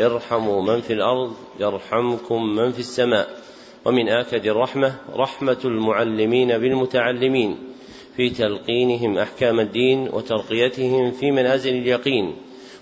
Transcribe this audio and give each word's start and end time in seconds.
ارحموا 0.00 0.62
من 0.62 0.80
في 0.80 0.92
الأرض 0.92 1.32
يرحمكم 1.60 2.54
من 2.54 2.72
في 2.72 2.78
السماء. 2.78 3.28
ومن 3.84 4.08
آكد 4.08 4.46
الرحمة 4.46 4.94
رحمة 5.16 5.58
المعلمين 5.64 6.58
بالمتعلمين. 6.58 7.58
في 8.16 8.30
تلقينهم 8.30 9.18
أحكام 9.18 9.60
الدين 9.60 10.08
وترقيتهم 10.12 11.10
في 11.10 11.30
منازل 11.30 11.74
اليقين. 11.74 12.36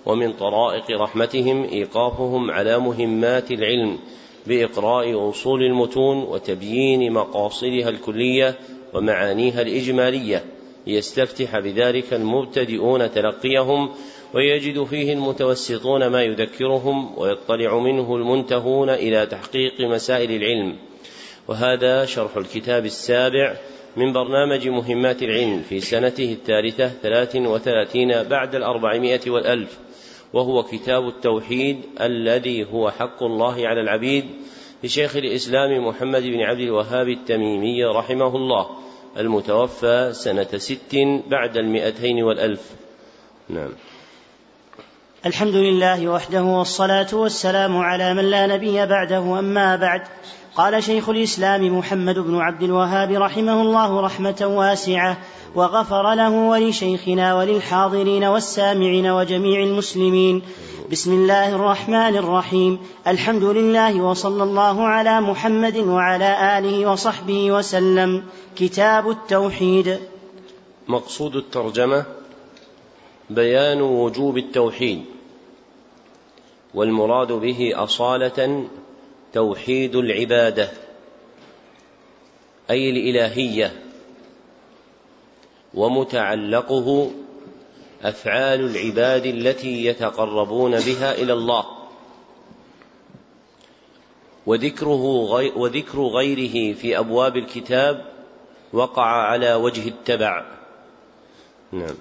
ومن 0.06 0.32
طرائق 0.32 0.90
رحمتهم 0.90 1.64
إيقافهم 1.64 2.50
على 2.50 2.78
مهمات 2.78 3.50
العلم. 3.50 3.98
بإقراء 4.46 5.30
أصول 5.30 5.62
المتون 5.62 6.16
وتبيين 6.22 7.12
مقاصدها 7.12 7.88
الكلية 7.88 8.54
ومعانيها 8.94 9.62
الإجمالية. 9.62 10.44
ليستفتح 10.86 11.58
بذلك 11.58 12.14
المبتدئون 12.14 13.10
تلقيهم 13.10 13.90
ويجد 14.34 14.84
فيه 14.84 15.12
المتوسطون 15.12 16.06
ما 16.06 16.22
يذكرهم 16.22 17.18
ويطلع 17.18 17.78
منه 17.78 18.16
المنتهون 18.16 18.90
إلى 18.90 19.26
تحقيق 19.26 19.80
مسائل 19.80 20.30
العلم. 20.30 20.76
وهذا 21.48 22.04
شرح 22.04 22.36
الكتاب 22.36 22.84
السابع 22.84 23.56
من 23.96 24.12
برنامج 24.12 24.68
مهمات 24.68 25.22
العلم 25.22 25.62
في 25.68 25.80
سنته 25.80 26.32
الثالثة 26.32 26.88
ثلاث 26.88 27.36
وثلاثين 27.36 28.22
بعد 28.22 28.54
الأربعمائة 28.54 29.30
والألف 29.30 29.78
وهو 30.32 30.62
كتاب 30.62 31.08
التوحيد 31.08 31.80
الذي 32.00 32.72
هو 32.72 32.90
حق 32.90 33.22
الله 33.22 33.68
على 33.68 33.80
العبيد 33.80 34.24
لشيخ 34.84 35.16
الإسلام 35.16 35.86
محمد 35.86 36.22
بن 36.22 36.40
عبد 36.40 36.60
الوهاب 36.60 37.08
التميمي 37.08 37.84
رحمه 37.84 38.36
الله 38.36 38.66
المتوفى 39.18 40.10
سنة 40.12 40.58
ست 40.58 40.96
بعد 41.26 41.56
المئتين 41.56 42.22
والألف. 42.22 42.70
نعم. 43.48 43.70
الحمد 45.26 45.54
لله 45.54 46.08
وحده 46.08 46.42
والصلاة 46.42 47.06
والسلام 47.12 47.76
على 47.76 48.14
من 48.14 48.24
لا 48.24 48.46
نبي 48.46 48.86
بعده 48.86 49.38
أما 49.38 49.76
بعد. 49.76 50.02
قال 50.56 50.82
شيخ 50.82 51.08
الإسلام 51.08 51.78
محمد 51.78 52.18
بن 52.18 52.36
عبد 52.38 52.62
الوهاب 52.62 53.12
رحمه 53.12 53.62
الله 53.62 54.00
رحمة 54.00 54.46
واسعة 54.56 55.16
وغفر 55.54 56.14
له 56.14 56.30
ولشيخنا 56.30 57.34
وللحاضرين 57.34 58.24
والسامعين 58.24 59.06
وجميع 59.06 59.62
المسلمين. 59.62 60.42
بسم 60.92 61.12
الله 61.12 61.54
الرحمن 61.54 62.16
الرحيم. 62.16 62.78
الحمد 63.06 63.42
لله 63.42 64.00
وصلى 64.00 64.42
الله 64.42 64.86
على 64.86 65.20
محمد 65.20 65.76
وعلى 65.76 66.58
آله 66.58 66.90
وصحبه 66.90 67.52
وسلم. 67.52 68.22
كتاب 68.56 69.10
التوحيد. 69.10 69.98
مقصود 70.88 71.36
الترجمة 71.36 72.04
بيان 73.30 73.82
وجوب 73.82 74.38
التوحيد. 74.38 75.15
والمراد 76.76 77.32
به 77.32 77.72
أصالة 77.74 78.68
توحيد 79.32 79.96
العبادة 79.96 80.70
أي 82.70 82.90
الإلهية 82.90 83.82
ومتعلقه 85.74 87.10
أفعال 88.02 88.60
العباد 88.60 89.26
التي 89.26 89.84
يتقربون 89.86 90.80
بها 90.80 91.14
إلى 91.14 91.32
الله. 91.32 91.64
وذكره 94.46 95.02
وذكر 95.56 95.98
غيره 96.02 96.74
في 96.74 96.98
أبواب 96.98 97.36
الكتاب 97.36 98.04
وقع 98.72 99.06
على 99.06 99.54
وجه 99.54 99.88
التبع. 99.88 100.44
نعم. 101.72 101.94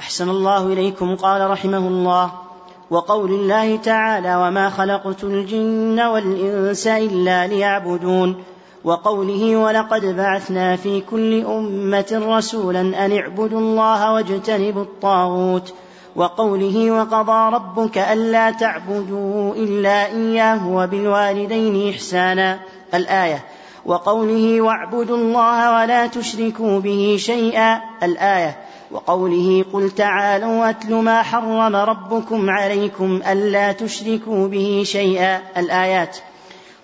أحسن 0.00 0.28
الله 0.28 0.66
إليكم. 0.72 1.16
قال 1.16 1.50
رحمه 1.50 1.88
الله 1.88 2.49
وقول 2.90 3.30
الله 3.30 3.76
تعالى 3.76 4.36
وما 4.36 4.70
خلقت 4.70 5.24
الجن 5.24 6.00
والانس 6.00 6.86
الا 6.86 7.46
ليعبدون 7.46 8.44
وقوله 8.84 9.56
ولقد 9.56 10.16
بعثنا 10.16 10.76
في 10.76 11.00
كل 11.00 11.44
امه 11.44 12.22
رسولا 12.26 12.80
ان 12.80 13.12
اعبدوا 13.12 13.60
الله 13.60 14.12
واجتنبوا 14.12 14.82
الطاغوت 14.82 15.74
وقوله 16.16 16.90
وقضى 16.90 17.54
ربك 17.54 17.98
الا 17.98 18.50
تعبدوا 18.50 19.54
الا 19.54 20.06
اياه 20.06 20.68
وبالوالدين 20.68 21.90
احسانا 21.90 22.58
الآية 22.94 23.44
وقوله 23.86 24.60
واعبدوا 24.60 25.16
الله 25.16 25.82
ولا 25.82 26.06
تشركوا 26.06 26.80
به 26.80 27.16
شيئا 27.18 27.80
الآية 28.02 28.56
وقوله 28.92 29.64
قل 29.72 29.90
تعالوا 29.90 30.70
اتل 30.70 30.94
ما 30.94 31.22
حرم 31.22 31.76
ربكم 31.76 32.50
عليكم 32.50 33.20
ألا 33.30 33.72
تشركوا 33.72 34.48
به 34.48 34.82
شيئا 34.86 35.40
الآيات. 35.56 36.16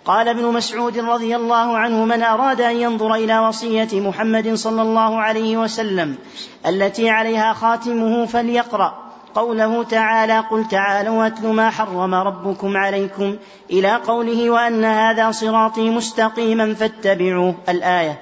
قال 0.04 0.28
ابن 0.28 0.44
مسعود 0.44 0.98
رضي 0.98 1.36
الله 1.36 1.76
عنه 1.78 2.04
من 2.04 2.22
أراد 2.22 2.60
أن 2.60 2.76
ينظر 2.76 3.14
إلى 3.14 3.38
وصية 3.38 4.00
محمد 4.00 4.54
صلى 4.54 4.82
الله 4.82 5.20
عليه 5.20 5.56
وسلم 5.56 6.16
التي 6.66 7.10
عليها 7.10 7.52
خاتمه 7.52 8.26
فليقرأ 8.26 8.94
قوله 9.34 9.82
تعالى 9.82 10.38
قل 10.38 10.68
تعالوا 10.68 11.26
اتل 11.26 11.46
ما 11.48 11.70
حرم 11.70 12.14
ربكم 12.14 12.76
عليكم 12.76 13.36
إلى 13.70 13.94
قوله 13.94 14.50
وأن 14.50 14.84
هذا 14.84 15.30
صراطي 15.30 15.90
مستقيما 15.90 16.74
فاتبعوه 16.74 17.54
الآية. 17.68 18.18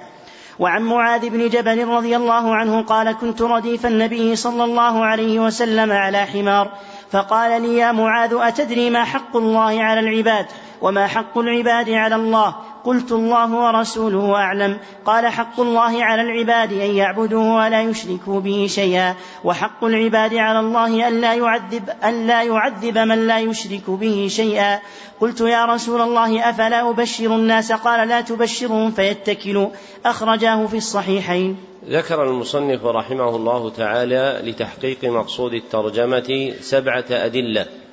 وعن 0.58 0.82
معاذ 0.82 1.28
بن 1.30 1.48
جبل 1.48 1.88
رضي 1.88 2.16
الله 2.16 2.54
عنه 2.54 2.82
قال 2.82 3.12
كنت 3.12 3.42
رديف 3.42 3.86
النبي 3.86 4.36
صلى 4.36 4.64
الله 4.64 5.04
عليه 5.04 5.40
وسلم 5.40 5.92
على 5.92 6.18
حمار 6.18 6.72
فقال 7.10 7.62
لي 7.62 7.76
يا 7.76 7.92
معاذ 7.92 8.34
أتدري 8.34 8.90
ما 8.90 9.04
حق 9.04 9.36
الله 9.36 9.82
على 9.82 10.00
العباد 10.00 10.46
وما 10.80 11.06
حق 11.06 11.38
العباد 11.38 11.90
على 11.90 12.14
الله؟ 12.14 12.54
قلت 12.84 13.12
الله 13.12 13.54
ورسوله 13.54 14.34
أعلم. 14.34 14.78
قال 15.06 15.26
حق 15.26 15.60
الله 15.60 16.04
على 16.04 16.22
العباد 16.22 16.72
أن 16.72 16.90
يعبدوه 16.96 17.56
ولا 17.56 17.82
يشركوا 17.82 18.40
به 18.40 18.66
شيئا. 18.70 19.14
وحق 19.44 19.84
العباد 19.84 20.34
على 20.34 20.60
الله 20.60 21.08
الا 21.08 21.34
يعذب 21.34 21.90
الا 22.04 22.42
يعذب 22.42 22.98
من 22.98 23.26
لا 23.26 23.38
يشرك 23.38 23.90
به 23.90 24.26
شيئا. 24.30 24.80
قلت 25.20 25.40
يا 25.40 25.64
رسول 25.64 26.00
الله 26.00 26.50
أفلا 26.50 26.90
أبشر 26.90 27.26
الناس؟ 27.26 27.72
قال 27.72 28.08
لا 28.08 28.20
تبشرهم 28.20 28.90
فيتكلوا. 28.90 29.68
أخرجاه 30.06 30.66
في 30.66 30.76
الصحيحين. 30.76 31.56
ذكر 31.88 32.22
المصنف 32.22 32.84
رحمه 32.84 33.36
الله 33.36 33.70
تعالى 33.70 34.40
لتحقيق 34.44 35.04
مقصود 35.04 35.52
الترجمة 35.54 36.52
سبعة 36.60 37.04
أدلة. 37.10 37.83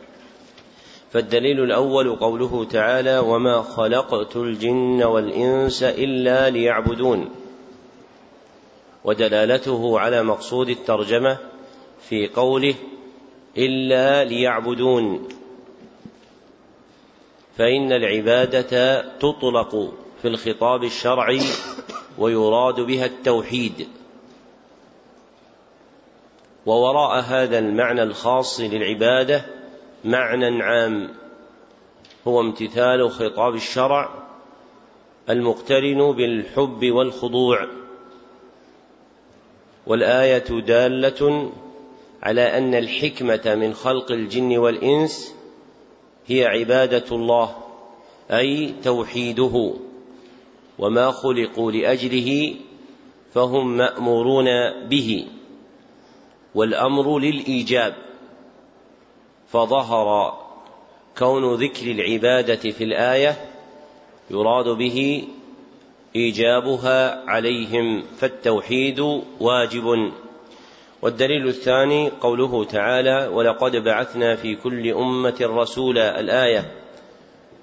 فالدليل 1.11 1.63
الأول 1.63 2.15
قوله 2.15 2.65
تعالى 2.65 3.19
وما 3.19 3.61
خلقت 3.61 4.35
الجن 4.35 5.03
والانس 5.03 5.83
الا 5.83 6.49
ليعبدون 6.49 7.29
ودلالته 9.03 9.99
على 9.99 10.23
مقصود 10.23 10.69
الترجمة 10.69 11.37
في 12.09 12.27
قوله 12.27 12.75
الا 13.57 14.23
ليعبدون 14.23 15.27
فإن 17.57 17.91
العبادة 17.91 19.01
تطلق 19.01 19.93
في 20.21 20.27
الخطاب 20.27 20.83
الشرعي 20.83 21.41
ويراد 22.17 22.79
بها 22.79 23.05
التوحيد 23.05 23.87
ووراء 26.65 27.19
هذا 27.19 27.59
المعنى 27.59 28.03
الخاص 28.03 28.59
للعبادة 28.59 29.60
معنى 30.05 30.63
عام 30.63 31.09
هو 32.27 32.41
امتثال 32.41 33.11
خطاب 33.11 33.55
الشرع 33.55 34.09
المقترن 35.29 36.11
بالحب 36.11 36.91
والخضوع. 36.91 37.67
والآية 39.87 40.59
دالة 40.59 41.51
على 42.23 42.57
أن 42.57 42.75
الحكمة 42.75 43.55
من 43.55 43.73
خلق 43.73 44.11
الجن 44.11 44.57
والإنس 44.57 45.35
هي 46.27 46.45
عبادة 46.45 47.15
الله 47.15 47.55
أي 48.31 48.73
توحيده. 48.83 49.73
وما 50.79 51.11
خلقوا 51.11 51.71
لأجله 51.71 52.55
فهم 53.33 53.77
مأمورون 53.77 54.45
به. 54.87 55.27
والأمر 56.55 57.19
للإيجاب. 57.19 58.10
فظهر 59.51 60.37
كون 61.17 61.55
ذكر 61.55 61.91
العبادة 61.91 62.55
في 62.55 62.83
الآية 62.83 63.35
يراد 64.29 64.69
به 64.69 65.27
إيجابها 66.15 67.29
عليهم 67.29 68.03
فالتوحيد 68.17 68.99
واجب. 69.39 70.11
والدليل 71.01 71.47
الثاني 71.47 72.09
قوله 72.09 72.63
تعالى 72.63 73.27
ولقد 73.27 73.75
بعثنا 73.75 74.35
في 74.35 74.55
كل 74.55 74.93
أمة 74.93 75.37
رسولا 75.41 76.19
الآية. 76.19 76.71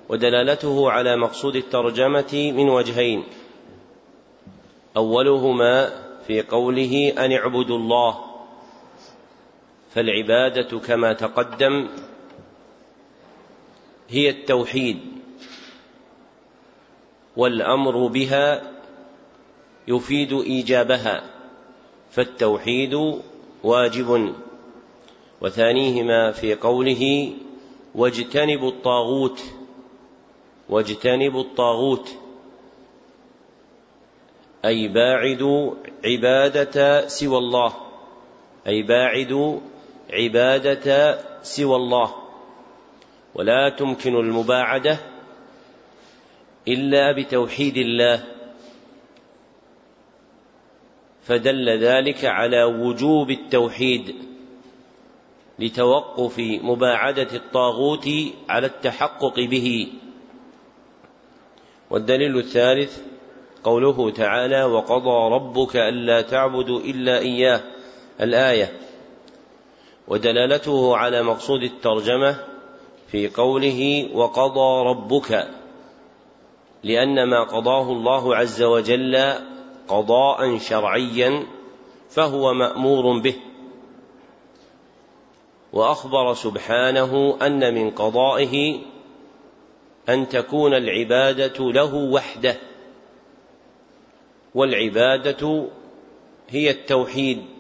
ودلالته 0.09 0.91
على 0.91 1.17
مقصود 1.17 1.57
الترجمة 1.57 2.53
من 2.57 2.69
وجهين. 2.69 3.25
أولهما 4.97 5.91
في 6.27 6.43
قوله 6.43 7.13
أن 7.19 7.33
اعبدوا 7.33 7.79
الله 7.79 8.28
فالعبادة 9.99 10.79
كما 10.79 11.13
تقدم 11.13 11.89
هي 14.09 14.31
التوحيد 14.31 14.99
والأمر 17.37 18.07
بها 18.07 18.63
يفيد 19.89 20.33
إيجابها 20.33 21.23
فالتوحيد 22.11 22.95
واجب. 23.65 24.35
وثانيهما 25.41 26.33
في 26.33 26.55
قوله 26.55 27.33
واجتنبوا 27.95 28.71
الطاغوت 28.71 29.43
واجتنبوا 30.69 31.43
الطاغوت 31.43 32.09
أي 34.65 34.89
باعدوا 34.89 35.75
عبادة 36.05 37.09
سوى 37.09 37.39
الله 37.39 37.75
أي 38.67 38.83
باعدوا 38.83 39.61
عبادة 40.11 41.19
سوى 41.43 41.77
الله 41.77 42.15
ولا 43.35 43.69
تمكن 43.69 44.17
المباعدة 44.17 44.99
إلا 46.69 47.13
بتوحيد 47.13 47.77
الله. 47.77 48.25
فدل 51.23 51.69
ذلك 51.69 52.25
على 52.25 52.65
وجوب 52.65 53.31
التوحيد 53.31 54.15
لتوقف 55.59 56.39
مباعدة 56.39 57.29
الطاغوت 57.37 58.09
على 58.49 58.67
التحقق 58.67 59.35
به. 59.41 59.89
والدليل 61.91 62.39
الثالث 62.39 63.03
قوله 63.65 64.11
تعالى 64.11 64.65
وقضى 64.65 65.35
ربك 65.35 65.77
ألا 65.77 66.21
تعبدوا 66.21 66.81
إلا 66.81 67.19
إياه. 67.19 67.61
الآية 68.21 68.73
ودلالته 70.09 70.97
على 70.97 71.23
مقصود 71.23 71.63
الترجمة 71.63 72.45
في 73.09 73.29
قوله 73.29 74.09
وقضى 74.15 74.89
ربك 74.89 75.49
لأن 76.85 77.25
ما 77.25 77.43
قضاه 77.45 77.93
الله 77.93 78.37
عز 78.37 78.63
وجل 78.63 79.33
قضاء 79.89 80.59
شرعيا 80.59 81.47
فهو 82.11 82.55
مأمور 82.55 83.19
به. 83.19 83.35
وأخبر 85.73 86.35
سبحانه 86.35 87.39
أن 87.43 87.75
من 87.75 87.91
قضائه 87.91 88.81
أن 90.09 90.29
تكون 90.29 90.75
العبادة 90.75 91.73
له 91.73 91.95
وحده 91.95 92.57
والعبادة 94.55 95.67
هي 96.49 96.71
التوحيد. 96.71 97.58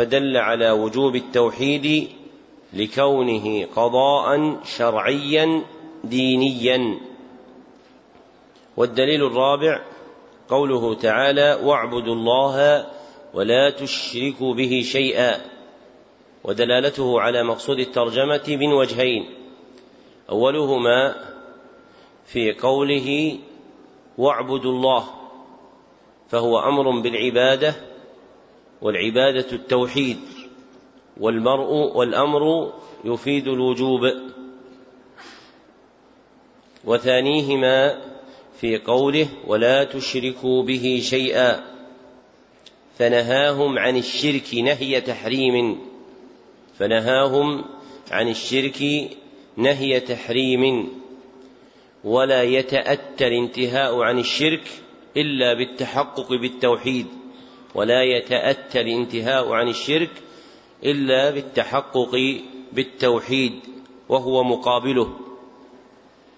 فدل 0.00 0.36
على 0.36 0.70
وجوب 0.70 1.16
التوحيد 1.16 2.08
لكونه 2.72 3.66
قضاء 3.76 4.58
شرعيا 4.64 5.62
دينيا. 6.04 7.00
والدليل 8.76 9.24
الرابع 9.24 9.80
قوله 10.48 10.94
تعالى 10.94 11.60
واعبدوا 11.62 12.14
الله 12.14 12.86
ولا 13.34 13.70
تشركوا 13.70 14.54
به 14.54 14.82
شيئا 14.84 15.40
ودلالته 16.44 17.20
على 17.20 17.42
مقصود 17.42 17.78
الترجمة 17.78 18.44
من 18.48 18.72
وجهين. 18.72 19.30
أولهما 20.30 21.14
في 22.26 22.52
قوله 22.52 23.38
واعبدوا 24.18 24.72
الله 24.72 25.04
فهو 26.28 26.58
أمر 26.58 27.00
بالعبادة 27.00 27.89
والعبادة 28.82 29.52
التوحيد 29.52 30.18
والمرء 31.20 31.96
والأمر 31.96 32.72
يفيد 33.04 33.48
الوجوب. 33.48 34.00
وثانيهما 36.84 38.00
في 38.60 38.78
قوله 38.78 39.28
ولا 39.46 39.84
تشركوا 39.84 40.62
به 40.62 41.00
شيئا 41.02 41.64
فنهاهم 42.98 43.78
عن 43.78 43.96
الشرك 43.96 44.54
نهي 44.54 45.00
تحريم 45.00 45.80
فنهاهم 46.78 47.64
عن 48.10 48.28
الشرك 48.28 48.82
نهي 49.56 50.00
تحريم 50.00 50.88
ولا 52.04 52.42
يتأتى 52.42 53.26
الانتهاء 53.26 54.00
عن 54.00 54.18
الشرك 54.18 54.68
إلا 55.16 55.54
بالتحقق 55.54 56.32
بالتوحيد. 56.32 57.06
ولا 57.74 58.02
يتأتى 58.02 58.80
الانتهاء 58.80 59.52
عن 59.52 59.68
الشرك 59.68 60.10
إلا 60.84 61.30
بالتحقق 61.30 62.40
بالتوحيد 62.72 63.52
وهو 64.08 64.44
مقابله 64.44 65.10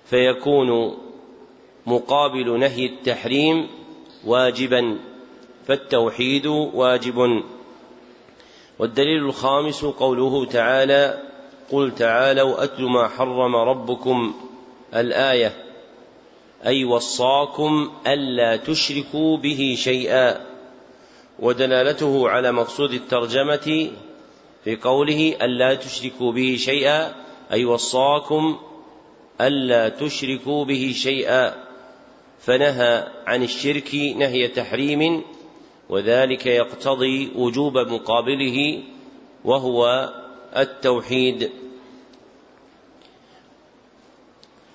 فيكون 0.05 0.99
مقابل 1.87 2.59
نهي 2.59 2.87
التحريم 2.87 3.69
واجبا 4.25 4.99
فالتوحيد 5.67 6.47
واجب. 6.47 7.43
والدليل 8.79 9.25
الخامس 9.25 9.85
قوله 9.85 10.45
تعالى 10.45 11.23
قل 11.73 11.95
تعالوا 11.95 12.65
أتل 12.65 12.83
ما 12.83 13.09
حرم 13.09 13.57
ربكم 13.57 14.35
الآية 14.95 15.65
أي 16.67 16.85
وصاكم 16.85 17.91
ألا 18.07 18.57
تشركوا 18.57 19.37
به 19.37 19.75
شيئا. 19.79 20.52
ودلالته 21.43 22.29
على 22.29 22.53
مقصود 22.53 22.93
الترجمة 22.93 23.91
في 24.65 24.77
قوله 24.77 25.37
ألا 25.43 25.75
تشركوا 25.75 26.33
به 26.33 26.57
شيئا 26.59 27.15
أي 27.53 27.65
وصاكم 27.65 28.59
ألا 29.41 29.89
تشركوا 29.89 30.65
به 30.65 30.93
شيئا 30.97 31.55
فنهى 32.41 33.09
عن 33.27 33.43
الشرك 33.43 33.95
نهي 33.95 34.49
تحريم 34.49 35.23
وذلك 35.89 36.47
يقتضي 36.47 37.33
وجوب 37.37 37.79
مقابله 37.79 38.83
وهو 39.45 40.11
التوحيد. 40.57 41.51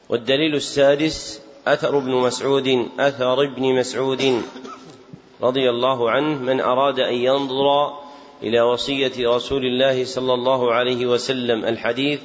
والدليل 0.09 0.55
السادس 0.55 1.41
أثر 1.67 1.97
ابن 1.97 2.11
مسعود 2.11 2.89
أثر 2.99 3.41
ابن 3.43 3.63
مسعود. 3.73 4.43
رضي 5.41 5.69
الله 5.69 6.11
عنه 6.11 6.41
من 6.41 6.59
أراد 6.59 6.99
أن 6.99 7.13
ينظر 7.13 7.93
إلى 8.43 8.61
وصية 8.61 9.11
رسول 9.35 9.65
الله 9.65 10.05
صلى 10.05 10.33
الله 10.33 10.73
عليه 10.73 11.05
وسلم 11.05 11.65
الحديث 11.65 12.19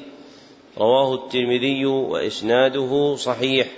رواه 0.79 1.15
الترمذي 1.15 1.87
وإسناده 1.87 3.17
صحيح. 3.17 3.69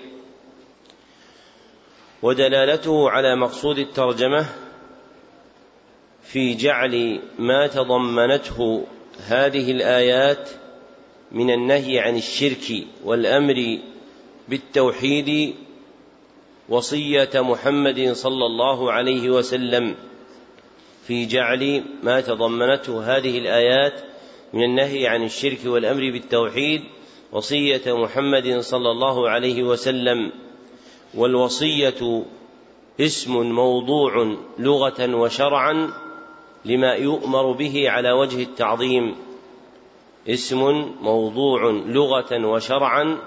ودلالته 2.23 3.11
على 3.11 3.37
مقصود 3.37 3.79
الترجمة 3.79 4.47
في 6.23 6.55
جعل 6.55 7.21
ما 7.38 7.67
تضمنته 7.67 8.85
هذه 9.26 9.71
الآيات 9.71 10.50
من 11.33 11.50
النهي 11.50 11.99
عن 11.99 12.17
الشرك 12.17 12.87
والأمر 13.05 13.79
بالتوحيد 14.49 15.55
وصية 16.68 17.30
محمد 17.35 18.12
صلى 18.12 18.47
الله 18.47 18.92
عليه 18.92 19.30
وسلم 19.30 19.94
في 21.06 21.26
جعل 21.26 21.85
ما 22.02 22.21
تضمنته 22.21 23.16
هذه 23.16 23.38
الآيات 23.38 24.00
من 24.52 24.64
النهي 24.64 25.06
عن 25.06 25.23
الشرك 25.23 25.59
والأمر 25.66 26.11
بالتوحيد 26.11 26.83
وصية 27.33 27.83
محمد 27.87 28.59
صلى 28.59 28.90
الله 28.90 29.30
عليه 29.30 29.62
وسلم 29.62 30.33
والوصية 31.14 32.25
اسم 33.00 33.33
موضوع 33.42 34.37
لغة 34.59 35.14
وشرعا 35.14 35.90
لما 36.64 36.92
يؤمر 36.92 37.52
به 37.52 37.90
على 37.90 38.12
وجه 38.12 38.42
التعظيم 38.42 39.16
اسم 40.28 40.61
موضوع 41.00 41.71
لغة 41.71 42.47
وشرعا 42.47 43.18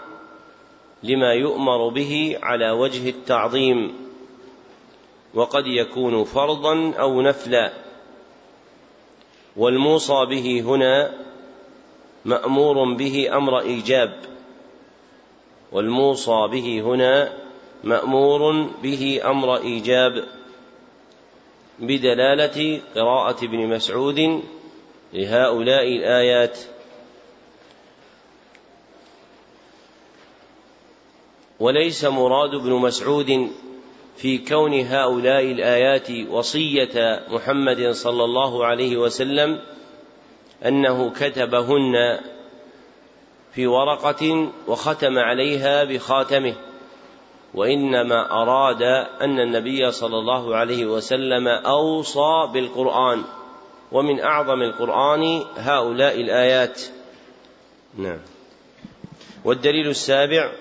لما 1.04 1.34
يؤمر 1.34 1.90
به 1.90 2.38
على 2.44 2.72
وجه 2.72 3.10
التعظيم 3.10 3.94
وقد 5.34 5.68
يكون 5.68 6.24
فرضا 6.24 6.94
أو 7.00 7.22
نفلا. 7.22 7.74
والموصى 9.58 10.26
به 10.26 10.62
هنا 10.62 11.12
مأمور 12.26 12.94
به 12.94 13.38
أمر 13.38 13.60
إيجاب. 13.60 14.20
والموصى 15.72 16.48
به 16.52 16.82
هنا 16.82 17.34
مأمور 17.84 18.70
به 18.84 19.22
أمر 19.26 19.58
إيجاب. 19.58 20.24
بدلالة 21.80 22.82
قراءة 22.96 23.46
ابن 23.46 23.68
مسعود 23.68 24.44
لهؤلاء 25.14 25.88
الآيات. 25.88 26.60
وليس 31.60 32.06
مراد 32.06 32.54
ابن 32.54 32.72
مسعود 32.72 33.52
في 34.18 34.38
كون 34.38 34.74
هؤلاء 34.74 35.44
الآيات 35.44 36.12
وصية 36.30 37.24
محمد 37.30 37.92
صلى 37.92 38.24
الله 38.24 38.66
عليه 38.66 38.98
وسلم 38.98 39.60
أنه 40.66 41.10
كتبهن 41.10 42.20
في 43.54 43.68
ورقة 43.68 44.50
وختم 44.68 45.20
عليها 45.20 45.84
بخاتمه 45.84 46.54
وإنما 47.54 48.42
أراد 48.42 48.82
أن 49.22 49.40
النبي 49.40 49.92
صلى 49.92 50.18
الله 50.18 50.56
عليه 50.56 50.86
وسلم 50.86 51.48
أوصى 51.48 52.50
بالقرآن 52.54 53.24
ومن 53.92 54.20
أعظم 54.20 54.62
القرآن 54.62 55.44
هؤلاء 55.58 56.22
الآيات. 56.22 56.82
نعم. 57.98 58.20
والدليل 59.46 59.88
السابع 59.88 60.52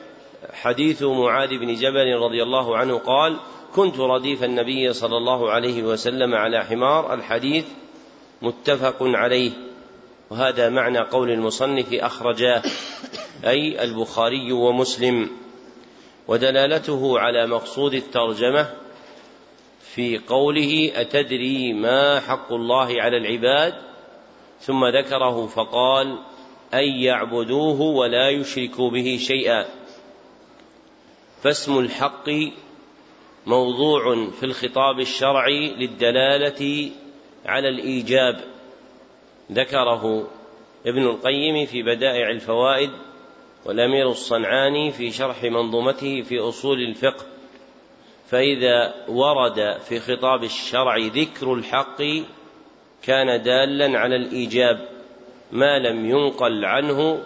حديث 0.53 1.03
معاذ 1.03 1.49
بن 1.49 1.75
جبل 1.75 2.15
رضي 2.15 2.43
الله 2.43 2.77
عنه 2.77 2.99
قال 2.99 3.37
كنت 3.75 3.99
رديف 3.99 4.45
النبي 4.45 4.93
صلى 4.93 5.17
الله 5.17 5.51
عليه 5.51 5.83
وسلم 5.83 6.35
على 6.35 6.65
حمار 6.65 7.15
الحديث 7.15 7.65
متفق 8.43 8.97
عليه 9.01 9.51
وهذا 10.31 10.69
معنى 10.69 10.99
قول 10.99 11.31
المصنف 11.31 11.95
أخرجاه 11.95 12.63
أي 13.45 13.85
البخاري 13.85 14.53
ومسلم 14.53 15.31
ودلالته 16.29 17.19
على 17.19 17.47
مقصود 17.47 17.95
الترجمة 17.95 18.71
في 19.95 20.19
قوله 20.19 20.93
أتدري 20.95 21.73
ما 21.73 22.21
حق 22.21 22.53
الله 22.53 23.03
على 23.03 23.17
العباد؟ 23.17 23.75
ثم 24.61 24.87
ذكره 24.87 25.47
فقال 25.47 26.19
أن 26.75 26.85
يعبدوه 26.85 27.81
ولا 27.81 28.31
يشركوا 28.31 28.91
به 28.91 29.19
شيئا. 29.21 29.67
فاسم 31.43 31.79
الحق 31.79 32.31
موضوع 33.47 34.31
في 34.31 34.47
الخطاب 34.47 35.01
الشرعي 35.01 35.75
للدلالة 35.75 36.91
على 37.47 37.69
الإيجاب 37.69 38.41
ذكره 39.53 40.29
ابن 40.87 41.03
القيم 41.03 41.67
في 41.67 41.83
بدائع 41.83 42.31
الفوائد 42.31 42.91
والأمير 43.65 44.09
الصنعاني 44.09 44.93
في 44.93 45.11
شرح 45.11 45.43
منظومته 45.43 46.23
في 46.23 46.39
أصول 46.39 46.81
الفقه. 46.81 47.25
فإذا 48.29 48.95
ورد 49.09 49.79
في 49.89 50.01
خطاب 50.01 50.45
الشرع 50.45 50.97
ذكر 50.97 51.55
الحق 51.55 52.03
كان 53.03 53.43
دالا 53.43 53.99
على 53.99 54.17
الإيجاب 54.17 54.89
ما 55.53 55.79
لم 55.79 56.11
ينقل 56.11 56.65
عنه 56.65 57.23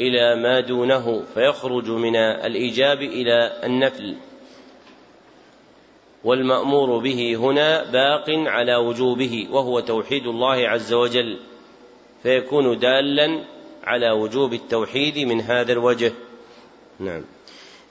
إلى 0.00 0.42
ما 0.42 0.60
دونه 0.60 1.22
فيخرج 1.34 1.90
من 1.90 2.16
الإيجاب 2.16 3.02
إلى 3.02 3.60
النفل. 3.64 4.16
والمأمور 6.24 6.98
به 6.98 7.36
هنا 7.36 7.90
باق 7.90 8.24
على 8.28 8.76
وجوبه 8.76 9.48
وهو 9.50 9.80
توحيد 9.80 10.26
الله 10.26 10.68
عز 10.68 10.92
وجل. 10.92 11.38
فيكون 12.22 12.78
دالا 12.78 13.44
على 13.84 14.10
وجوب 14.10 14.52
التوحيد 14.52 15.18
من 15.18 15.40
هذا 15.40 15.72
الوجه. 15.72 16.12
نعم. 16.98 17.22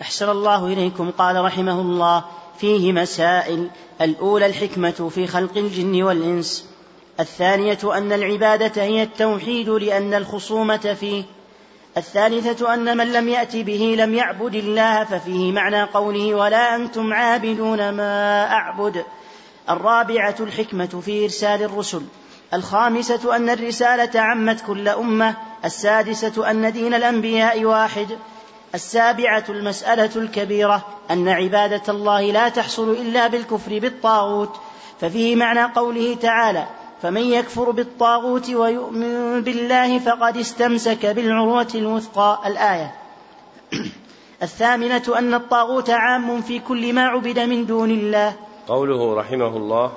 أحسن 0.01 0.29
الله 0.29 0.67
إليكم 0.67 1.11
قال 1.11 1.45
رحمه 1.45 1.81
الله 1.81 2.25
فيه 2.59 2.91
مسائل. 2.91 3.69
الأولى 4.01 4.45
الحكمة 4.45 5.09
في 5.15 5.27
خلق 5.27 5.57
الجن 5.57 6.03
والإنس. 6.03 6.69
الثانية 7.19 7.97
أن 7.97 8.11
العبادة 8.11 8.83
هي 8.83 9.03
التوحيد 9.03 9.69
لأن 9.69 10.13
الخصومة 10.13 10.95
فيه. 10.99 11.23
الثالثة 11.97 12.73
أن 12.73 12.97
من 12.97 13.13
لم 13.13 13.29
يأت 13.29 13.55
به 13.55 13.95
لم 13.97 14.13
يعبد 14.13 14.55
الله 14.55 15.03
ففيه 15.03 15.51
معنى 15.51 15.83
قوله 15.83 16.35
ولا 16.35 16.75
أنتم 16.75 17.13
عابدون 17.13 17.89
ما 17.89 18.45
أعبد. 18.51 19.05
الرابعة 19.69 20.35
الحكمة 20.39 21.01
في 21.05 21.23
إرسال 21.23 21.63
الرسل. 21.63 22.01
الخامسة 22.53 23.35
أن 23.35 23.49
الرسالة 23.49 24.19
عمت 24.19 24.65
كل 24.67 24.87
أمة. 24.87 25.35
السادسة 25.65 26.51
أن 26.51 26.71
دين 26.71 26.93
الأنبياء 26.93 27.65
واحد. 27.65 28.07
السابعة 28.75 29.43
المسألة 29.49 30.11
الكبيرة 30.15 30.85
أن 31.11 31.29
عبادة 31.29 31.83
الله 31.89 32.21
لا 32.21 32.49
تحصل 32.49 32.91
إلا 32.91 33.27
بالكفر 33.27 33.79
بالطاغوت. 33.79 34.59
ففيه 35.01 35.35
معنى 35.35 35.63
قوله 35.63 36.15
تعالى 36.15 36.67
فمن 37.01 37.21
يكفر 37.21 37.71
بالطاغوت 37.71 38.49
ويؤمن 38.49 39.41
بالله 39.41 39.99
فقد 39.99 40.37
استمسك 40.37 41.05
بالعروة 41.05 41.67
الوثقى. 41.75 42.39
الآية. 42.45 42.95
الثامنة 44.43 45.03
أن 45.17 45.33
الطاغوت 45.33 45.89
عام 45.89 46.41
في 46.41 46.59
كل 46.59 46.93
ما 46.93 47.07
عبد 47.07 47.39
من 47.39 47.65
دون 47.65 47.91
الله. 47.91 48.35
قوله 48.67 49.13
رحمه 49.15 49.57
الله. 49.57 49.91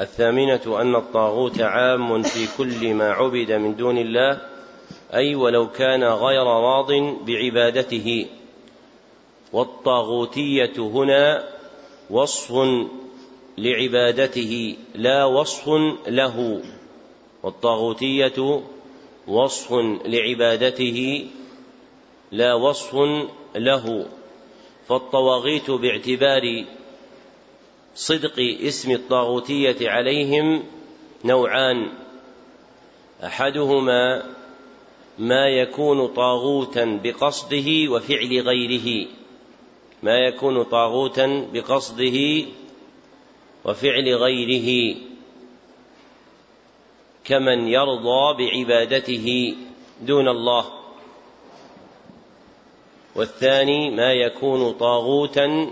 الثامنة 0.00 0.80
أن 0.80 0.94
الطاغوت 0.94 1.60
عام 1.60 2.22
في 2.22 2.48
كل 2.58 2.94
ما 2.94 3.12
عبد 3.12 3.52
من 3.52 3.76
دون 3.76 3.98
الله 3.98 4.40
أي 5.14 5.34
ولو 5.34 5.70
كان 5.70 6.04
غير 6.04 6.44
راض 6.44 6.92
بعبادته. 7.26 8.26
والطاغوتية 9.52 10.78
هنا 10.78 11.44
وصف 12.10 12.52
لعبادته 13.58 14.76
لا 14.94 15.24
وصف 15.24 15.68
له 16.06 16.62
والطاغوتية 17.42 18.62
وصف 19.28 19.72
لعبادته 20.04 21.26
لا 22.32 22.54
وصف 22.54 22.94
له. 23.56 24.06
فالطواغيت 24.88 25.70
باعتبار 25.70 26.64
صدق 27.94 28.34
اسم 28.38 28.90
الطاغوتية 28.90 29.76
عليهم 29.90 30.62
نوعان. 31.24 31.92
أحدهما 33.24 34.22
ما 35.18 35.48
يكون 35.48 36.06
طاغوتا 36.06 37.00
بقصده 37.04 37.90
وفعل 37.90 38.40
غيره. 38.40 39.08
ما 40.02 40.18
يكون 40.18 40.62
طاغوتا 40.62 41.46
بقصده 41.52 42.44
وفعل 43.64 44.14
غيره 44.14 44.96
كمن 47.24 47.68
يرضى 47.68 48.34
بعبادته 48.38 49.56
دون 50.00 50.28
الله. 50.28 50.64
والثاني 53.16 53.90
ما 53.90 54.12
يكون 54.12 54.72
طاغوتا 54.72 55.70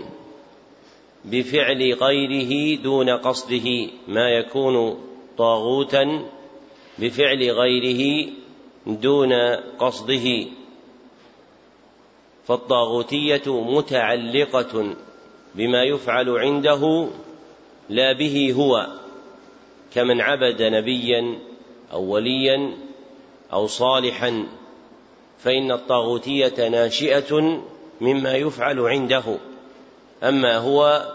بفعل 1.25 1.93
غيره 1.93 2.81
دون 2.81 3.09
قصده. 3.09 3.87
ما 4.07 4.29
يكون 4.29 4.99
طاغوتا 5.37 6.25
بفعل 6.99 7.51
غيره 7.51 8.29
دون 8.87 9.33
قصده. 9.79 10.45
فالطاغوتية 12.45 13.43
متعلقة 13.47 14.95
بما 15.55 15.83
يفعل 15.83 16.29
عنده 16.29 17.09
لا 17.89 18.13
به 18.13 18.53
هو 18.57 18.87
كمن 19.93 20.21
عبد 20.21 20.61
نبيا 20.61 21.39
أو 21.91 22.03
وليا 22.03 22.73
أو 23.53 23.67
صالحا 23.67 24.47
فإن 25.39 25.71
الطاغوتية 25.71 26.67
ناشئة 26.67 27.61
مما 28.01 28.33
يفعل 28.33 28.79
عنده. 28.79 29.37
أما 30.23 30.57
هو 30.57 31.05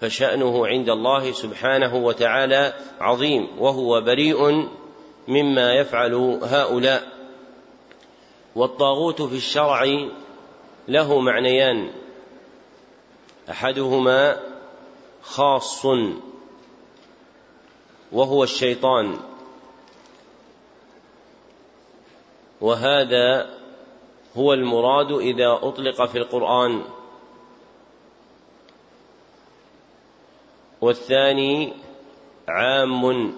فشأنه 0.00 0.66
عند 0.66 0.90
الله 0.90 1.32
سبحانه 1.32 1.96
وتعالى 1.96 2.74
عظيم 3.00 3.48
وهو 3.58 4.00
بريء 4.00 4.68
مما 5.28 5.74
يفعل 5.74 6.14
هؤلاء. 6.42 7.02
والطاغوت 8.56 9.22
في 9.22 9.36
الشرع 9.36 10.08
له 10.88 11.20
معنيان 11.20 11.90
أحدهما 13.50 14.49
خاص 15.22 15.86
وهو 18.12 18.42
الشيطان. 18.42 19.16
وهذا 22.60 23.50
هو 24.36 24.52
المراد 24.52 25.12
إذا 25.12 25.58
أطلق 25.62 26.04
في 26.04 26.18
القرآن. 26.18 26.84
والثاني 30.80 31.72
عام. 32.48 33.34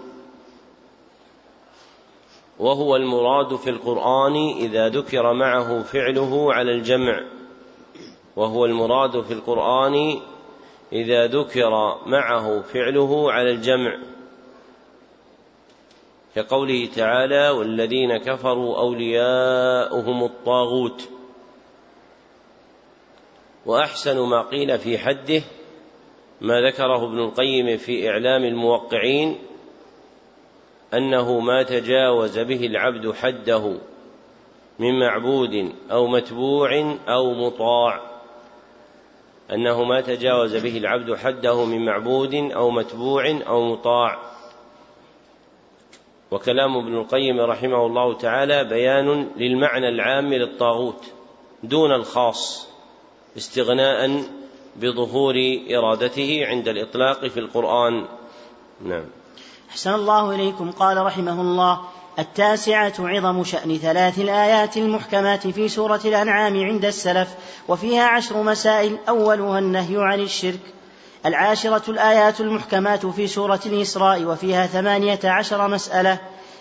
وهو 2.59 2.97
المراد 2.97 3.57
في 3.57 3.71
القرآن 3.71 4.37
إذا 4.57 4.89
ذكر 4.89 5.33
معه 5.33 5.83
فعله 5.83 6.55
على 6.55 6.73
الجمع. 6.73 7.23
وهو 8.37 8.65
المراد 8.65 9.21
في 9.21 9.33
القرآن 9.33 10.21
إذا 10.93 11.27
ذكر 11.27 11.71
معه 12.07 12.61
فعله 12.61 13.33
على 13.33 13.51
الجمع. 13.51 13.99
كقوله 16.37 16.89
تعالى 16.97 17.49
والذين 17.51 18.17
كفروا 18.17 18.79
أولياؤهم 18.79 20.25
الطاغوت. 20.25 21.09
وأحسن 23.67 24.21
ما 24.21 24.43
قيل 24.43 24.79
في 24.79 24.99
حده 24.99 25.43
ما 26.41 26.61
ذكره 26.61 27.05
ابن 27.05 27.19
القيم 27.19 27.77
في 27.77 28.11
إعلام 28.11 28.45
الموقعين 28.45 29.39
أنه 30.95 31.41
ما 31.41 31.63
تجاوز 31.63 32.39
به 32.39 32.67
العبد 32.67 33.13
حده 33.13 33.77
من 34.79 34.99
معبود 35.01 35.73
أو 35.91 36.07
متبوع 36.07 36.97
أو 37.09 37.35
مطاع. 37.35 38.12
أنه 39.53 39.85
ما 39.85 40.01
تجاوز 40.01 40.57
به 40.57 40.79
العبد 40.79 41.15
حده 41.15 41.65
من 41.65 41.85
معبود 41.85 42.35
أو 42.35 42.71
متبوع 42.71 43.41
أو 43.47 43.73
مطاع. 43.73 44.19
وكلام 46.31 46.77
ابن 46.77 46.95
القيم 46.95 47.41
رحمه 47.41 47.87
الله 47.87 48.15
تعالى 48.15 48.65
بيان 48.65 49.31
للمعنى 49.37 49.89
العام 49.89 50.35
للطاغوت 50.35 51.05
دون 51.63 51.93
الخاص 51.93 52.69
استغناء 53.37 54.23
بظهور 54.77 55.35
إرادته 55.71 56.47
عند 56.47 56.69
الإطلاق 56.69 57.27
في 57.27 57.41
القرآن. 57.41 58.07
نعم. 58.85 59.05
أحسن 59.71 59.95
الله 59.95 60.35
إليكم. 60.35 60.71
قال 60.71 60.97
رحمه 60.97 61.41
الله 61.41 61.81
التاسعة 62.19 62.93
عظم 62.99 63.45
شأن 63.45 63.79
ثلاث 63.79 64.19
الآيات 64.19 64.77
المحكمات 64.77 65.47
في 65.47 65.69
سورة 65.69 66.01
الأنعام 66.05 66.65
عند 66.65 66.85
السلف 66.85 67.29
وفيها 67.69 68.05
عشر 68.05 68.43
مسائل 68.43 68.99
أولها 69.09 69.59
النهي 69.59 69.97
عن 69.97 70.21
الشرك. 70.21 70.61
العاشرة 71.27 71.91
الآيات 71.91 72.41
المحكمات 72.41 73.07
في 73.07 73.27
سورة 73.27 73.61
الإسراء 73.67 74.25
وفيها 74.25 74.67
ثمانية 74.67 75.21
عشر 75.25 75.69
مسألة. 75.69 76.19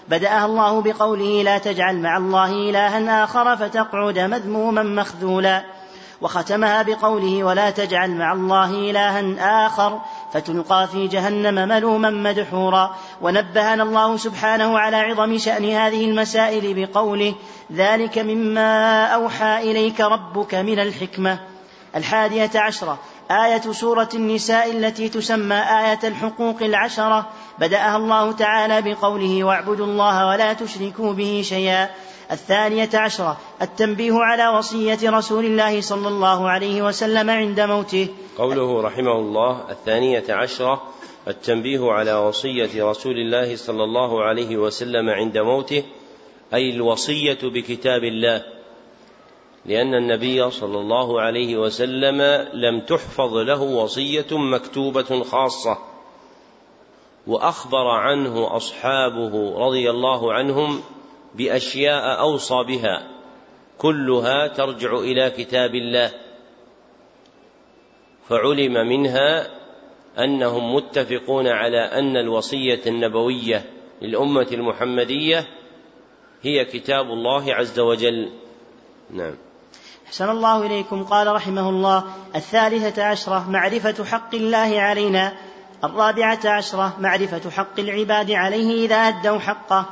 بدأها 0.07 0.45
الله 0.45 0.81
بقوله 0.81 1.43
لا 1.43 1.57
تجعل 1.57 1.95
مع 1.95 2.17
الله 2.17 2.51
إلها 2.51 3.23
آخر 3.23 3.57
فتقعد 3.57 4.19
مذموما 4.19 4.83
مخذولا. 4.83 5.63
وختمها 6.21 6.81
بقوله 6.81 7.43
ولا 7.43 7.69
تجعل 7.69 8.11
مع 8.11 8.33
الله 8.33 8.69
إلها 8.69 9.65
آخر 9.67 9.99
فتلقى 10.33 10.87
في 10.87 11.07
جهنم 11.07 11.67
ملوما 11.67 12.09
مدحورا. 12.09 12.95
ونبهنا 13.21 13.83
الله 13.83 14.17
سبحانه 14.17 14.79
على 14.79 14.97
عظم 14.97 15.37
شأن 15.37 15.69
هذه 15.69 16.05
المسائل 16.05 16.73
بقوله 16.73 17.35
ذلك 17.73 18.17
مما 18.17 19.05
أوحى 19.05 19.71
إليك 19.71 20.01
ربك 20.01 20.55
من 20.55 20.79
الحكمة. 20.79 21.39
الحادية 21.95 22.51
عشرة 22.55 22.99
آية 23.31 23.71
سورة 23.71 24.09
النساء 24.13 24.71
التي 24.71 25.09
تسمى 25.09 25.55
آية 25.55 25.99
الحقوق 26.03 26.61
العشرة. 26.61 27.29
بدأها 27.59 27.97
الله 27.97 28.31
تعالى 28.31 28.81
بقوله 28.81 29.43
واعبدوا 29.43 29.85
الله 29.85 30.27
ولا 30.27 30.53
تشركوا 30.53 31.13
به 31.13 31.41
شيئا. 31.45 31.89
الثانية 32.31 32.89
عشرة 32.93 33.37
التنبيه 33.61 34.13
على 34.13 34.47
وصية 34.47 34.99
رسول 35.03 35.45
الله 35.45 35.81
صلى 35.81 36.07
الله 36.07 36.49
عليه 36.49 36.81
وسلم 36.81 37.29
عند 37.29 37.59
موته. 37.59 38.07
قوله 38.37 38.81
رحمه 38.81 39.11
الله 39.11 39.71
الثانية 39.71 40.23
عشرة 40.29 40.81
التنبيه 41.27 41.91
على 41.91 42.13
وصية 42.13 42.89
رسول 42.89 43.13
الله 43.13 43.55
صلى 43.55 43.83
الله 43.83 44.23
عليه 44.23 44.57
وسلم 44.57 45.09
عند 45.09 45.37
موته 45.37 45.83
أي 46.53 46.69
الوصية 46.69 47.39
بكتاب 47.43 48.03
الله. 48.03 48.43
لأن 49.65 49.93
النبي 49.93 50.51
صلى 50.51 50.77
الله 50.77 51.21
عليه 51.21 51.57
وسلم 51.57 52.21
لم 52.53 52.81
تحفظ 52.81 53.33
له 53.37 53.61
وصية 53.61 54.27
مكتوبة 54.31 55.23
خاصة. 55.23 55.77
وأخبر 57.27 57.87
عنه 57.87 58.55
أصحابه 58.55 59.65
رضي 59.65 59.89
الله 59.89 60.33
عنهم 60.33 60.81
بأشياء 61.35 62.19
أوصى 62.19 62.63
بها 62.67 63.07
كلها 63.77 64.47
ترجع 64.47 64.93
إلى 64.93 65.29
كتاب 65.29 65.75
الله. 65.75 66.11
فعلم 68.29 68.73
منها 68.73 69.47
أنهم 70.17 70.75
متفقون 70.75 71.47
على 71.47 71.79
أن 71.79 72.17
الوصية 72.17 72.81
النبوية 72.87 73.65
للأمة 74.01 74.47
المحمدية 74.51 75.47
هي 76.41 76.65
كتاب 76.65 77.05
الله 77.05 77.53
عز 77.53 77.79
وجل. 77.79 78.31
نعم. 79.09 79.35
أحسن 80.07 80.29
الله 80.29 80.65
إليكم. 80.65 81.03
قال 81.03 81.27
رحمه 81.27 81.69
الله 81.69 82.03
الثالثة 82.35 83.03
عشرة 83.03 83.49
معرفة 83.49 84.03
حق 84.03 84.35
الله 84.35 84.81
علينا 84.81 85.33
الرابعة 85.83 86.39
عشرة 86.45 86.97
معرفة 86.99 87.49
حق 87.49 87.79
العباد 87.79 88.31
عليه 88.31 88.85
إذا 88.85 88.95
أدوا 88.95 89.39
حقه 89.39 89.85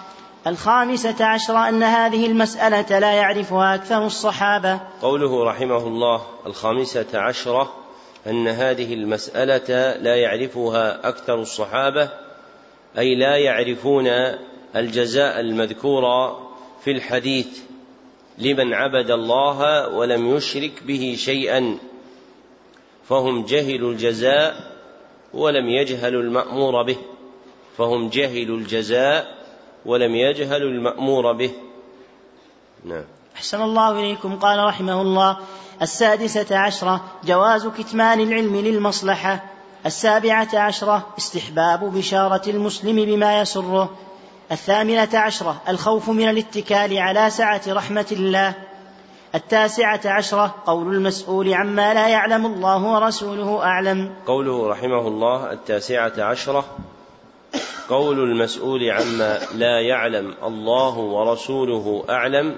الخامسة 0.47 1.25
عشرة 1.25 1.69
أن 1.69 1.83
هذه 1.83 2.25
المسألة 2.25 2.99
لا 2.99 3.13
يعرفها 3.13 3.75
أكثر 3.75 4.05
الصحابة. 4.05 4.79
قوله 5.01 5.43
رحمه 5.43 5.87
الله 5.87 6.21
الخامسة 6.45 7.07
عشرة 7.13 7.73
أن 8.27 8.47
هذه 8.47 8.93
المسألة 8.93 9.97
لا 9.97 10.15
يعرفها 10.15 11.09
أكثر 11.09 11.41
الصحابة 11.41 12.09
أي 12.97 13.15
لا 13.15 13.37
يعرفون 13.37 14.07
الجزاء 14.75 15.39
المذكور 15.39 16.03
في 16.83 16.91
الحديث 16.91 17.47
لمن 18.37 18.73
عبد 18.73 19.11
الله 19.11 19.87
ولم 19.89 20.35
يشرك 20.35 20.83
به 20.83 21.15
شيئا 21.17 21.77
فهم 23.09 23.45
جهلوا 23.45 23.91
الجزاء 23.91 24.55
ولم 25.33 25.69
يجهلوا 25.69 26.21
المأمور 26.21 26.83
به 26.83 26.97
فهم 27.77 28.09
جهلوا 28.09 28.57
الجزاء 28.57 29.38
ولم 29.85 30.15
يجهلوا 30.15 30.69
المأمور 30.69 31.31
به. 31.33 31.51
نعم. 32.85 33.03
أحسن 33.35 33.61
الله 33.61 33.99
إليكم. 33.99 34.35
قال 34.35 34.65
رحمه 34.65 35.01
الله 35.01 35.37
السادسة 35.81 36.57
عشرة 36.57 37.01
جواز 37.23 37.67
كتمان 37.67 38.19
العلم 38.19 38.55
للمصلحة. 38.55 39.43
السابعة 39.85 40.49
عشرة 40.53 41.07
استحباب 41.17 41.93
بشارة 41.93 42.49
المسلم 42.49 42.95
بما 42.95 43.41
يسره. 43.41 43.89
الثامنة 44.51 45.09
عشرة 45.13 45.61
الخوف 45.69 46.09
من 46.09 46.29
الاتكال 46.29 46.97
على 46.97 47.29
سعة 47.29 47.61
رحمة 47.67 48.05
الله. 48.11 48.53
التاسعة 49.35 50.01
عشرة 50.05 50.55
قول 50.65 50.95
المسؤول 50.95 51.53
عما 51.53 51.93
لا 51.93 52.07
يعلم 52.07 52.45
الله 52.45 52.83
ورسوله 52.83 53.63
أعلم. 53.63 54.13
قوله 54.25 54.69
رحمه 54.69 55.07
الله 55.07 55.51
التاسعة 55.51 56.13
عشرة 56.17 56.65
قول 57.89 58.19
المسؤول 58.19 58.89
عما 58.89 59.39
لا 59.55 59.81
يعلم 59.81 60.33
الله 60.43 60.97
ورسوله 60.97 62.05
أعلم 62.09 62.55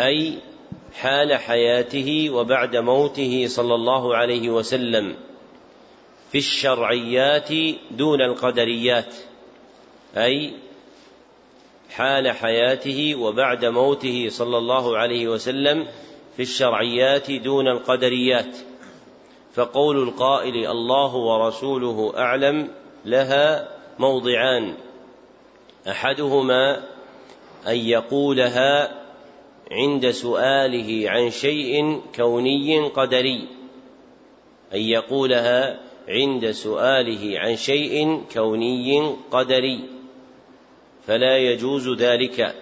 أي 0.00 0.38
حال 0.94 1.34
حياته 1.34 2.30
وبعد 2.30 2.76
موته 2.76 3.46
صلى 3.48 3.74
الله 3.74 4.16
عليه 4.16 4.50
وسلم 4.50 5.16
في 6.32 6.38
الشرعيات 6.38 7.48
دون 7.90 8.20
القدريات 8.20 9.14
أي 10.16 10.52
حال 11.90 12.30
حياته 12.30 13.14
وبعد 13.14 13.64
موته 13.64 14.26
صلى 14.30 14.58
الله 14.58 14.98
عليه 14.98 15.28
وسلم 15.28 15.86
في 16.36 16.42
الشرعيات 16.42 17.30
دون 17.30 17.68
القدريات. 17.68 18.56
فقول 19.54 20.02
القائل 20.02 20.66
الله 20.66 21.14
ورسوله 21.14 22.12
أعلم 22.16 22.68
لها 23.04 23.75
موضعان. 23.98 24.74
أحدهما 25.88 26.82
أن 27.66 27.76
يقولها 27.76 29.02
عند 29.70 30.10
سؤاله 30.10 31.10
عن 31.10 31.30
شيء 31.30 32.00
كوني 32.16 32.88
قدري. 32.88 33.48
أن 34.74 34.80
يقولها 34.80 35.80
عند 36.08 36.50
سؤاله 36.50 37.38
عن 37.38 37.56
شيء 37.56 38.22
كوني 38.34 39.16
قدري. 39.30 39.88
فلا 41.06 41.38
يجوز 41.38 41.88
ذلك 41.88 42.54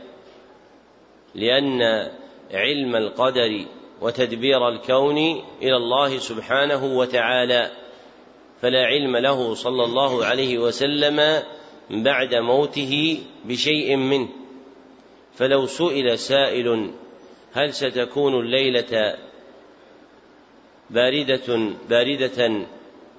لأن 1.34 1.82
علم 2.52 2.96
القدر 2.96 3.66
وتدبير 4.00 4.68
الكون 4.68 5.18
إلى 5.62 5.76
الله 5.76 6.18
سبحانه 6.18 6.84
وتعالى. 6.84 7.83
فلا 8.62 8.84
علم 8.84 9.16
له 9.16 9.54
صلى 9.54 9.84
الله 9.84 10.24
عليه 10.24 10.58
وسلم 10.58 11.42
بعد 11.90 12.34
موته 12.34 13.18
بشيء 13.44 13.96
منه. 13.96 14.28
فلو 15.34 15.66
سئل 15.66 16.18
سائل 16.18 16.90
هل 17.52 17.74
ستكون 17.74 18.34
الليلة 18.34 19.16
باردة 20.90 21.74
باردة 21.88 22.66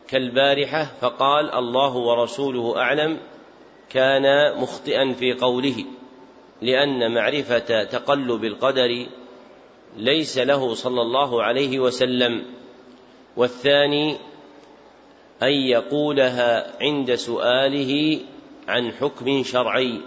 كالبارحة؟ 0.07 0.83
فقال 1.01 1.51
الله 1.51 1.95
ورسوله 1.95 2.77
أعلم 2.77 3.19
كان 3.89 4.57
مخطئا 4.61 5.13
في 5.13 5.33
قوله 5.33 5.85
لأن 6.61 7.13
معرفة 7.13 7.83
تقلب 7.83 8.43
القدر 8.43 9.07
ليس 9.97 10.37
له 10.37 10.73
صلى 10.73 11.01
الله 11.01 11.43
عليه 11.43 11.79
وسلم. 11.79 12.45
والثاني 13.37 14.17
أن 15.43 15.51
يقولها 15.51 16.73
عند 16.81 17.15
سؤاله 17.15 18.19
عن 18.67 18.91
حكم 18.91 19.43
شرعي. 19.43 20.01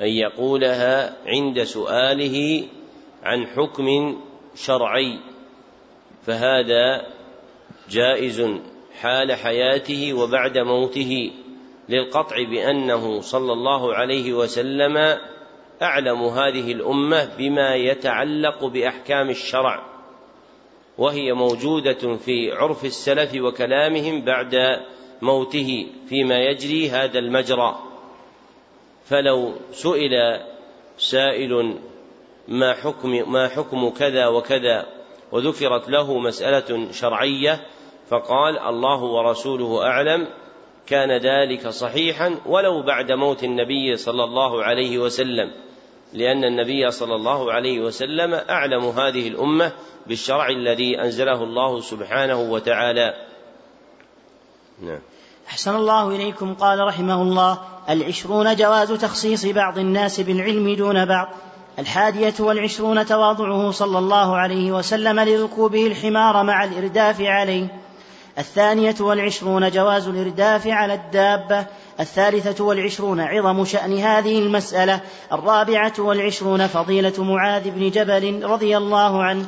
أن 0.00 0.08
يقولها 0.08 1.16
عند 1.26 1.62
سؤاله 1.62 2.64
عن 3.22 3.46
حكم 3.46 4.18
شرعي. 4.54 5.18
فهذا 6.26 7.06
جائز 7.90 8.44
حال 9.00 9.32
حياته 9.32 10.12
وبعد 10.12 10.58
موته 10.58 11.32
للقطع 11.88 12.36
بأنه 12.50 13.20
صلى 13.20 13.52
الله 13.52 13.94
عليه 13.94 14.32
وسلم 14.32 15.18
أعلم 15.82 16.24
هذه 16.24 16.72
الأمة 16.72 17.30
بما 17.38 17.74
يتعلق 17.74 18.64
بأحكام 18.64 19.30
الشرع. 19.30 19.97
وهي 20.98 21.32
موجودة 21.32 22.16
في 22.16 22.52
عرف 22.52 22.84
السلف 22.84 23.34
وكلامهم 23.34 24.24
بعد 24.24 24.54
موته 25.22 25.86
فيما 26.08 26.38
يجري 26.38 26.90
هذا 26.90 27.18
المجرى. 27.18 27.78
فلو 29.04 29.52
سئل 29.72 30.40
سائل 30.98 31.78
ما 32.48 32.74
حكم 32.74 33.32
ما 33.32 33.48
حكم 33.48 33.88
كذا 33.90 34.26
وكذا؟ 34.26 34.86
وذكرت 35.32 35.88
له 35.88 36.18
مسألة 36.18 36.92
شرعية 36.92 37.60
فقال 38.08 38.58
الله 38.58 39.02
ورسوله 39.02 39.86
أعلم 39.86 40.28
كان 40.86 41.10
ذلك 41.10 41.68
صحيحا 41.68 42.34
ولو 42.46 42.82
بعد 42.82 43.12
موت 43.12 43.44
النبي 43.44 43.96
صلى 43.96 44.24
الله 44.24 44.62
عليه 44.62 44.98
وسلم. 44.98 45.67
لأن 46.12 46.44
النبي 46.44 46.90
صلى 46.90 47.14
الله 47.14 47.52
عليه 47.52 47.80
وسلم 47.80 48.34
أعلم 48.34 48.84
هذه 48.84 49.28
الأمة 49.28 49.72
بالشرع 50.06 50.48
الذي 50.48 51.00
أنزله 51.00 51.42
الله 51.42 51.80
سبحانه 51.80 52.40
وتعالى. 52.40 53.14
نعم. 54.82 55.00
أحسن 55.48 55.76
الله 55.76 56.08
إليكم 56.08 56.54
قال 56.54 56.78
رحمه 56.80 57.22
الله 57.22 57.58
العشرون 57.90 58.56
جواز 58.56 58.92
تخصيص 58.92 59.46
بعض 59.46 59.78
الناس 59.78 60.20
بالعلم 60.20 60.74
دون 60.74 61.04
بعض. 61.04 61.28
الحادية 61.78 62.34
والعشرون 62.40 63.06
تواضعه 63.06 63.70
صلى 63.70 63.98
الله 63.98 64.36
عليه 64.36 64.72
وسلم 64.72 65.20
لركوبه 65.20 65.86
الحمار 65.86 66.42
مع 66.42 66.64
الإرداف 66.64 67.20
عليه. 67.20 67.66
الثانية 68.38 68.94
والعشرون 69.00 69.70
جواز 69.70 70.08
الإرداف 70.08 70.66
على 70.66 70.94
الدابة 70.94 71.66
الثالثة 72.00 72.64
والعشرون 72.64 73.20
عظم 73.20 73.64
شأن 73.64 73.98
هذه 73.98 74.38
المسألة 74.38 75.00
الرابعة 75.32 75.92
والعشرون 75.98 76.66
فضيلة 76.66 77.24
معاذ 77.24 77.70
بن 77.70 77.90
جبل 77.90 78.44
رضي 78.44 78.76
الله 78.76 79.22
عنه. 79.22 79.46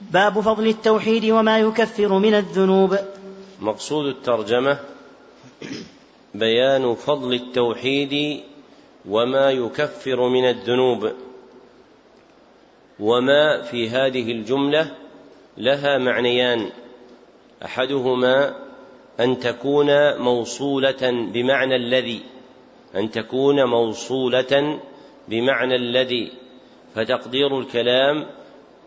باب 0.00 0.40
فضل 0.40 0.66
التوحيد 0.66 1.24
وما 1.24 1.58
يكفر 1.58 2.18
من 2.18 2.34
الذنوب. 2.34 2.98
مقصود 3.60 4.06
الترجمة 4.06 4.78
بيان 6.34 6.94
فضل 6.94 7.34
التوحيد 7.34 8.40
وما 9.08 9.50
يكفر 9.50 10.28
من 10.28 10.48
الذنوب. 10.48 11.12
وما 13.00 13.62
في 13.62 13.90
هذه 13.90 14.32
الجملة 14.32 14.90
لها 15.56 15.98
معنيان. 15.98 16.70
أحدهما 17.64 18.67
أن 19.20 19.38
تكون 19.38 20.18
موصولة 20.18 21.10
بمعنى 21.32 21.76
الذي 21.76 22.22
أن 22.96 23.10
تكون 23.10 23.64
موصولة 23.64 24.80
بمعنى 25.28 25.76
الذي. 25.76 26.32
فتقدير 26.94 27.58
الكلام 27.58 28.26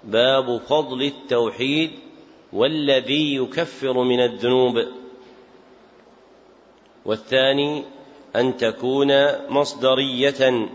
باب 0.04 0.58
فضل 0.58 1.02
التوحيد 1.02 1.92
والذي 2.54 3.36
يكفر 3.36 4.04
من 4.04 4.20
الذنوب. 4.20 4.86
والثاني 7.06 7.84
أن 8.36 8.58
تكون 8.58 9.12
مصدرية 9.50 10.70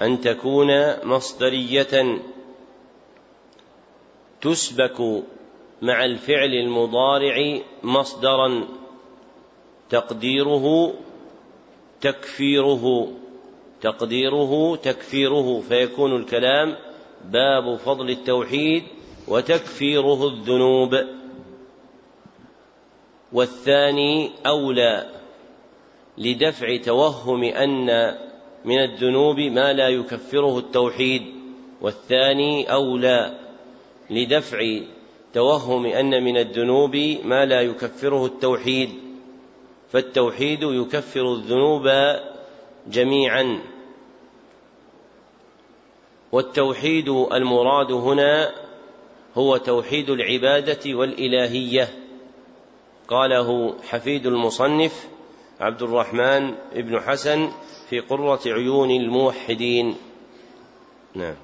أن 0.00 0.20
تكون 0.20 0.70
مصدرية. 1.06 2.20
تسبك 4.40 5.22
مع 5.82 6.04
الفعل 6.04 6.54
المضارع 6.54 7.58
مصدرا 7.82 8.68
تقديره 9.90 10.94
تكفيره 12.00 13.12
تقديره 13.80 14.76
تكفيره 14.76 15.60
فيكون 15.60 16.16
الكلام 16.16 16.76
باب 17.24 17.76
فضل 17.76 18.10
التوحيد 18.10 18.82
وتكفيره 19.28 20.28
الذنوب. 20.28 20.96
والثاني 23.32 24.30
أولى 24.46 25.06
لدفع 26.18 26.76
توهم 26.76 27.44
أن 27.44 28.16
من 28.64 28.78
الذنوب 28.78 29.40
ما 29.40 29.72
لا 29.72 29.88
يكفره 29.88 30.58
التوحيد. 30.58 31.22
والثاني 31.80 32.72
أولى 32.72 33.38
لدفع 34.10 34.80
توهم 35.34 35.86
أن 35.86 36.24
من 36.24 36.36
الذنوب 36.36 36.96
ما 37.24 37.44
لا 37.44 37.62
يكفره 37.62 38.26
التوحيد 38.26 38.90
فالتوحيد 39.92 40.62
يكفر 40.62 41.32
الذنوب 41.32 41.90
جميعا. 42.86 43.60
والتوحيد 46.32 47.08
المراد 47.08 47.92
هنا 47.92 48.50
هو 49.34 49.56
توحيد 49.56 50.10
العبادة 50.10 50.94
والإلهية. 50.94 51.88
قاله 53.08 53.74
حفيد 53.88 54.26
المصنف 54.26 55.08
عبد 55.60 55.82
الرحمن 55.82 56.54
بن 56.74 57.00
حسن 57.00 57.50
في 57.88 58.00
قرة 58.00 58.40
عيون 58.46 58.90
الموحدين. 58.90 59.96
نعم. 61.14 61.34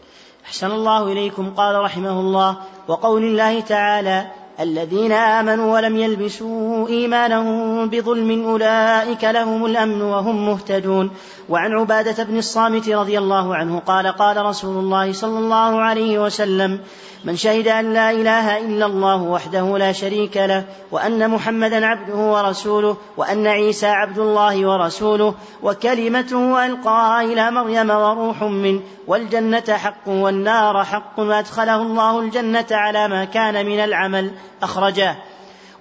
أحسن 0.44 0.70
الله 0.70 1.12
إليكم 1.12 1.54
قال 1.54 1.74
رحمه 1.74 2.20
الله 2.20 2.56
وقول 2.88 3.24
الله 3.24 3.60
تعالى 3.60 4.26
الذين 4.60 5.12
آمنوا 5.12 5.74
ولم 5.74 5.96
يلبسوا 5.96 6.88
إيمانهم 6.88 7.88
بظلم 7.88 8.46
أولئك 8.48 9.24
لهم 9.24 9.66
الأمن 9.66 10.02
وهم 10.02 10.46
مهتدون. 10.46 11.10
وعن 11.48 11.72
عبادة 11.72 12.24
بن 12.24 12.38
الصامت 12.38 12.88
رضي 12.88 13.18
الله 13.18 13.56
عنه 13.56 13.78
قال 13.78 14.06
قال 14.06 14.46
رسول 14.46 14.76
الله 14.76 15.12
صلى 15.12 15.38
الله 15.38 15.80
عليه 15.80 16.18
وسلم 16.18 16.80
من 17.24 17.36
شهد 17.36 17.68
أن 17.68 17.92
لا 17.92 18.10
إله 18.10 18.58
إلا 18.58 18.86
الله 18.86 19.22
وحده 19.22 19.78
لا 19.78 19.92
شريك 19.92 20.36
له 20.36 20.64
وأن 20.90 21.30
محمدا 21.30 21.86
عبده 21.86 22.14
ورسوله 22.14 22.96
وأن 23.16 23.46
عيسى 23.46 23.86
عبد 23.86 24.18
الله 24.18 24.66
ورسوله 24.66 25.34
وكلمته 25.62 26.66
ألقاها 26.66 27.22
إلى 27.22 27.50
مريم 27.50 27.90
وروح 27.90 28.42
منه 28.42 28.80
والجنة 29.06 29.64
حق 29.68 30.08
والنار 30.08 30.84
حق 30.84 31.18
وأدخله 31.18 31.82
الله 31.82 32.20
الجنة 32.20 32.66
على 32.70 33.08
ما 33.08 33.24
كان 33.24 33.66
من 33.66 33.78
العمل 33.78 34.30
أخرجاه 34.62 35.16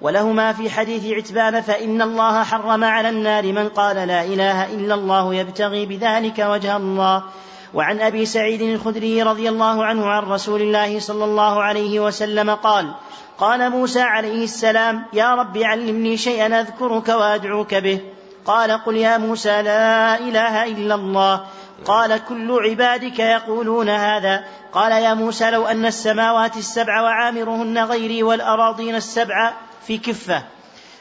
ولهما 0.02 0.54
في 0.54 0.70
حديث 0.70 1.06
عتبان 1.06 1.62
فإن 1.62 2.02
الله 2.02 2.44
حرم 2.44 2.84
على 2.84 3.10
النار 3.10 3.54
من 3.54 3.70
قال 3.70 3.96
لا 3.96 4.24
إله 4.24 4.74
إلا 4.74 4.96
الله 4.96 5.36
يبتغي 5.36 5.86
بذلك 5.86 6.40
وجه 6.40 6.78
الله. 6.78 7.24
وعن 7.74 8.00
أبي 8.00 8.26
سعيد 8.26 8.62
الخدري 8.62 9.24
رضي 9.24 9.50
الله 9.50 9.86
عنه 9.86 10.06
عن 10.06 10.24
رسول 10.24 10.62
الله 10.62 11.00
صلى 11.00 11.26
الله 11.26 11.64
عليه 11.64 12.00
وسلم 12.00 12.50
قال 12.50 12.94
قال 13.38 13.70
موسى 13.70 14.02
عليه 14.02 14.44
السلام 14.44 15.06
يا 15.14 15.36
رب 15.36 15.58
علمني 15.58 16.18
شيئا 16.18 16.62
أذكرك 16.62 17.08
وأدعوك 17.08 17.76
به. 17.76 18.00
قال 18.46 18.72
قل 18.72 18.98
يا 18.98 19.18
موسى 19.18 19.62
لا 19.62 20.20
إله 20.20 20.64
إلا 20.64 20.96
الله. 20.96 21.46
قال 21.86 22.26
كل 22.26 22.58
عبادك 22.70 23.20
يقولون 23.20 23.90
هذا. 23.90 24.44
قال 24.74 24.92
يا 24.92 25.14
موسى 25.14 25.52
لو 25.52 25.66
أن 25.66 25.86
السماوات 25.86 26.58
السبع 26.58 27.02
وعامرهن 27.02 27.78
غيري 27.78 28.24
والأراضين 28.24 28.96
السبع 28.96 29.54
في 29.88 29.98
كفة. 29.98 30.44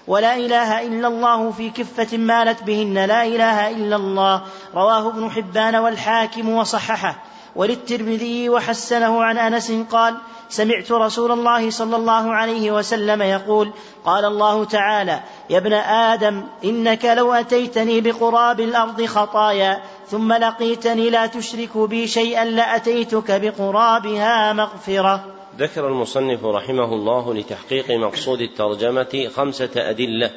ولا 0.07 0.37
إله 0.37 0.87
إلا 0.87 1.09
الله 1.09 1.51
في 1.51 1.71
كفة 1.71 2.19
مالت 2.19 2.63
بهن 2.63 3.05
لا 3.05 3.25
إله 3.25 3.71
إلا 3.71 3.97
الله. 3.97 4.43
رواه 4.75 5.09
ابن 5.09 5.31
حبان 5.31 5.77
والحاكم 5.77 6.49
وصححه. 6.49 7.17
وللترمذي 7.57 8.49
وحسنه 8.49 9.25
عن 9.25 9.39
أنس 9.39 9.73
قال 9.91 10.17
سمعت 10.49 10.93
رسول 10.93 11.33
الله 11.33 11.71
صلى 11.71 11.97
الله 11.97 12.35
عليه 12.35 12.71
وسلم 12.71 13.23
يقول 13.23 13.71
قال 14.05 14.25
الله 14.25 14.65
تعالى 14.65 15.21
يا 15.51 15.59
ابن 15.59 15.73
آدم 15.73 16.45
إنك 16.65 17.05
لو 17.05 17.33
أتيتني 17.33 18.01
بقراب 18.01 18.61
الأرض 18.61 19.05
خطايا 19.05 19.81
ثم 20.11 20.33
لقيتني 20.33 21.11
لا 21.11 21.27
تشرك 21.27 21.79
بي 21.79 22.07
شيئا 22.07 22.45
لأتيتك 22.45 23.41
بقرابها 23.41 24.53
مغفرة. 24.53 25.34
ذكر 25.59 25.89
المصنف 25.89 26.45
رحمه 26.45 26.95
الله 26.95 27.35
لتحقيق 27.35 27.91
مقصود 27.91 28.41
الترجمة 28.41 29.29
خمسة 29.35 29.91
أدلة 29.91 30.31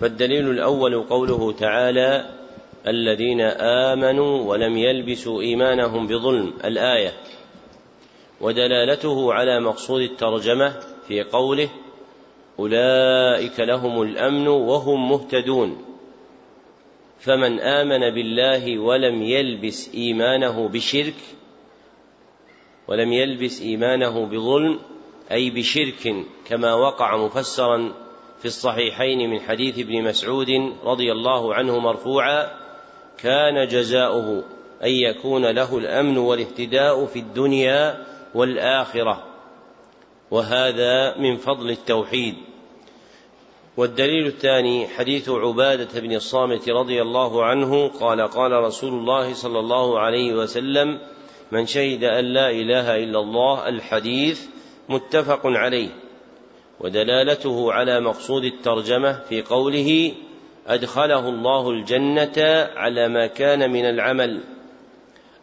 فالدليل 0.00 0.50
الأول 0.50 1.02
قوله 1.02 1.52
تعالى 1.52 2.30
الذين 2.86 3.40
آمنوا 3.90 4.42
ولم 4.42 4.76
يلبسوا 4.76 5.42
إيمانهم 5.42 6.06
بظلم 6.06 6.52
الآية. 6.64 7.12
ودلالته 8.40 9.32
على 9.32 9.60
مقصود 9.60 10.02
الترجمة 10.02 10.80
في 11.08 11.22
قوله 11.22 11.68
أولئك 12.58 13.60
لهم 13.60 14.02
الأمن 14.02 14.48
وهم 14.48 15.10
مهتدون. 15.10 15.84
فمن 17.18 17.60
آمن 17.60 18.14
بالله 18.14 18.78
ولم 18.78 19.22
يلبس 19.22 19.94
إيمانه 19.94 20.68
بشرك 20.68 21.14
ولم 22.90 23.12
يلبس 23.12 23.60
إيمانه 23.60 24.26
بظلم 24.26 24.78
أي 25.32 25.50
بشرك 25.50 26.14
كما 26.46 26.74
وقع 26.74 27.16
مفسرا 27.16 27.92
في 28.38 28.44
الصحيحين 28.44 29.30
من 29.30 29.40
حديث 29.40 29.78
ابن 29.78 30.02
مسعود 30.02 30.48
رضي 30.84 31.12
الله 31.12 31.54
عنه 31.54 31.78
مرفوعا 31.78 32.50
كان 33.18 33.68
جزاؤه 33.68 34.44
أن 34.84 34.90
يكون 34.90 35.46
له 35.46 35.78
الأمن 35.78 36.18
والاهتداء 36.18 37.06
في 37.06 37.18
الدنيا 37.18 38.06
والآخرة. 38.34 39.26
وهذا 40.30 41.18
من 41.18 41.36
فضل 41.36 41.70
التوحيد. 41.70 42.34
والدليل 43.76 44.26
الثاني 44.26 44.88
حديث 44.88 45.28
عبادة 45.28 46.00
بن 46.00 46.14
الصامت 46.14 46.68
رضي 46.68 47.02
الله 47.02 47.44
عنه 47.44 47.88
قال 47.88 48.20
قال 48.20 48.52
رسول 48.52 48.92
الله 48.92 49.34
صلى 49.34 49.58
الله 49.58 50.00
عليه 50.00 50.34
وسلم 50.34 50.98
من 51.52 51.66
شهد 51.66 52.04
أن 52.04 52.24
لا 52.24 52.50
إله 52.50 52.96
إلا 52.96 53.18
الله 53.18 53.68
الحديث 53.68 54.46
متفق 54.88 55.40
عليه 55.44 55.88
ودلالته 56.80 57.72
على 57.72 58.00
مقصود 58.00 58.44
الترجمة 58.44 59.12
في 59.12 59.42
قوله 59.42 60.12
أدخله 60.66 61.28
الله 61.28 61.70
الجنة 61.70 62.68
على 62.76 63.08
ما 63.08 63.26
كان 63.26 63.70
من 63.70 63.84
العمل 63.84 64.40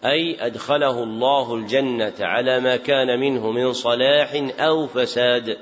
أي 0.05 0.45
أدخله 0.45 1.03
الله 1.03 1.55
الجنة 1.55 2.13
على 2.19 2.59
ما 2.59 2.75
كان 2.75 3.19
منه 3.19 3.51
من 3.51 3.73
صلاح 3.73 4.43
أو 4.59 4.87
فساد 4.87 5.57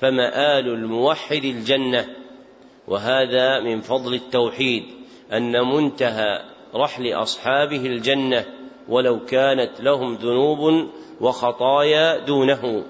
فمآل 0.00 0.68
الموحد 0.68 1.44
الجنة 1.44 2.06
وهذا 2.88 3.60
من 3.60 3.80
فضل 3.80 4.14
التوحيد 4.14 4.84
أن 5.32 5.68
منتهى 5.74 6.44
رحل 6.74 7.12
أصحابه 7.12 7.86
الجنة 7.86 8.44
ولو 8.88 9.24
كانت 9.24 9.80
لهم 9.80 10.14
ذنوب 10.14 10.88
وخطايا 11.20 12.18
دونه. 12.18 12.84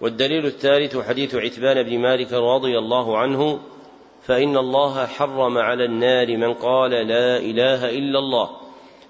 والدليل 0.00 0.46
الثالث 0.46 0.96
حديث 0.96 1.34
عتبان 1.34 1.82
بن 1.82 1.98
مالك 1.98 2.32
رضي 2.32 2.78
الله 2.78 3.18
عنه 3.18 3.60
فإن 4.22 4.56
الله 4.56 5.06
حرم 5.06 5.58
على 5.58 5.84
النار 5.84 6.36
من 6.36 6.54
قال 6.54 6.90
لا 6.90 7.36
إله 7.36 7.90
إلا 7.90 8.18
الله. 8.18 8.50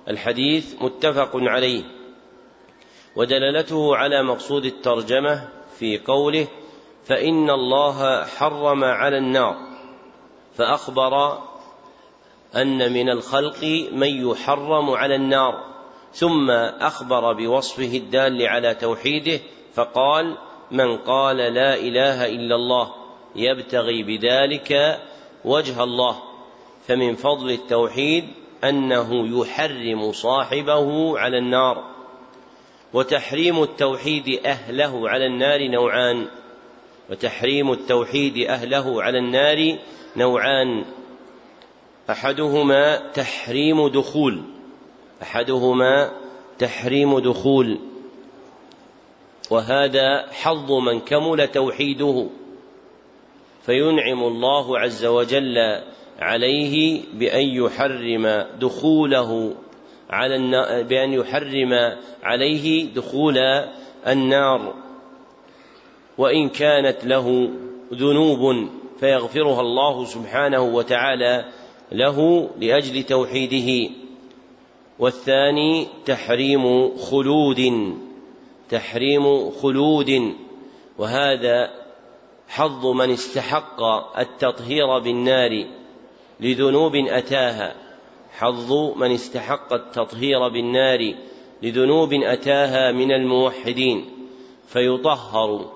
الحديث 0.08 0.82
متفق 0.82 1.30
عليه. 1.34 1.82
ودلالته 3.16 3.96
على 3.96 4.22
مقصود 4.22 4.64
الترجمة 4.64 5.48
في 5.78 5.98
قوله 5.98 6.46
فإن 7.04 7.50
الله 7.50 8.24
حرم 8.24 8.84
على 8.84 9.18
النار. 9.18 9.56
فأخبر 10.54 11.38
أن 12.56 12.92
من 12.92 13.10
الخلق 13.10 13.88
من 13.92 14.30
يحرم 14.30 14.90
على 14.90 15.14
النار. 15.14 15.73
ثم 16.14 16.50
أخبر 16.80 17.32
بوصفه 17.32 17.96
الدال 17.96 18.46
على 18.46 18.74
توحيده 18.74 19.40
فقال 19.74 20.36
من 20.70 20.96
قال 20.96 21.36
لا 21.36 21.74
إله 21.74 22.26
إلا 22.26 22.54
الله 22.54 22.94
يبتغي 23.36 24.02
بذلك 24.02 25.00
وجه 25.44 25.82
الله 25.82 26.22
فمن 26.86 27.14
فضل 27.14 27.50
التوحيد 27.50 28.24
أنه 28.64 29.40
يحرم 29.40 30.12
صاحبه 30.12 31.18
على 31.18 31.38
النار 31.38 31.84
وتحريم 32.92 33.62
التوحيد 33.62 34.40
أهله 34.46 35.08
على 35.08 35.26
النار 35.26 35.68
نوعان 35.68 36.26
وتحريم 37.10 37.72
التوحيد 37.72 38.38
أهله 38.48 39.02
على 39.02 39.18
النار 39.18 39.78
نوعان. 40.16 40.84
أحدهما 42.10 42.96
تحريم 42.96 43.88
دخول 43.88 44.53
أحدهما 45.22 46.10
تحريم 46.58 47.18
دخول 47.18 47.78
وهذا 49.50 50.26
حظ 50.32 50.72
من 50.72 51.00
كمل 51.00 51.48
توحيده 51.48 52.26
فينعم 53.66 54.24
الله 54.24 54.78
عز 54.78 55.04
وجل 55.04 55.56
عليه 56.18 57.02
بأن 57.14 57.46
يحرم 57.46 58.46
دخوله 58.60 59.54
على 60.10 60.36
النار 60.36 60.82
بأن 60.82 61.12
يحرم 61.12 61.98
عليه 62.22 62.94
دخول 62.94 63.38
النار. 64.06 64.74
وإن 66.18 66.48
كانت 66.48 67.04
له 67.04 67.50
ذنوب 67.92 68.68
فيغفرها 69.00 69.60
الله 69.60 70.04
سبحانه 70.04 70.62
وتعالى 70.62 71.44
له 71.92 72.50
لأجل 72.60 73.02
توحيده. 73.02 73.94
والثاني 74.98 75.86
تحريم 76.06 76.96
خلود 76.96 77.94
تحريم 78.70 79.50
خلود. 79.50 80.34
وهذا 80.98 81.70
حظ 82.48 82.86
من 82.86 83.10
استحق 83.10 83.82
التطهير 84.18 84.98
بالنار 84.98 85.66
لذنوب 86.40 86.96
أتاها. 86.96 87.74
حظ 88.32 88.72
من 88.96 89.12
استحق 89.12 89.72
التطهير 89.72 90.48
بالنار 90.48 91.14
لذنوب 91.62 92.12
أتاها 92.12 92.92
من 92.92 93.12
الموحدين. 93.12 94.04
فيطهر 94.68 95.72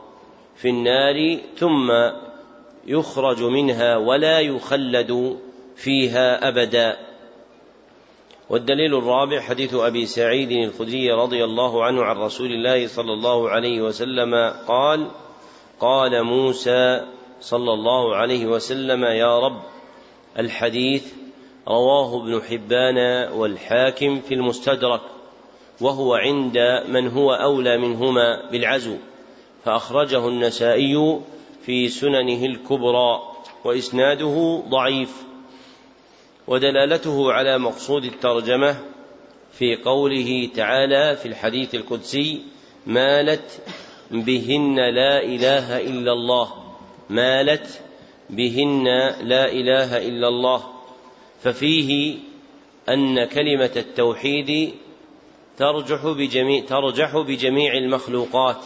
في 0.57 0.69
النار 0.69 1.39
ثم 1.57 1.93
يخرج 2.87 3.43
منها 3.43 3.97
ولا 3.97 4.41
يخلد 4.41 5.39
فيها 5.77 6.49
أبدا. 6.49 7.08
والدليل 8.51 8.95
الرابع 8.95 9.41
حديث 9.41 9.75
أبي 9.75 10.07
سعيد 10.07 10.51
الخدري 10.51 11.13
رضي 11.13 11.45
الله 11.45 11.85
عنه 11.85 12.05
عن 12.05 12.17
رسول 12.17 12.47
الله 12.47 12.87
صلى 12.87 13.13
الله 13.13 13.51
عليه 13.51 13.81
وسلم 13.83 14.35
قال 14.69 15.11
قال 15.81 16.25
موسى 16.25 17.07
صلى 17.41 17.73
الله 17.73 18.17
عليه 18.17 18.47
وسلم 18.47 19.05
يا 19.05 19.39
رب 19.39 19.63
الحديث 20.39 21.15
رواه 21.69 22.23
ابن 22.23 22.43
حبان 22.43 23.29
والحاكم 23.33 24.21
في 24.21 24.35
المستدرك 24.35 25.01
وهو 25.81 26.15
عند 26.15 26.59
من 26.89 27.09
هو 27.09 27.33
أولى 27.33 27.79
منهما 27.79 28.51
بالعزو 28.51 28.97
فأخرجه 29.65 30.29
النسائي 30.29 31.21
في 31.63 31.89
سننه 31.89 32.45
الكبرى 32.45 33.23
وإسناده 33.65 34.63
ضعيف. 34.69 35.28
ودلالته 36.49 37.33
على 37.33 37.59
مقصود 37.59 38.05
الترجمة 38.05 38.77
في 39.53 39.77
قوله 39.77 40.49
تعالى 40.55 41.17
في 41.17 41.29
الحديث 41.29 41.75
القدسي 41.75 42.43
مالت 42.87 43.63
بهن 44.11 44.77
لا 44.77 45.25
إله 45.25 45.81
إلا 45.81 46.13
الله. 46.13 46.53
مالت 47.11 47.81
بهن 48.31 48.85
لا 49.23 49.53
إله 49.53 50.09
إلا 50.09 50.29
الله. 50.29 50.65
ففيه 51.43 52.17
أن 52.89 53.25
كلمة 53.25 53.73
التوحيد 53.77 54.75
ترجح 55.57 56.07
بجميع 56.07 56.65
ترجح 56.65 57.17
بجميع 57.17 57.73
المخلوقات. 57.75 58.65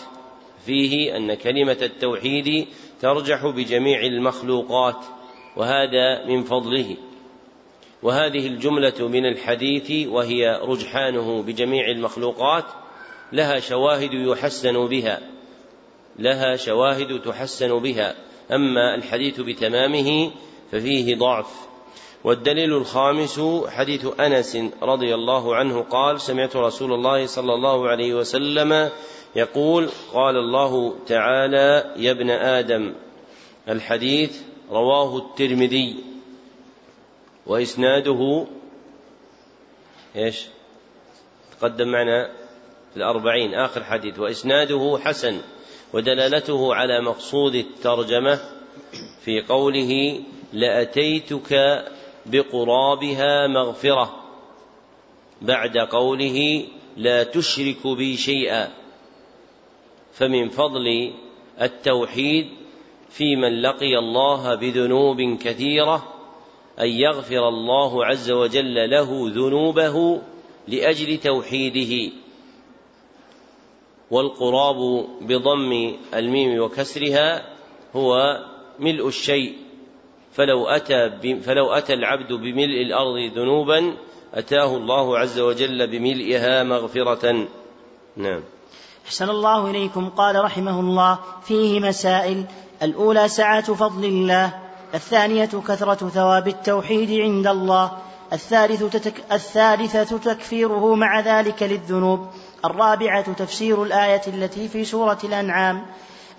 فيه 0.67 1.17
أن 1.17 1.35
كلمة 1.35 1.79
التوحيد 1.83 2.67
ترجح 3.01 3.47
بجميع 3.47 4.01
المخلوقات 4.01 5.05
وهذا 5.57 6.27
من 6.27 6.43
فضله. 6.43 6.97
وهذه 8.03 8.47
الجملة 8.47 9.09
من 9.09 9.27
الحديث 9.27 10.09
وهي 10.09 10.61
رجحانه 10.63 11.43
بجميع 11.43 11.91
المخلوقات 11.91 12.65
لها 13.33 13.61
شواهد 13.61 14.13
يحسن 14.13 14.87
بها 14.87 15.21
لها 16.19 16.57
شواهد 16.57 17.21
تحسن 17.23 17.79
بها. 17.79 18.15
أما 18.53 18.95
الحديث 18.95 19.41
بتمامه 19.41 20.31
ففيه 20.73 21.17
ضعف. 21.17 21.47
والدليل 22.25 22.73
الخامس 22.73 23.41
حديث 23.69 24.07
أنس 24.21 24.59
رضي 24.83 25.15
الله 25.15 25.57
عنه 25.57 25.83
قال 25.83 26.21
سمعت 26.21 26.57
رسول 26.57 26.93
الله 26.93 27.27
صلى 27.27 27.55
الله 27.55 27.89
عليه 27.89 28.15
وسلم 28.15 28.91
يقول 29.37 29.89
قال 30.13 30.37
الله 30.37 30.95
تعالى 31.07 31.95
يا 31.97 32.11
ابن 32.11 32.31
آدم. 32.31 32.95
الحديث 33.69 34.41
رواه 34.71 35.17
الترمذي. 35.17 36.12
وإسناده 37.47 38.47
إيش؟ 40.17 40.47
تقدم 41.61 41.89
معنا 41.89 42.31
الأربعين 42.97 43.55
آخر 43.55 43.85
حديث 43.85 44.19
وإسناده 44.19 44.99
حسن 45.05 45.41
ودلالته 45.93 46.75
على 46.75 47.01
مقصود 47.01 47.55
الترجمة 47.55 48.41
في 49.25 49.41
قوله 49.41 50.21
لأتيتك 50.53 51.85
بقرابها 52.27 53.47
مغفرة 53.47 54.23
بعد 55.43 55.79
قوله 55.79 56.67
لا 56.97 57.25
تشرك 57.25 57.87
بي 57.87 58.17
شيئا 58.17 58.71
فمن 60.13 60.49
فضل 60.49 61.13
التوحيد 61.61 62.49
في 63.11 63.37
من 63.37 63.63
لقي 63.63 63.99
الله 63.99 64.55
بذنوب 64.55 65.39
كثيرة 65.45 66.12
أن 66.81 66.89
يغفر 66.89 67.49
الله 67.49 68.05
عز 68.05 68.31
وجل 68.31 68.91
له 68.91 69.31
ذنوبه 69.35 70.21
لأجل 70.69 71.19
توحيده. 71.19 72.13
والقراب 74.11 75.07
بضم 75.21 75.97
الميم 76.15 76.63
وكسرها 76.63 77.55
هو 77.97 78.39
ملء 78.79 79.09
الشيء. 79.09 79.57
فلو 80.33 80.67
أتى 80.67 81.11
فلو 81.41 81.73
أتى 81.73 81.93
العبد 81.93 82.33
بملء 82.33 82.83
الأرض 82.83 83.33
ذنوبا 83.37 83.97
أتاه 84.35 84.77
الله 84.77 85.19
عز 85.19 85.41
وجل 85.41 85.87
بملئها 85.87 86.63
مغفرة. 86.63 87.49
نعم. 88.17 88.43
أحسن 89.07 89.31
الله 89.31 89.71
إليكم. 89.71 90.09
قال 90.09 90.45
رحمه 90.45 90.81
الله 90.81 91.19
فيه 91.45 91.81
مسائل. 91.81 92.45
الأولى 92.83 93.29
سعة 93.29 93.75
فضل 93.75 94.05
الله. 94.05 94.62
الثانية 94.95 95.51
كثرة 95.69 96.09
ثواب 96.09 96.49
التوحيد 96.49 97.21
عند 97.21 97.47
الله 97.47 97.93
الثالث 98.33 98.83
تتك 98.83 99.25
الثالثة 99.33 100.19
تكفيره 100.19 100.95
مع 100.95 101.21
ذلك 101.21 101.63
للذنوب 101.63 102.27
الرابعة 102.65 103.33
تفسير 103.33 103.83
الآية 103.83 104.23
التي 104.27 104.69
في 104.69 104.85
سورة 104.85 105.19
الأنعام 105.25 105.83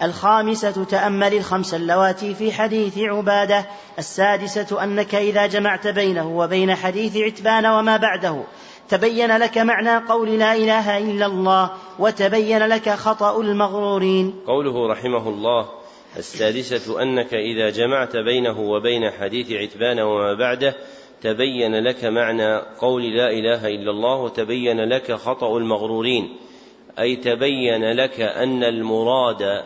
الخامسة 0.01 0.83
تأمل 0.83 1.33
الخمس 1.33 1.73
اللواتي 1.73 2.33
في 2.33 2.51
حديث 2.51 2.97
عبادة 2.97 3.65
السادسة 3.99 4.83
أنك 4.83 5.15
إذا 5.15 5.45
جمعت 5.45 5.87
بينه 5.87 6.37
وبين 6.37 6.75
حديث 6.75 7.17
عتبان 7.17 7.65
وما 7.65 7.97
بعده 7.97 8.43
تبين 8.89 9.37
لك 9.37 9.57
معنى 9.57 10.05
قول 10.05 10.39
لا 10.39 10.55
إله 10.55 10.97
إلا 10.97 11.25
الله 11.25 11.69
وتبين 11.99 12.67
لك 12.67 12.89
خطأ 12.89 13.41
المغرورين. 13.41 14.33
قوله 14.47 14.87
رحمه 14.91 15.29
الله 15.29 15.82
السادسة 16.17 17.01
أنك 17.01 17.33
إذا 17.33 17.69
جمعت 17.69 18.17
بينه 18.17 18.59
وبين 18.59 19.11
حديث 19.11 19.51
عتبان 19.51 19.99
وما 19.99 20.33
بعده 20.33 20.75
تبين 21.21 21.75
لك 21.75 22.05
معنى 22.05 22.57
قول 22.57 23.03
لا 23.03 23.31
إله 23.31 23.67
إلا 23.67 23.91
الله 23.91 24.15
وتبين 24.15 24.79
لك 24.79 25.11
خطأ 25.11 25.57
المغرورين. 25.57 26.37
أي 26.99 27.15
تبين 27.15 27.91
لك 27.91 28.21
أن 28.21 28.63
المراد 28.63 29.63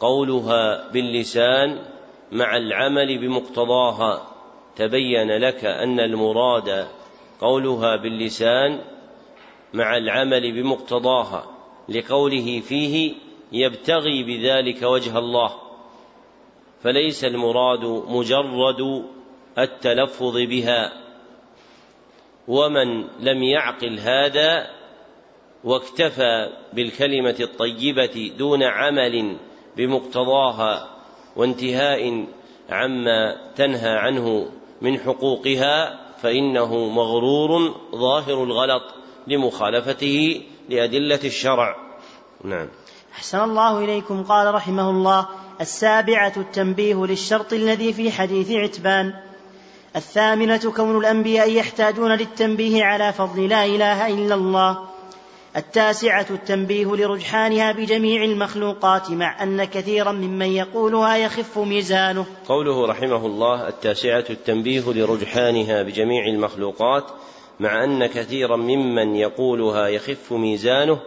قولها 0.00 0.90
باللسان 0.92 1.78
مع 2.32 2.56
العمل 2.56 3.18
بمقتضاها. 3.18 4.26
تبين 4.76 5.36
لك 5.38 5.64
أن 5.64 6.00
المراد 6.00 6.86
قولها 7.40 7.96
باللسان 7.96 8.80
مع 9.74 9.96
العمل 9.96 10.62
بمقتضاها. 10.62 11.46
لقوله 11.88 12.60
فيه 12.60 13.14
يبتغي 13.52 14.22
بذلك 14.22 14.82
وجه 14.82 15.18
الله. 15.18 15.50
فليس 16.82 17.24
المراد 17.24 17.84
مجرد 18.08 19.04
التلفظ 19.58 20.36
بها. 20.36 20.92
ومن 22.48 23.04
لم 23.20 23.42
يعقل 23.42 23.98
هذا 23.98 24.78
واكتفى 25.64 26.52
بالكلمة 26.72 27.36
الطيبة 27.40 28.32
دون 28.38 28.62
عمل 28.62 29.36
بمقتضاها 29.76 30.98
وانتهاء 31.36 32.26
عما 32.70 33.36
تنهى 33.56 33.90
عنه 33.90 34.50
من 34.82 34.98
حقوقها 34.98 36.00
فإنه 36.22 36.88
مغرور 36.88 37.74
ظاهر 37.94 38.44
الغلط 38.44 38.82
لمخالفته 39.26 40.42
لأدلة 40.68 41.20
الشرع. 41.24 41.76
نعم. 42.44 42.68
أحسن 43.18 43.40
الله 43.40 43.78
إليكم 43.78 44.22
قال 44.22 44.54
رحمه 44.54 44.90
الله 44.90 45.26
السابعة 45.60 46.32
التنبيه 46.36 46.94
للشرط 46.94 47.52
الذي 47.52 47.92
في 47.92 48.12
حديث 48.12 48.50
عتبان. 48.50 49.12
الثامنة 49.96 50.72
كون 50.76 50.98
الأنبياء 50.98 51.50
يحتاجون 51.50 52.12
للتنبيه 52.12 52.84
على 52.84 53.12
فضل 53.12 53.48
لا 53.48 53.64
إله 53.64 54.06
إلا 54.06 54.34
الله. 54.34 54.78
التاسعة 55.56 56.26
التنبيه 56.30 56.86
لرجحانها 56.86 57.72
بجميع 57.72 58.24
المخلوقات 58.24 59.10
مع 59.10 59.42
أن 59.42 59.64
كثيرا 59.64 60.12
ممن 60.12 60.46
يقولها 60.46 61.16
يخف 61.16 61.58
ميزانه. 61.58 62.26
قوله 62.48 62.86
رحمه 62.86 63.26
الله 63.26 63.68
التاسعة 63.68 64.24
التنبيه 64.30 64.84
لرجحانها 64.86 65.82
بجميع 65.82 66.26
المخلوقات 66.26 67.04
مع 67.60 67.84
أن 67.84 68.06
كثيرا 68.06 68.56
ممن 68.56 69.16
يقولها 69.16 69.88
يخف 69.88 70.32
ميزانه. 70.32 70.98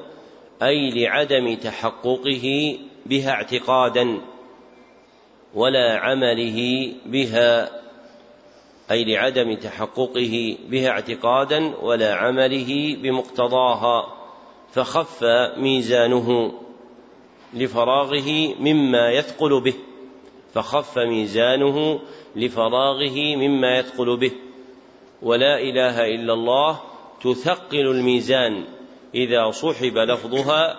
أي 0.61 0.89
لعدم 0.91 1.55
تحققه 1.55 2.77
بها 3.05 3.31
اعتقادا 3.31 4.21
ولا 5.53 5.97
عمله 5.97 6.91
بها 7.05 7.81
أي 8.91 9.03
لعدم 9.03 9.55
تحققه 9.55 10.57
بها 10.69 10.89
اعتقادا 10.89 11.75
ولا 11.81 12.15
عمله 12.15 12.97
بمقتضاها 13.01 14.13
فخف 14.71 15.23
ميزانه 15.57 16.53
لفراغه 17.53 18.55
مما 18.59 19.11
يثقل 19.11 19.61
به 19.61 19.73
فخف 20.53 20.97
ميزانه 20.99 21.99
لفراغه 22.35 23.35
مما 23.35 23.79
يثقل 23.79 24.17
به 24.17 24.31
ولا 25.21 25.59
إله 25.59 26.07
إلا 26.07 26.33
الله 26.33 26.79
تثقل 27.23 27.87
الميزان. 27.87 28.63
إذا 29.15 29.51
صحب 29.51 29.97
لفظها 29.97 30.75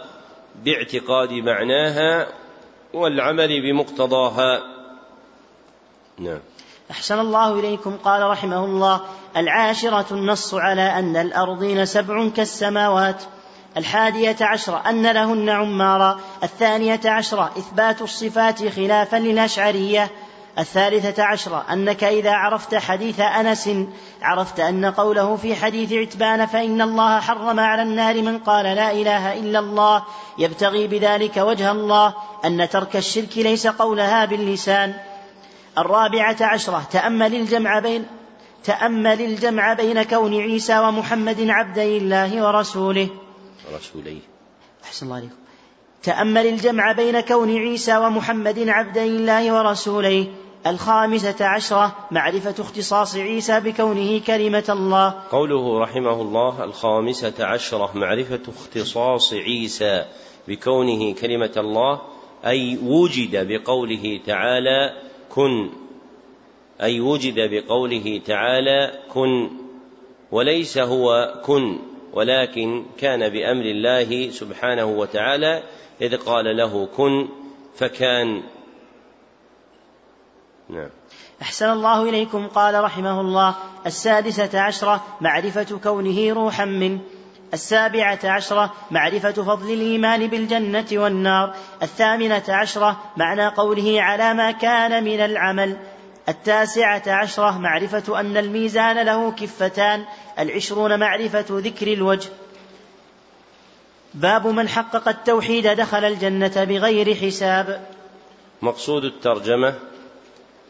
باعتقاد 0.65 1.33
معناها 1.33 2.27
والعمل 2.95 3.63
بمقتضاها. 3.63 4.63
نعم. 6.19 6.41
أحسن 6.91 7.21
الله 7.21 7.61
إليكم. 7.61 7.97
قال 8.05 8.23
رحمه 8.23 8.65
الله 8.65 9.01
العاشرة 9.37 10.07
النص 10.11 10.55
على 10.55 10.83
أن 10.83 11.17
الأرضين 11.17 11.87
سبع 11.87 12.29
كالسماوات. 12.29 13.23
الحادية 13.77 14.37
عشرة 14.41 14.83
أن 14.89 15.07
لهن 15.13 15.49
عمارا. 15.49 16.21
الثانية 16.43 17.01
عشرة 17.05 17.53
إثبات 17.59 18.03
الصفات 18.03 18.69
خلافا 18.69 19.17
للأشعرية. 19.17 20.11
الثالثة 20.59 21.23
عشرة 21.23 21.65
أنك 21.73 22.05
إذا 22.05 22.33
عرفت 22.33 22.75
حديث 22.75 23.21
أنس 23.21 23.71
عرفت 24.23 24.61
أن 24.61 24.85
قوله 24.85 25.37
في 25.37 25.55
حديث 25.55 25.93
عتبان 25.93 26.47
فإن 26.47 26.83
الله 26.83 27.21
حرم 27.21 27.61
على 27.61 27.83
النار 27.83 28.23
من 28.23 28.39
قال 28.39 28.65
لا 28.65 28.93
إله 28.93 29.39
إلا 29.39 29.59
الله 29.59 30.05
يبتغي 30.39 30.87
بذلك 30.87 31.37
وجه 31.37 31.71
الله 31.71 32.15
أن 32.45 32.69
ترك 32.69 32.97
الشرك 32.97 33.39
ليس 33.39 33.67
قولها 33.67 34.25
باللسان. 34.25 34.95
الرابعة 35.79 36.37
عشرة 36.41 36.83
تأمل 36.91 37.35
الجمع 37.35 37.79
بين 37.79 38.07
تأمل 38.65 39.21
الجمع 39.21 39.73
بين 39.73 40.03
كون 40.03 40.41
عيسى 40.41 40.79
ومحمد 40.79 41.49
عبدي 41.49 41.97
الله 41.99 42.47
ورسوله. 42.47 43.09
رسوليه 43.75 44.21
أحسن 44.85 45.07
الله 45.07 45.17
عليكم. 45.17 45.35
تأمل 46.03 46.47
الجمع 46.47 46.93
بين 46.93 47.21
كون 47.21 47.57
عيسى 47.57 47.97
ومحمد 47.97 48.69
عبدي 48.69 49.07
الله 49.07 49.53
ورسوله. 49.53 50.27
الخامسة 50.67 51.47
عشرة 51.47 51.97
معرفة 52.11 52.55
اختصاص 52.59 53.17
عيسى 53.17 53.61
بكونه 53.61 54.21
كلمة 54.27 54.65
الله. 54.69 55.15
قوله 55.31 55.79
رحمه 55.81 56.23
الله 56.23 56.65
الخامسة 56.65 57.35
عشرة 57.41 57.91
معرفة 57.95 58.41
اختصاص 58.49 59.33
عيسى 59.33 60.05
بكونه 60.49 61.15
كلمة 61.15 61.53
الله 61.57 62.01
أي 62.47 62.79
وجد 62.85 63.49
بقوله 63.49 64.21
تعالى 64.27 64.93
كن. 65.31 65.71
أي 66.81 67.01
وجد 67.01 67.35
بقوله 67.39 68.21
تعالى 68.27 68.93
كن. 69.15 69.51
وليس 70.33 70.79
هو 70.79 71.35
كن 71.45 71.79
ولكن 72.13 72.85
كان 72.99 73.29
بأمر 73.29 73.65
الله 73.65 74.31
سبحانه 74.31 74.85
وتعالى 74.85 75.63
إذ 76.03 76.17
قال 76.17 76.57
له 76.57 76.89
كن. 76.97 77.29
فكان 77.77 78.43
نعم. 80.73 80.89
أحسن 81.43 81.71
الله 81.71 82.09
إليكم 82.09 82.47
قال 82.47 82.85
رحمه 82.85 83.21
الله 83.21 83.55
السادسة 83.87 84.61
عشرة 84.61 85.05
معرفة 85.21 85.79
كونه 85.83 86.33
روحا 86.33 86.65
منه 86.65 87.01
السابعة 87.55 88.19
عشرة 88.25 88.73
معرفة 88.91 89.33
فضل 89.33 89.73
الإيمان 89.73 90.27
بالجنة 90.27 90.87
والنار. 90.93 91.55
الثامنة 91.83 92.43
عشرة 92.49 93.01
معنى 93.17 93.47
قوله 93.47 94.03
على 94.03 94.35
ما 94.35 94.51
كان 94.51 95.05
من 95.05 95.21
العمل. 95.21 95.77
التاسعة 96.29 97.03
عشرة 97.07 97.59
معرفة 97.59 98.21
أن 98.21 98.37
الميزان 98.37 99.05
له 99.07 99.33
كفتان. 99.33 100.05
العشرون 100.39 101.01
معرفة 101.01 101.47
ذكر 101.51 101.93
الوجه. 101.93 102.29
باب 104.15 104.47
من 104.47 104.69
حقق 104.69 105.09
التوحيد 105.09 105.67
دخل 105.67 106.05
الجنة 106.05 106.65
بغير 106.65 107.15
حساب. 107.15 107.87
مقصود 108.63 109.05
الترجمة 109.05 109.75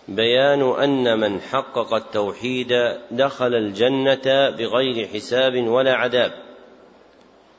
بيان 0.09 0.63
أن 0.63 1.21
من 1.21 1.41
حقق 1.41 1.95
التوحيد 1.95 2.73
دخل 3.11 3.55
الجنة 3.55 4.51
بغير 4.51 5.09
حساب 5.09 5.69
ولا 5.69 5.95
عذاب. 5.95 6.33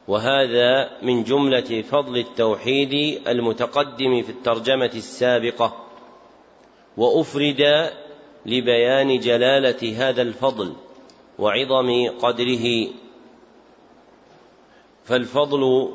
وهذا 0.07 0.89
من 1.01 1.23
جملة 1.23 1.81
فضل 1.81 2.17
التوحيد 2.17 3.21
المتقدم 3.27 4.21
في 4.21 4.29
الترجمة 4.29 4.91
السابقة. 4.95 5.87
وأفرد 6.97 7.91
لبيان 8.45 9.19
جلالة 9.19 10.09
هذا 10.09 10.21
الفضل 10.21 10.73
وعظم 11.39 12.09
قدره. 12.21 12.87
فالفضل 15.05 15.93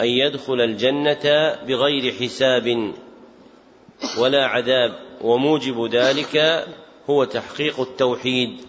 أن 0.00 0.06
يدخل 0.06 0.60
الجنة 0.60 1.54
بغير 1.66 2.12
حساب 2.12 2.92
ولا 4.18 4.46
عذاب. 4.46 5.07
وموجب 5.22 5.88
ذلك 5.92 6.66
هو 7.10 7.24
تحقيق 7.24 7.80
التوحيد. 7.80 8.60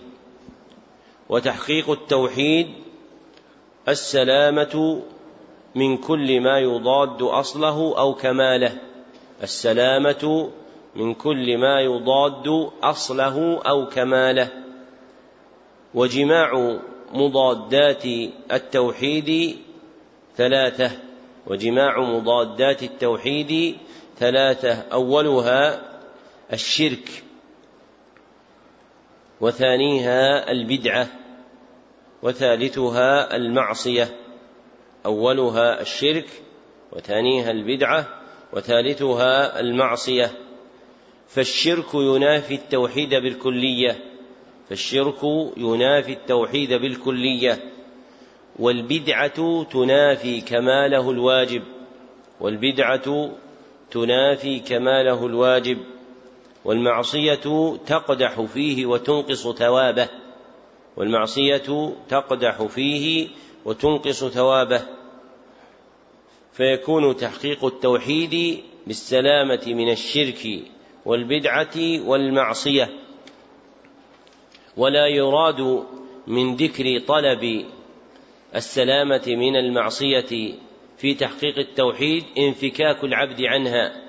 وتحقيق 1.30 1.90
التوحيد 1.90 2.68
السلامة 3.88 5.02
من 5.76 5.98
كل 5.98 6.42
ما 6.42 6.60
يضاد 6.60 7.22
أصله 7.22 7.98
أو 7.98 8.14
كماله. 8.14 8.78
السلامة 9.44 10.50
من 10.96 11.14
كل 11.14 11.58
ما 11.58 11.82
يضاد 11.82 12.70
أصله 12.84 13.62
أو 13.62 13.88
كماله. 13.88 14.50
وجماع 15.94 16.80
مضادات 17.14 18.06
التوحيد 18.52 19.58
ثلاثة. 20.38 20.92
وجماع 21.48 22.00
مضادات 22.00 22.84
التوحيد 22.84 23.78
ثلاثة. 24.20 24.74
أولها 24.74 25.89
الشرك 26.54 27.24
وثانيها 29.42 30.52
البدعة 30.52 31.08
وثالثها 32.24 33.36
المعصية 33.36 34.16
أولها 35.06 35.82
الشرك 35.82 36.30
وثانيها 36.92 37.52
البدعة 37.52 38.22
وثالثها 38.54 39.60
المعصية. 39.60 40.32
فالشرك 41.28 41.94
ينافي 41.94 42.56
التوحيد 42.56 43.10
بالكلية 43.10 43.98
فالشرك 44.70 45.24
ينافي 45.58 46.12
التوحيد 46.14 46.74
بالكلية. 46.74 47.60
والبدعة 48.60 49.64
تنافي 49.64 50.42
كماله 50.42 51.12
الواجب 51.12 51.64
والبدعة 52.40 53.32
تنافي 53.92 54.60
كماله 54.60 55.26
الواجب. 55.26 55.78
والمعصية 56.66 57.76
تقدح 57.88 58.42
فيه 58.42 58.86
وتنقص 58.86 59.48
ثوابه. 59.48 60.10
والمعصية 60.98 61.94
تقدح 62.10 62.64
فيه 62.64 63.28
وتنقص 63.66 64.26
ثوابه. 64.26 64.82
فيكون 66.54 67.16
تحقيق 67.16 67.66
التوحيد 67.66 68.64
بالسلامة 68.88 69.62
من 69.68 69.92
الشرك 69.92 70.48
والبدعة 71.06 72.08
والمعصية. 72.08 72.90
ولا 74.78 75.08
يراد 75.08 75.84
من 76.28 76.56
ذكر 76.56 77.00
طلب 77.00 77.66
السلامة 78.56 79.24
من 79.28 79.56
المعصية 79.56 80.54
في 80.98 81.14
تحقيق 81.14 81.58
التوحيد 81.58 82.24
انفكاك 82.38 83.04
العبد 83.04 83.42
عنها. 83.42 84.09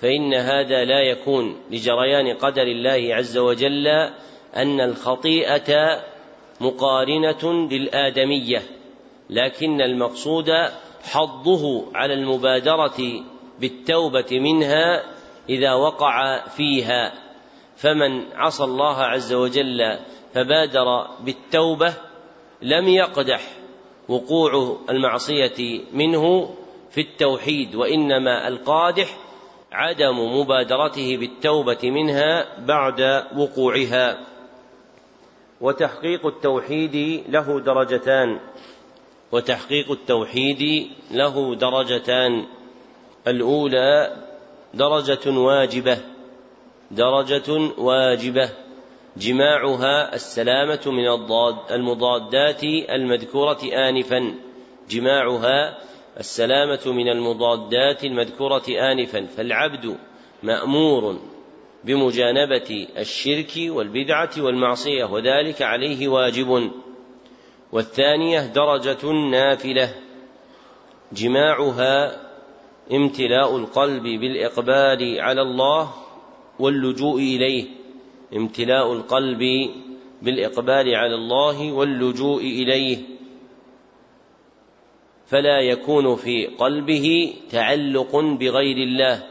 فإن 0.00 0.34
هذا 0.34 0.84
لا 0.84 1.00
يكون 1.00 1.56
لجريان 1.70 2.36
قدر 2.36 2.62
الله 2.62 3.14
عز 3.14 3.38
وجل 3.38 3.86
أن 4.56 4.80
الخطيئة 4.80 6.00
مقارنة 6.60 7.68
للآدمية 7.72 8.62
لكن 9.30 9.80
المقصود 9.80 10.50
حظه 11.02 11.84
على 11.94 12.14
المبادرة 12.14 13.24
بالتوبة 13.60 14.40
منها 14.40 15.02
إذا 15.48 15.72
وقع 15.74 16.46
فيها. 16.46 17.12
فمن 17.76 18.32
عصى 18.34 18.64
الله 18.64 18.96
عز 18.96 19.32
وجل 19.32 19.98
فبادر 20.34 21.06
بالتوبة 21.20 21.94
لم 22.62 22.88
يقدح 22.88 23.40
وقوع 24.08 24.78
المعصية 24.90 25.80
منه 25.92 26.54
في 26.90 27.00
التوحيد 27.00 27.74
وإنما 27.74 28.48
القادح 28.48 29.16
عدم 29.72 30.40
مبادرته 30.40 31.16
بالتوبة 31.16 31.78
منها 31.82 32.46
بعد 32.58 33.24
وقوعها. 33.36 34.18
وتحقيق 35.60 36.26
التوحيد 36.26 37.24
له 37.28 37.60
درجتان. 37.60 38.40
وتحقيق 39.32 39.90
التوحيد 39.90 40.90
له 41.10 41.54
درجتان. 41.54 42.46
الأولى 43.28 44.16
درجة 44.74 45.30
واجبة. 45.30 45.98
درجة 46.90 47.70
واجبة. 47.78 48.50
جماعها 49.16 50.14
السلامة 50.14 50.80
من 50.86 51.08
المضادات 51.70 52.64
المذكورة 52.64 53.60
آنفا. 53.88 54.34
جماعها 54.90 55.89
السلامة 56.18 56.80
من 56.86 57.08
المضادات 57.08 58.04
المذكورة 58.04 58.64
آنفا 58.68 59.26
فالعبد 59.26 59.96
مأمور 60.42 61.18
بمجانبة 61.84 62.86
الشرك 62.98 63.52
والبدعة 63.58 64.30
والمعصية 64.38 65.04
وذلك 65.04 65.62
عليه 65.62 66.08
واجب. 66.08 66.70
والثانية 67.72 68.46
درجة 68.46 69.12
نافلة 69.12 69.94
جماعها 71.12 72.20
امتلاء 72.92 73.56
القلب 73.56 74.02
بالإقبال 74.02 75.20
على 75.20 75.42
الله 75.42 75.94
واللجوء 76.58 77.18
إليه. 77.18 77.64
امتلاء 78.36 78.92
القلب 78.92 79.70
بالإقبال 80.22 80.94
على 80.94 81.14
الله 81.14 81.72
واللجوء 81.72 82.40
إليه. 82.40 82.98
فلا 85.30 85.60
يكون 85.60 86.16
في 86.16 86.46
قلبه 86.46 87.34
تعلق 87.50 88.16
بغير 88.16 88.76
الله 88.76 89.22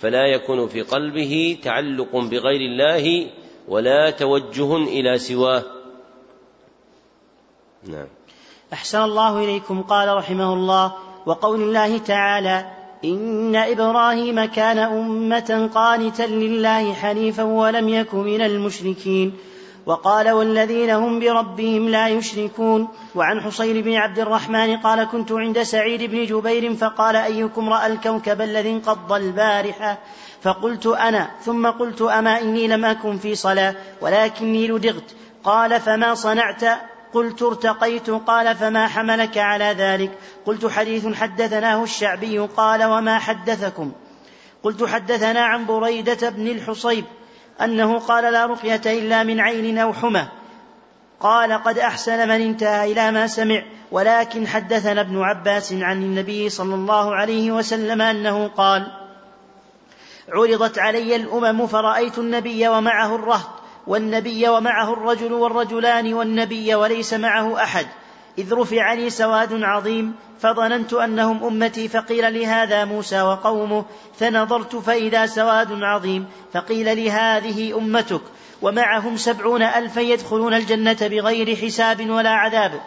فلا 0.00 0.26
يكون 0.26 0.68
في 0.68 0.82
قلبه 0.82 1.58
تعلق 1.62 2.16
بغير 2.16 2.60
الله 2.60 3.26
ولا 3.68 4.10
توجه 4.10 4.76
إلى 4.76 5.18
سواه. 5.18 5.62
نعم. 7.84 8.06
أحسن 8.72 9.02
الله 9.02 9.44
إليكم 9.44 9.82
قال 9.82 10.16
رحمه 10.16 10.52
الله 10.52 10.92
وقول 11.26 11.62
الله 11.62 11.98
تعالى 11.98 12.70
إن 13.04 13.56
إبراهيم 13.56 14.44
كان 14.44 14.78
أمة 14.78 15.70
قانتا 15.74 16.22
لله 16.22 16.92
حنيفا 16.92 17.42
ولم 17.42 17.88
يك 17.88 18.14
من 18.14 18.40
المشركين. 18.40 19.32
وقال 19.86 20.30
والذين 20.30 20.90
هم 20.90 21.20
بربهم 21.20 21.88
لا 21.88 22.08
يشركون. 22.08 22.88
وعن 23.14 23.40
حصين 23.40 23.82
بن 23.82 23.94
عبد 23.94 24.18
الرحمن 24.18 24.76
قال 24.76 25.04
كنت 25.04 25.32
عند 25.32 25.62
سعيد 25.62 26.02
بن 26.02 26.26
جبير 26.26 26.74
فقال 26.74 27.16
أيكم 27.16 27.68
رأى 27.68 27.86
الكوكب 27.86 28.42
الذي 28.42 28.70
انقض 28.70 29.12
البارحة؟ 29.12 29.98
فقلت 30.42 30.86
أنا. 30.86 31.30
ثم 31.42 31.66
قلت 31.66 32.02
أما 32.02 32.40
إني 32.40 32.66
لم 32.66 32.84
أكن 32.84 33.18
في 33.18 33.34
صلاة 33.34 33.74
ولكني 34.00 34.68
لدغت. 34.68 35.14
قال 35.44 35.80
فما 35.80 36.14
صنعت؟ 36.14 36.64
قلت 37.12 37.42
ارتقيت. 37.42 38.10
قال 38.10 38.54
فما 38.54 38.86
حملك 38.86 39.38
على 39.38 39.74
ذلك؟ 39.78 40.10
قلت 40.46 40.66
حديث 40.66 41.14
حدثناه 41.14 41.82
الشعبي. 41.82 42.38
قال 42.38 42.84
وما 42.84 43.18
حدثكم؟ 43.18 43.92
قلت 44.62 44.84
حدثنا 44.84 45.40
عن 45.40 45.66
بريدة 45.66 46.30
بن 46.30 46.46
الحصيب. 46.46 47.04
أنه 47.62 47.98
قال 47.98 48.32
لا 48.32 48.46
رقية 48.46 48.80
إلا 48.86 49.22
من 49.22 49.40
عين 49.40 49.78
أو 49.78 49.92
حمى. 49.92 50.28
قال 51.20 51.52
قد 51.52 51.78
أحسن 51.78 52.28
من 52.28 52.40
انتهى 52.40 52.92
إلى 52.92 53.10
ما 53.10 53.26
سمع 53.26 53.62
ولكن 53.90 54.46
حدثنا 54.46 55.00
ابن 55.00 55.22
عباس 55.22 55.72
عن 55.72 56.02
النبي 56.02 56.48
صلى 56.48 56.74
الله 56.74 57.14
عليه 57.14 57.50
وسلم 57.52 58.02
أنه 58.02 58.48
قال 58.48 58.86
عرضت 60.28 60.78
علي 60.78 61.16
الأمم 61.16 61.66
فرأيت 61.66 62.18
النبي 62.18 62.68
ومعه 62.68 63.14
الرهط 63.14 63.48
والنبي 63.86 64.48
ومعه 64.48 64.92
الرجل 64.92 65.32
والرجلان 65.32 66.14
والنبي 66.14 66.74
وليس 66.74 67.14
معه 67.14 67.62
أحد 67.62 67.86
إذ 68.38 68.54
رفع 68.54 68.92
لي 68.92 69.10
سواد 69.10 69.62
عظيم 69.62 70.14
فظننت 70.40 70.92
أنهم 70.92 71.44
أمتي 71.44 71.88
فقيل 71.88 72.32
لي 72.32 72.46
هذا 72.46 72.84
موسى 72.84 73.22
وقومه 73.22 73.84
فنظرت 74.18 74.76
فإذا 74.76 75.26
سواد 75.26 75.82
عظيم 75.82 76.26
فقيل 76.52 76.96
لي 76.96 77.10
هذه 77.10 77.78
أمتك 77.78 78.20
ومعهم 78.62 79.16
سبعون 79.16 79.62
ألفا 79.62 80.00
يدخلون 80.00 80.54
الجنة 80.54 80.96
بغير 81.00 81.56
حساب 81.56 82.10
ولا 82.10 82.30
عذاب. 82.30 82.80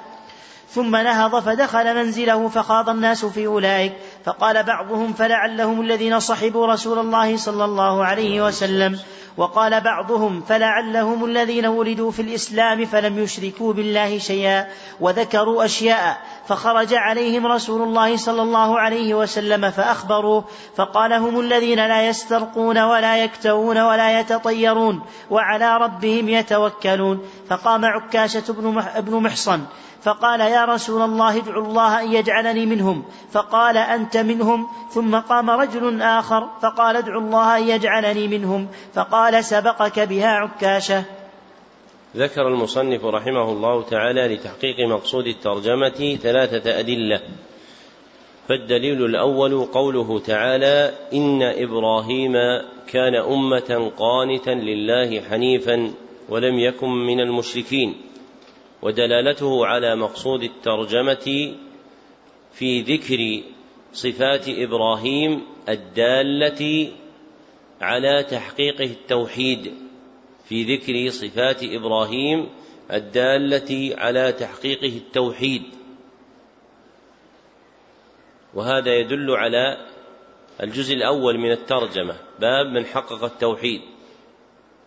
ثم 0.72 0.96
نهض 0.96 1.40
فدخل 1.40 1.96
منزله 1.96 2.48
فخاض 2.48 2.90
الناس 2.90 3.26
في 3.26 3.48
أولئك 3.48 3.94
فقال 4.30 4.64
بعضهم 4.64 5.14
فلعلهم 5.14 5.82
الذين 5.82 6.20
صحبوا 6.20 6.68
رسول 6.68 7.00
الله 7.00 7.38
صلى 7.38 7.66
الله 7.66 8.06
عليه 8.06 8.46
وسلم. 8.46 9.00
وقال 9.38 9.82
بعضهم 9.82 10.42
فلعلهم 10.42 11.26
الذين 11.26 11.66
ولدوا 11.66 12.12
في 12.12 12.22
الإسلام 12.22 12.86
فلم 12.86 13.20
يشركوا 13.20 13.74
بالله 13.74 14.18
شيئا 14.18 14.68
وذكروا 15.00 15.66
أشياء. 15.66 16.18
فخرج 16.48 16.94
عليهم 16.94 17.48
رسول 17.48 17.82
الله 17.82 18.18
صلى 18.18 18.42
الله 18.42 18.80
عليه 18.80 19.14
وسلم 19.14 19.72
فأخبروه 19.72 20.44
فقال 20.76 21.14
هم 21.14 21.40
الذين 21.40 21.88
لا 21.88 22.08
يسترقون 22.08 22.78
ولا 22.78 23.24
يكتوون 23.24 23.78
ولا 23.78 24.20
يتطيرون 24.20 25.02
وعلى 25.30 25.78
ربهم 25.78 26.30
يتوكلون. 26.30 27.30
فقام 27.50 27.86
عكاشة 27.86 28.54
بن 29.00 29.16
محصن 29.16 29.62
فقال 30.02 30.40
يا 30.40 30.66
رسول 30.66 31.02
الله 31.02 31.38
ادعو 31.38 31.66
الله 31.66 32.02
أن 32.02 32.14
يجعلني 32.14 32.66
منهم. 32.66 33.04
فقال 33.32 33.78
أنت 33.78 34.18
منهم. 34.18 34.68
ثم 34.90 35.16
قام 35.16 35.50
رجل 35.50 36.02
آخر 36.02 36.48
فقال 36.62 36.96
ادعو 36.96 37.20
الله 37.20 37.58
أن 37.58 37.64
يجعلني 37.64 38.28
منهم. 38.28 38.68
فقال 38.94 39.44
سبقك 39.44 40.00
بها 40.00 40.28
عكاشة. 40.28 41.04
ذكر 42.18 42.48
المصنف 42.48 43.06
رحمه 43.06 43.52
الله 43.52 43.84
تعالى 43.84 44.36
لتحقيق 44.36 44.88
مقصود 44.88 45.28
الترجمة 45.28 46.18
ثلاثة 46.22 46.80
أدلة. 46.80 47.22
فالدليل 48.48 49.06
الأول 49.06 49.66
قوله 49.66 50.20
تعالى 50.20 50.94
إن 51.14 51.42
إبراهيم 51.44 52.34
كان 52.88 53.16
أمة 53.16 53.92
قانتا 53.98 54.50
لله 54.50 55.22
حنيفا 55.30 55.92
ولم 56.30 56.60
يكن 56.60 56.90
من 56.90 57.20
المشركين. 57.20 58.09
ودلالته 58.82 59.66
على 59.66 59.96
مقصود 59.96 60.44
الترجمة 60.44 61.56
في 62.54 62.82
ذكر 62.82 63.44
صفات 63.94 64.48
إبراهيم 64.48 65.42
الدالة 65.70 66.92
على 67.82 68.24
تحقيق 68.24 68.82
التوحيد 68.82 69.74
في 70.46 70.76
ذكر 70.76 71.10
صفات 71.10 71.64
إبراهيم 71.64 72.50
الدالة 72.94 73.96
على 73.98 74.32
تحقيقه 74.32 74.98
التوحيد. 74.98 75.64
وهذا 78.54 78.96
يدل 78.96 79.32
على 79.32 79.88
الجزء 80.64 80.94
الأول 80.94 81.38
من 81.38 81.52
الترجمة 81.52 82.16
باب 82.40 82.66
من 82.66 82.86
حقق 82.86 83.24
التوحيد. 83.24 83.82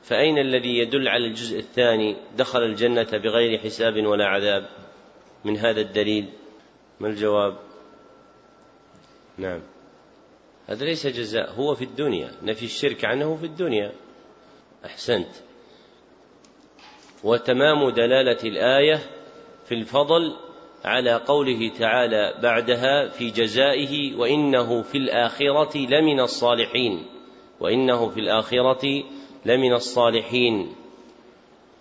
فأين 0.02 0.38
الذي 0.38 0.78
يدل 0.78 1.08
على 1.08 1.26
الجزء 1.26 1.58
الثاني 1.58 2.16
دخل 2.36 2.62
الجنة 2.62 3.08
بغير 3.12 3.58
حساب 3.58 4.06
ولا 4.06 4.26
عذاب؟ 4.26 4.68
من 5.44 5.56
هذا 5.56 5.80
الدليل؟ 5.80 6.28
ما 7.00 7.08
الجواب؟ 7.08 7.58
نعم. 9.38 9.60
هذا 10.66 10.84
ليس 10.84 11.06
جزاء 11.06 11.52
هو 11.52 11.74
في 11.74 11.84
الدنيا. 11.84 12.30
نفي 12.42 12.64
الشرك 12.64 13.04
عنه 13.04 13.36
في 13.36 13.46
الدنيا. 13.46 13.92
أحسنت. 14.84 15.30
وتمام 17.24 17.90
دلالة 17.90 18.38
الآية 18.44 19.00
في 19.64 19.74
الفضل 19.74 20.36
على 20.84 21.14
قوله 21.14 21.68
تعالى 21.78 22.34
بعدها 22.42 23.08
في 23.08 23.30
جزائه 23.30 24.16
وإنه 24.16 24.82
في 24.82 24.98
الآخرة 24.98 25.78
لمن 25.78 26.20
الصالحين. 26.20 27.06
وإنه 27.60 28.08
في 28.08 28.20
الآخرة 28.20 29.04
لمن 29.46 29.72
الصالحين 29.72 30.74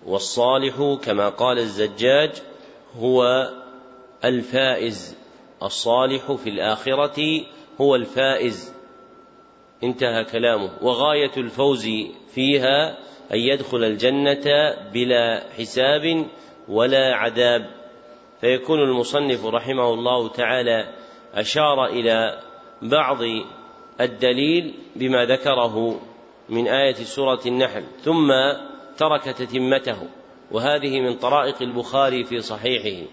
والصالح 0.06 0.98
كما 1.04 1.30
قال 1.30 1.60
الزجاج 1.60 2.32
هو 3.00 3.50
الفائز 4.26 5.18
الصالح 5.64 6.32
في 6.32 6.50
الآخرة 6.50 7.46
هو 7.82 7.96
الفائز. 7.96 8.74
انتهى 9.84 10.24
كلامه. 10.24 10.72
وغاية 10.82 11.32
الفوز 11.38 11.88
فيها 12.36 12.98
أن 13.34 13.40
يدخل 13.40 13.84
الجنة 13.84 14.76
بلا 14.94 15.44
حساب 15.58 16.26
ولا 16.68 17.16
عذاب. 17.16 17.70
فيكون 18.42 18.80
المصنف 18.80 19.46
رحمه 19.46 19.94
الله 19.94 20.30
تعالى 20.30 20.96
أشار 21.34 21.86
إلى 21.86 22.40
بعض 22.82 23.18
الدليل 24.02 24.74
بما 24.96 25.26
ذكره. 25.26 26.02
من 26.52 26.68
آية 26.68 26.94
سورة 26.94 27.40
النحل 27.46 27.84
ثم 28.04 28.34
ترك 28.98 29.24
تتمته 29.24 29.98
وهذه 30.52 31.00
من 31.00 31.16
طرائق 31.16 31.62
البخاري 31.62 32.24
في 32.24 32.42
صحيحه. 32.42 33.08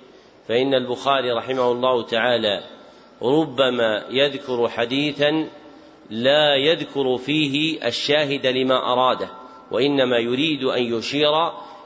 فإن 0.48 0.74
البخاري 0.74 1.32
رحمه 1.32 1.72
الله 1.72 2.02
تعالى 2.02 2.64
ربما 3.22 4.04
يذكر 4.10 4.68
حديثا 4.68 5.48
لا 6.10 6.54
يذكر 6.56 7.16
فيه 7.16 7.86
الشاهد 7.86 8.46
لما 8.46 8.92
أراده 8.92 9.28
وإنما 9.70 10.18
يريد 10.18 10.64
أن 10.64 10.82
يشير 10.82 11.32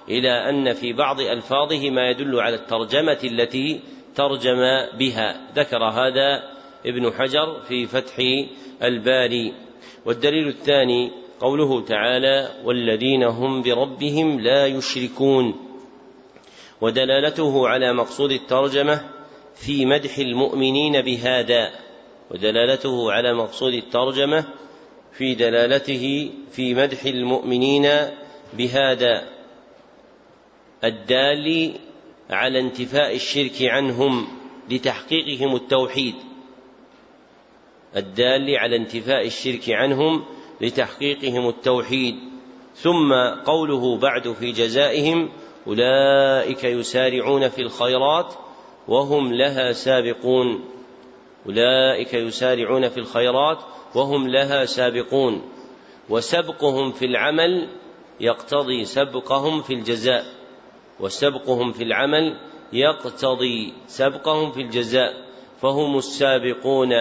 إلى 0.08 0.30
أن 0.30 0.72
في 0.72 0.92
بعض 0.92 1.20
ألفاظه 1.20 1.90
ما 1.90 2.10
يدل 2.10 2.40
على 2.40 2.56
الترجمة 2.56 3.18
التي 3.24 3.80
ترجم 4.14 4.60
بها. 4.98 5.40
ذكر 5.56 5.84
هذا 5.84 6.42
ابن 6.86 7.12
حجر 7.12 7.60
في 7.68 7.86
فتح 7.86 8.16
الباري. 8.82 9.54
والدليل 10.06 10.48
الثاني 10.48 11.21
قوله 11.42 11.80
تعالى 11.80 12.48
والذين 12.64 13.22
هم 13.22 13.62
بربهم 13.62 14.40
لا 14.40 14.66
يشركون 14.66 15.54
ودلالته 16.80 17.68
على 17.68 17.92
مقصود 17.92 18.30
الترجمة 18.32 19.10
في 19.54 19.86
مدح 19.86 20.18
المؤمنين 20.18 21.00
بهذا 21.00 21.70
ودلالته 22.30 23.12
على 23.12 23.34
مقصود 23.34 23.74
الترجمة 23.74 24.44
في 25.12 25.34
دلالته 25.34 26.30
في 26.52 26.74
مدح 26.74 27.04
المؤمنين 27.04 27.88
بهذا 28.52 29.28
الدال 30.84 31.74
على 32.30 32.60
انتفاء 32.60 33.14
الشرك 33.14 33.62
عنهم 33.62 34.28
لتحقيقهم 34.70 35.56
التوحيد. 35.56 36.14
الدال 37.96 38.56
على 38.56 38.76
انتفاء 38.76 39.26
الشرك 39.26 39.70
عنهم 39.70 40.24
لتحقيقهم 40.62 41.48
التوحيد 41.48 42.14
ثم 42.74 43.12
قوله 43.44 43.98
بعد 43.98 44.32
في 44.32 44.52
جزائهم 44.52 45.28
أولئك 45.66 46.64
يسارعون 46.64 47.48
في 47.48 47.62
الخيرات 47.62 48.34
وهم 48.88 49.32
لها 49.32 49.72
سابقون. 49.72 50.64
أولئك 51.46 52.14
يسارعون 52.14 52.88
في 52.88 52.98
الخيرات 52.98 53.58
وهم 53.94 54.28
لها 54.28 54.64
سابقون. 54.64 55.42
وسبقهم 56.10 56.92
في 56.92 57.04
العمل 57.04 57.68
يقتضي 58.20 58.84
سبقهم 58.84 59.62
في 59.62 59.74
الجزاء. 59.74 60.24
وسبقهم 61.00 61.72
في 61.72 61.82
العمل 61.82 62.36
يقتضي 62.72 63.74
سبقهم 63.86 64.52
في 64.52 64.60
الجزاء. 64.60 65.12
فهم 65.60 65.98
السابقون 65.98 66.92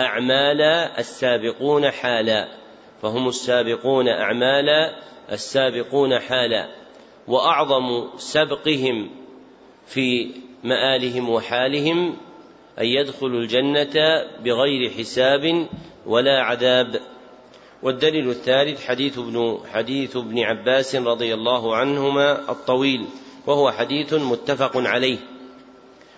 أعمالا 0.00 0.98
السابقون 0.98 1.90
حالا. 1.90 2.65
فهم 3.02 3.28
السابقون 3.28 4.08
أعمالا 4.08 4.96
السابقون 5.32 6.18
حالا 6.18 6.68
وأعظم 7.28 8.08
سبقهم 8.16 9.10
في 9.86 10.30
مآلهم 10.64 11.30
وحالهم 11.30 12.16
أن 12.78 12.86
يدخلوا 12.86 13.40
الجنة 13.40 14.24
بغير 14.44 14.90
حساب 14.90 15.66
ولا 16.06 16.42
عذاب. 16.42 17.00
والدليل 17.82 18.30
الثالث 18.30 18.86
حديث 18.86 19.18
ابن 19.18 19.58
حديث 19.72 20.16
ابن 20.16 20.38
عباس 20.38 20.96
رضي 20.96 21.34
الله 21.34 21.76
عنهما 21.76 22.50
الطويل 22.50 23.04
وهو 23.46 23.70
حديث 23.70 24.14
متفق 24.14 24.76
عليه 24.76 25.18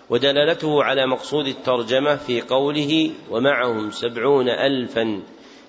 ودلالته 0.09 0.83
على 0.83 1.07
مقصود 1.07 1.47
الترجمة 1.47 2.15
في 2.15 2.41
قوله 2.41 3.11
ومعهم 3.31 3.91
سبعون 3.91 4.49
ألفا 4.49 5.21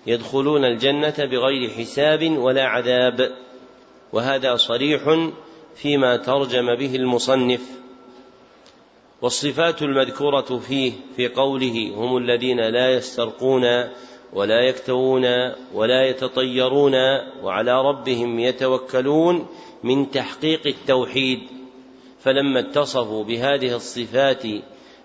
يدخلون 0.07 0.65
الجنة 0.65 1.15
بغير 1.19 1.71
حساب 1.71 2.39
ولا 2.39 2.65
عذاب. 2.65 3.33
وهذا 4.13 4.57
صريح 4.57 5.31
فيما 5.77 6.17
ترجم 6.17 6.75
به 6.75 6.97
المصنف. 6.97 7.61
والصفات 9.23 9.83
المذكورة 9.83 10.59
فيه 10.69 10.93
في 11.17 11.29
قوله 11.29 11.93
هم 11.95 12.17
الذين 12.17 12.61
لا 12.61 12.95
يسترقون 12.95 13.65
ولا 14.33 14.61
يكتوون 14.61 15.25
ولا 15.75 16.07
يتطيرون 16.07 16.95
وعلى 17.43 17.83
ربهم 17.83 18.39
يتوكلون 18.39 19.47
من 19.85 20.11
تحقيق 20.11 20.67
التوحيد. 20.67 21.41
فلما 22.21 22.61
اتصفوا 22.61 23.25
بهذه 23.25 23.77
الصفات 23.77 24.43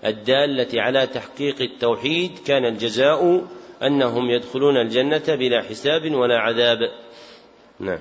الدالة 0.05 0.81
على 0.81 1.07
تحقيق 1.07 1.61
التوحيد 1.61 2.31
كان 2.45 2.65
الجزاء 2.65 3.45
أنهم 3.83 4.29
يدخلون 4.29 4.77
الجنة 4.77 5.23
بلا 5.27 5.61
حساب 5.61 6.11
ولا 6.11 6.39
عذاب. 6.39 6.77
نعم. 7.79 7.99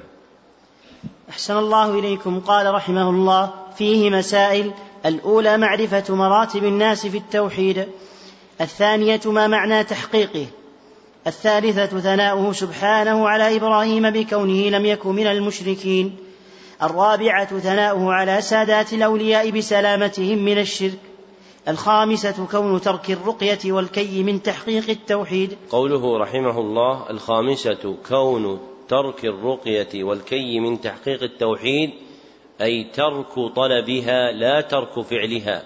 أحسن 1.31 1.57
الله 1.57 1.99
إليكم. 1.99 2.41
قال 2.41 2.75
رحمه 2.75 3.11
الله 3.11 3.51
فيه 3.79 4.11
مسائل. 4.11 4.72
الأولى 5.07 5.57
معرفة 5.57 6.14
مراتب 6.14 6.64
الناس 6.64 7.07
في 7.07 7.18
التوحيد. 7.18 7.89
الثانية 8.61 9.20
ما 9.27 9.47
معنى 9.47 9.85
تحقيقه. 9.85 10.47
الثالثة 11.27 12.01
ثناؤه 12.01 12.53
سبحانه 12.53 13.29
على 13.29 13.57
إبراهيم 13.57 14.11
بكونه 14.11 14.68
لم 14.68 14.87
يكن 14.87 15.11
من 15.11 15.27
المشركين. 15.27 16.16
الرابعة 16.83 17.59
ثناؤه 17.59 18.12
على 18.12 18.41
سادات 18.41 18.93
الأولياء 18.93 19.51
بسلامتهم 19.51 20.39
من 20.39 20.59
الشرك. 20.59 21.13
الخامسة 21.68 22.46
كون 22.46 22.80
ترك 22.80 23.10
الرقية 23.10 23.72
والكي 23.72 24.22
من 24.22 24.42
تحقيق 24.42 24.90
التوحيد. 24.90 25.56
قوله 25.70 26.18
رحمه 26.18 26.60
الله 26.60 27.10
الخامسة 27.10 27.96
كون 28.08 28.60
ترك 28.88 29.24
الرقية 29.24 30.04
والكي 30.04 30.60
من 30.60 30.80
تحقيق 30.80 31.22
التوحيد 31.22 31.90
أي 32.60 32.84
ترك 32.84 33.34
طلبها 33.56 34.32
لا 34.32 34.60
ترك 34.60 35.00
فعلها 35.00 35.62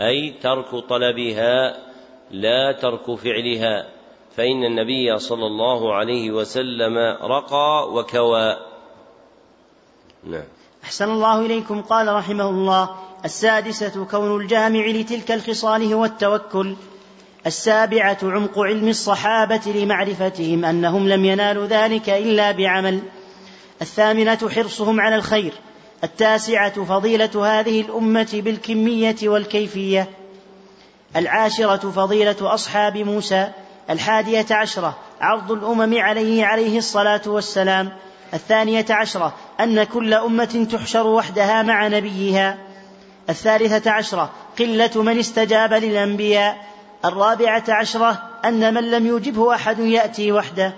أي 0.00 0.30
ترك 0.42 0.84
طلبها 0.88 1.76
لا 2.30 2.72
ترك 2.72 3.14
فعلها 3.14 3.86
فإن 4.36 4.64
النبي 4.64 5.18
صلى 5.18 5.46
الله 5.46 5.94
عليه 5.94 6.30
وسلم 6.30 6.98
رقى 7.22 7.92
وكوى. 7.92 8.56
نعم. 10.24 10.44
أحسن 10.84 11.10
الله 11.10 11.46
إليكم 11.46 11.82
قال 11.82 12.14
رحمه 12.14 12.48
الله 12.50 12.90
السادسة 13.24 14.06
كون 14.10 14.40
الجامع 14.40 14.86
لتلك 14.86 15.32
الخصال 15.32 15.92
هو 15.92 16.04
التوكل. 16.04 16.76
السابعة 17.46 18.18
عمق 18.22 18.58
علم 18.58 18.88
الصحابة 18.88 19.60
لمعرفتهم 19.74 20.64
أنهم 20.64 21.08
لم 21.08 21.24
ينالوا 21.24 21.66
ذلك 21.66 22.08
إلا 22.08 22.52
بعمل. 22.52 23.00
الثامنة 23.82 24.50
حرصهم 24.54 25.00
على 25.00 25.16
الخير. 25.16 25.52
التاسعة 26.04 26.84
فضيلة 26.84 27.60
هذه 27.60 27.80
الأمة 27.80 28.28
بالكمية 28.44 29.16
والكيفية. 29.22 30.08
العاشرة 31.16 31.90
فضيلة 31.90 32.36
أصحاب 32.54 32.96
موسى. 32.96 33.48
الحادية 33.90 34.46
عشرة 34.50 34.98
عرض 35.20 35.52
الأمم 35.52 35.98
عليه 35.98 36.44
عليه 36.44 36.78
الصلاة 36.78 37.22
والسلام. 37.26 37.92
الثانية 38.34 38.86
عشرة 38.90 39.34
أن 39.60 39.84
كل 39.84 40.14
أمة 40.14 40.66
تحشر 40.72 41.06
وحدها 41.06 41.62
مع 41.62 41.88
نبيها. 41.88 42.69
الثالثة 43.30 43.90
عشرة 43.90 44.30
قلة 44.58 44.90
من 45.02 45.18
استجاب 45.18 45.72
للأنبياء. 45.72 46.66
الرابعة 47.04 47.64
عشرة 47.68 48.22
أن 48.44 48.74
من 48.74 48.90
لم 48.90 49.16
يجبه 49.16 49.54
أحد 49.54 49.78
يأتي 49.78 50.32
وحده. 50.32 50.74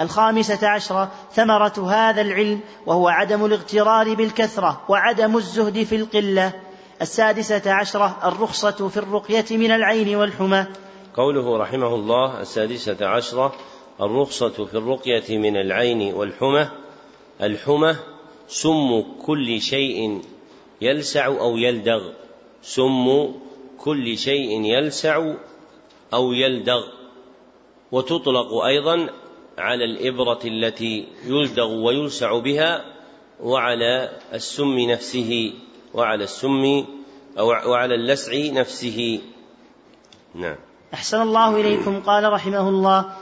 الخامسة 0.00 0.68
عشرة 0.68 1.12
ثمرة 1.32 1.90
هذا 1.90 2.20
العلم 2.20 2.60
وهو 2.86 3.08
عدم 3.08 3.44
الاغترار 3.44 4.14
بالكثرة 4.14 4.80
وعدم 4.88 5.36
الزهد 5.36 5.82
في 5.82 5.96
القلة. 5.96 6.52
السادسة 7.02 7.72
عشرة 7.72 8.16
الرخصة 8.24 8.88
في 8.88 8.96
الرقية 8.96 9.56
من 9.56 9.70
العين 9.70 10.16
والحمى. 10.16 10.64
قوله 11.16 11.58
رحمه 11.58 11.94
الله 11.94 12.40
السادسة 12.40 13.06
عشرة 13.06 13.54
الرخصة 14.00 14.64
في 14.64 14.74
الرقية 14.74 15.38
من 15.38 15.56
العين 15.56 16.14
والحمى. 16.14 16.68
الحمى 17.42 17.96
سم 18.48 19.04
كل 19.26 19.60
شيء 19.60 20.22
يلسع 20.80 21.26
أو 21.26 21.56
يلدغ. 21.56 22.10
سم 22.62 23.34
كل 23.78 24.18
شيء 24.18 24.64
يلسع 24.64 25.34
أو 26.14 26.32
يلدغ. 26.32 26.82
وتطلق 27.92 28.54
أيضا 28.54 29.10
على 29.58 29.84
الإبرة 29.84 30.40
التي 30.44 31.06
يلدغ 31.26 31.70
ويلسع 31.72 32.38
بها 32.38 32.84
وعلى 33.40 34.10
السم 34.34 34.78
نفسه 34.78 35.52
وعلى 35.94 36.24
السم 36.24 36.84
أو 37.38 37.48
وعلى 37.48 37.94
اللسع 37.94 38.32
نفسه. 38.52 39.20
نعم. 40.34 40.56
أحسن 40.94 41.22
الله 41.22 41.60
إليكم. 41.60 42.00
قال 42.00 42.32
رحمه 42.32 42.68
الله 42.68 43.12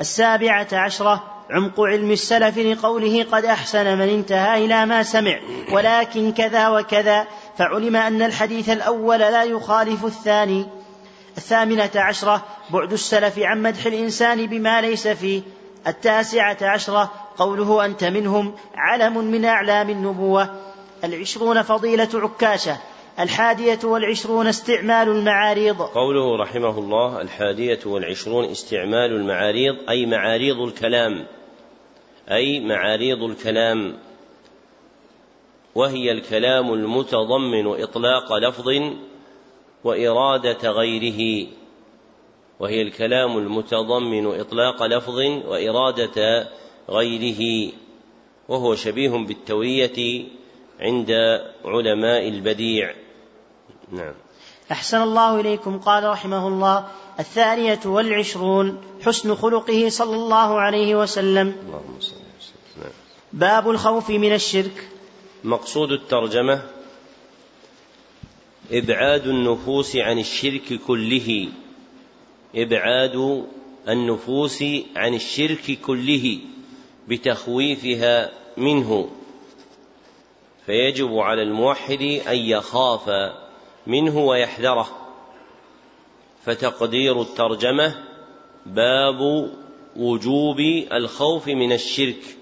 السابعة 0.00 0.68
عشرة 0.72 1.35
عمق 1.50 1.80
علم 1.80 2.10
السلف 2.10 2.58
لقوله 2.58 3.26
قد 3.32 3.44
أحسن 3.44 3.98
من 3.98 4.08
انتهى 4.08 4.64
إلى 4.64 4.86
ما 4.86 5.02
سمع 5.02 5.38
ولكن 5.72 6.32
كذا 6.32 6.68
وكذا 6.68 7.26
فعلم 7.58 7.96
أن 7.96 8.22
الحديث 8.22 8.68
الأول 8.68 9.18
لا 9.18 9.42
يخالف 9.42 10.04
الثاني. 10.04 10.66
الثامنة 11.38 11.90
عشرة 11.96 12.44
بعد 12.70 12.92
السلف 12.92 13.38
عن 13.38 13.62
مدح 13.62 13.86
الإنسان 13.86 14.46
بما 14.46 14.80
ليس 14.80 15.08
فيه. 15.08 15.42
التاسعة 15.86 16.56
عشرة 16.62 17.12
قوله 17.38 17.84
أنت 17.84 18.04
منهم 18.04 18.54
علم 18.74 19.18
من 19.18 19.44
أعلام 19.44 19.90
النبوة. 19.90 20.56
العشرون 21.04 21.62
فضيلة 21.62 22.08
عكاشة. 22.14 22.76
الحادية 23.20 23.78
والعشرون 23.84 24.46
استعمال 24.46 25.08
المعاريض 25.08 25.82
قوله 25.82 26.36
رحمه 26.36 26.78
الله 26.78 27.22
الحادية 27.22 27.78
والعشرون 27.86 28.44
استعمال 28.44 29.12
المعاريض 29.12 29.76
أي 29.88 30.06
معاريض 30.06 30.60
الكلام. 30.60 31.26
أي 32.30 32.60
معاريض 32.60 33.22
الكلام. 33.22 33.98
وهي 35.74 36.12
الكلام 36.12 36.74
المتضمن 36.74 37.66
إطلاق 37.66 38.32
لفظ 38.32 38.68
وإرادة 39.84 40.70
غيره. 40.70 41.46
وهي 42.60 42.82
الكلام 42.82 43.38
المتضمن 43.38 44.40
إطلاق 44.40 44.82
لفظ 44.82 45.18
وإرادة 45.46 46.48
غيره. 46.90 47.72
وهو 48.48 48.74
شبيه 48.74 49.10
بالتوية 49.10 50.24
عند 50.80 51.10
علماء 51.64 52.28
البديع. 52.28 53.05
نعم. 53.92 54.14
أحسن 54.70 55.02
الله 55.02 55.40
إليكم. 55.40 55.78
قال 55.78 56.04
رحمه 56.04 56.48
الله 56.48 56.86
الثانية 57.20 57.80
والعشرون 57.84 58.78
حسن 59.04 59.34
خلقه 59.34 59.88
صلى 59.88 60.16
الله 60.16 60.60
عليه 60.60 60.94
وسلم. 60.96 61.54
اللهم 61.66 62.00
صل 62.00 62.16
وسلم 62.16 62.82
نعم. 62.82 62.92
باب 63.32 63.70
الخوف 63.70 64.10
من 64.10 64.34
الشرك. 64.34 64.88
مقصود 65.44 65.92
الترجمة 65.92 66.62
إبعاد 68.72 69.26
النفوس 69.26 69.96
عن 69.96 70.18
الشرك 70.18 70.80
كله. 70.86 71.48
إبعاد 72.54 73.44
النفوس 73.88 74.62
عن 74.96 75.14
الشرك 75.14 75.78
كله 75.86 76.38
بتخويفها 77.08 78.32
منه. 78.56 79.10
فيجب 80.66 81.18
على 81.18 81.42
الموحد 81.42 82.02
أن 82.02 82.36
يخاف 82.36 83.10
منه 83.86 84.18
ويحذره. 84.18 84.88
فتقدير 86.44 87.22
الترجمة 87.22 88.04
باب 88.66 89.50
وجوب 89.96 90.60
الخوف 90.92 91.48
من 91.48 91.72
الشرك. 91.72 92.36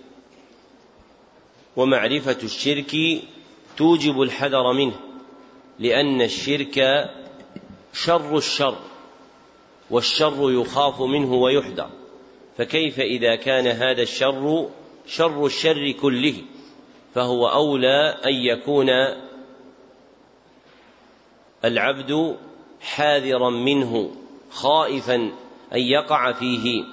ومعرفة 1.77 2.39
الشرك 2.43 3.23
توجب 3.77 4.23
الحذر 4.23 4.73
منه 4.73 5.01
لأن 5.79 6.23
الشرك 6.23 7.11
شر 7.93 8.37
الشر 8.37 8.79
والشر 9.91 10.53
يخاف 10.53 11.01
منه 11.01 11.35
ويحذر. 11.35 11.91
فكيف 12.59 13.01
إذا 13.01 13.35
كان 13.37 13.67
هذا 13.67 14.03
الشر 14.03 14.69
شر 15.07 15.47
الشر 15.47 15.91
كله؟ 15.91 16.35
فهو 17.15 17.47
أولى 17.47 18.17
أن 18.27 18.35
يكون 18.35 18.89
العبد 21.65 22.37
حاذرا 22.81 23.51
منه 23.51 24.11
خائفا 24.51 25.15
أن 25.73 25.81
يقع 25.81 26.33
فيه. 26.33 26.85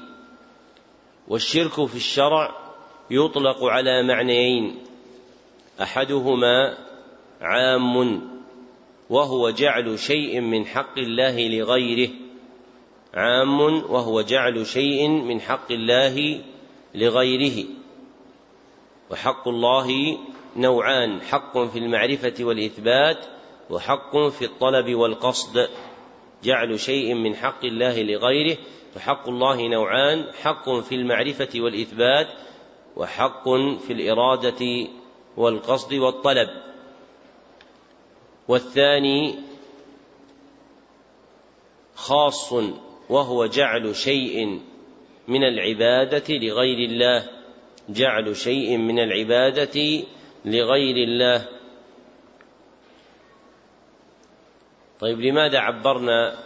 والشرك 1.27 1.85
في 1.85 1.95
الشرع 1.95 2.55
يطلق 3.11 3.63
على 3.63 4.03
معنيين. 4.03 4.75
أحدهما 5.81 6.77
عام 7.41 8.21
وهو 9.09 9.49
جعل 9.49 9.99
شيء 9.99 10.41
من 10.41 10.65
حق 10.65 10.97
الله 10.97 11.47
لغيره. 11.47 12.09
عام 13.13 13.59
وهو 13.61 14.21
جعل 14.21 14.67
شيء 14.67 15.07
من 15.07 15.41
حق 15.41 15.71
الله 15.71 16.41
لغيره. 16.95 17.65
وحق 19.11 19.47
الله 19.47 20.17
نوعان 20.55 21.21
حق 21.21 21.57
في 21.57 21.79
المعرفة 21.79 22.33
والإثبات 22.39 23.25
وحق 23.71 24.17
في 24.17 24.45
الطلب 24.45 24.95
والقصد. 24.95 25.69
جعل 26.43 26.79
شيء 26.79 27.13
من 27.13 27.35
حق 27.35 27.65
الله 27.65 28.03
لغيره. 28.03 28.57
فحق 28.93 29.29
الله 29.29 29.67
نوعان 29.67 30.25
حق 30.41 30.69
في 30.69 30.95
المعرفة 30.95 31.49
والإثبات 31.55 32.27
وحق 32.95 33.49
في 33.87 33.93
الإرادة 33.93 34.87
والقصد 35.37 35.93
والطلب. 35.93 36.49
والثاني 38.47 39.35
خاص 41.95 42.53
وهو 43.09 43.45
جعل 43.45 43.95
شيء 43.95 44.59
من 45.27 45.43
العبادة 45.43 46.23
لغير 46.29 46.89
الله. 46.89 47.29
جعل 47.89 48.35
شيء 48.35 48.77
من 48.77 48.99
العبادة 48.99 50.03
لغير 50.45 50.95
الله. 50.95 51.60
طيب 55.01 55.21
لماذا 55.21 55.59
عبرنا 55.59 56.43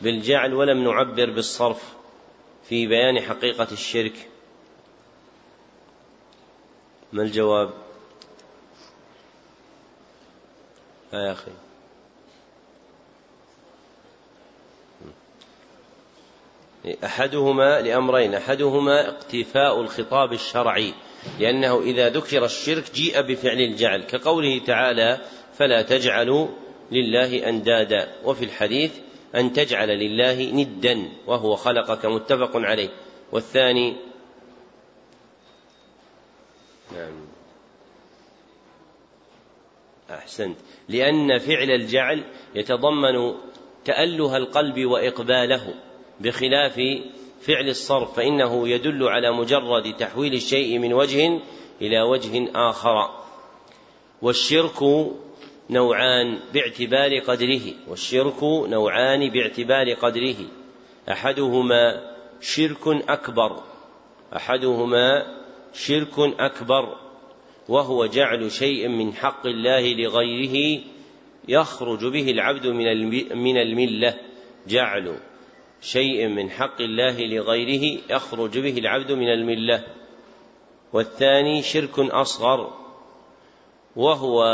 بالجعل 0.00 0.54
ولم 0.54 0.84
نعبر 0.84 1.30
بالصرف 1.30 1.94
في 2.68 2.86
بيان 2.86 3.20
حقيقة 3.20 3.68
الشرك؟ 3.72 4.28
ما 7.12 7.22
الجواب؟ 7.22 7.70
يا 11.12 11.32
أخي. 11.32 11.50
أحدهما 17.04 17.80
لأمرين 17.80 18.34
أحدهما 18.34 19.08
اقتفاء 19.08 19.80
الخطاب 19.80 20.32
الشرعي 20.32 20.94
لأنه 21.38 21.80
إذا 21.80 22.08
ذكر 22.08 22.44
الشرك 22.44 22.92
جيء 22.94 23.20
بفعل 23.20 23.60
الجعل 23.60 24.02
كقوله 24.02 24.58
تعالى 24.58 25.20
فلا 25.58 25.82
تجعلوا 25.82 26.48
لله 26.92 27.48
أندادا 27.48 28.12
وفي 28.24 28.44
الحديث 28.44 28.98
أن 29.34 29.52
تجعل 29.52 29.88
لله 29.88 30.52
ندا 30.52 31.08
وهو 31.26 31.56
خلقك 31.56 32.06
متفق 32.06 32.50
عليه. 32.54 32.88
والثاني 33.32 33.96
نعم. 36.92 37.26
أحسنت. 40.10 40.56
لأن 40.88 41.38
فعل 41.38 41.70
الجعل 41.70 42.24
يتضمن 42.54 43.34
تاله 43.84 44.36
القلب 44.36 44.84
وإقباله 44.84 45.74
بخلاف 46.20 46.80
فعل 47.40 47.68
الصرف 47.68 48.16
فإنه 48.16 48.68
يدل 48.68 49.08
على 49.08 49.32
مجرد 49.32 49.96
تحويل 49.96 50.34
الشيء 50.34 50.78
من 50.78 50.92
وجه 50.92 51.40
إلى 51.80 52.02
وجه 52.02 52.50
آخر. 52.54 53.24
والشرك 54.22 54.82
نوعان 55.70 56.40
باعتبار 56.54 57.18
قدره 57.18 57.72
والشرك 57.88 58.42
نوعان 58.68 59.30
باعتبار 59.30 59.92
قدره. 59.92 60.36
أحدهما 61.10 62.14
شرك 62.40 62.88
أكبر 63.08 63.62
أحدهما 64.36 65.36
شرك 65.72 66.18
أكبر 66.18 66.96
وهو 67.68 68.06
جعل 68.06 68.50
شيء 68.50 68.88
من 68.88 69.12
حق 69.14 69.46
الله 69.46 69.94
لغيره 69.94 70.80
يخرج 71.48 72.06
به 72.06 72.30
العبد 72.30 72.66
من 73.34 73.56
الملة. 73.56 74.14
جعل 74.68 75.16
شيء 75.82 76.28
من 76.28 76.50
حق 76.50 76.80
الله 76.80 77.20
لغيره 77.20 78.00
يخرج 78.10 78.58
به 78.58 78.78
العبد 78.78 79.12
من 79.12 79.28
الملة. 79.28 79.84
والثاني 80.92 81.62
شرك 81.62 81.98
أصغر 81.98 82.72
وهو 83.96 84.44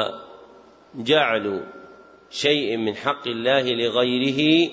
جعل 0.94 1.66
شيء 2.30 2.76
من 2.76 2.96
حق 2.96 3.28
الله 3.28 3.62
لغيره 3.62 4.70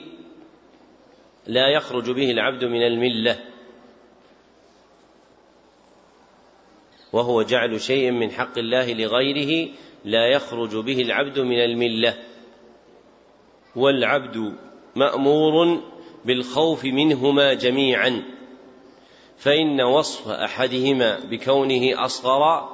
لا 1.47 1.67
يخرج 1.67 2.11
به 2.11 2.31
العبد 2.31 2.65
من 2.65 2.83
الملة. 2.83 3.39
وهو 7.13 7.41
جعل 7.41 7.81
شيء 7.81 8.11
من 8.11 8.31
حق 8.31 8.57
الله 8.57 8.93
لغيره 8.93 9.69
لا 10.05 10.27
يخرج 10.27 10.75
به 10.75 11.01
العبد 11.01 11.39
من 11.39 11.59
الملة. 11.59 12.17
والعبد 13.75 14.53
مأمور 14.95 15.81
بالخوف 16.25 16.85
منهما 16.85 17.53
جميعا. 17.53 18.23
فإن 19.37 19.81
وصف 19.81 20.27
أحدهما 20.27 21.19
بكونه 21.19 22.05
أصغر 22.05 22.69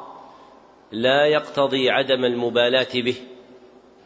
لا 0.91 1.25
يقتضي 1.25 1.89
عدم 1.89 2.25
المبالاة 2.25 2.93
به. 2.93 3.15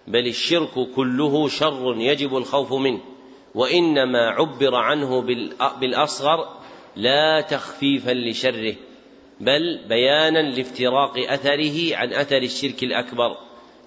بل 0.08 0.28
الشرك 0.28 0.94
كله 0.96 1.48
شر 1.48 1.96
يجب 1.98 2.38
الخوف 2.38 2.74
منه. 2.74 3.00
وإنما 3.56 4.30
عبر 4.30 4.76
عنه 4.76 5.22
بالأصغر 5.80 6.48
لا 6.96 7.42
تخفيفا 7.42 8.12
لشره 8.12 8.76
بل 9.42 9.80
بيانا 9.90 10.40
لافتراق 10.40 11.18
أثره 11.18 11.96
عن 11.96 12.14
أثر 12.14 12.38
الشرك 12.38 12.84
الأكبر 12.84 13.38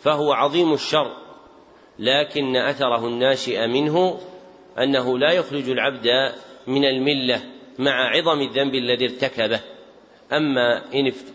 فهو 0.00 0.32
عظيم 0.32 0.72
الشر. 0.72 1.16
لكن 1.98 2.56
أثره 2.56 3.06
الناشئ 3.06 3.66
منه 3.66 4.20
أنه 4.78 5.18
لا 5.18 5.32
يخرج 5.32 5.68
العبد 5.68 6.06
من 6.66 6.84
الملة 6.84 7.42
مع 7.78 8.10
عظم 8.16 8.40
الذنب 8.40 8.74
الذي 8.74 9.04
ارتكبه. 9.04 9.60
أما 10.32 10.82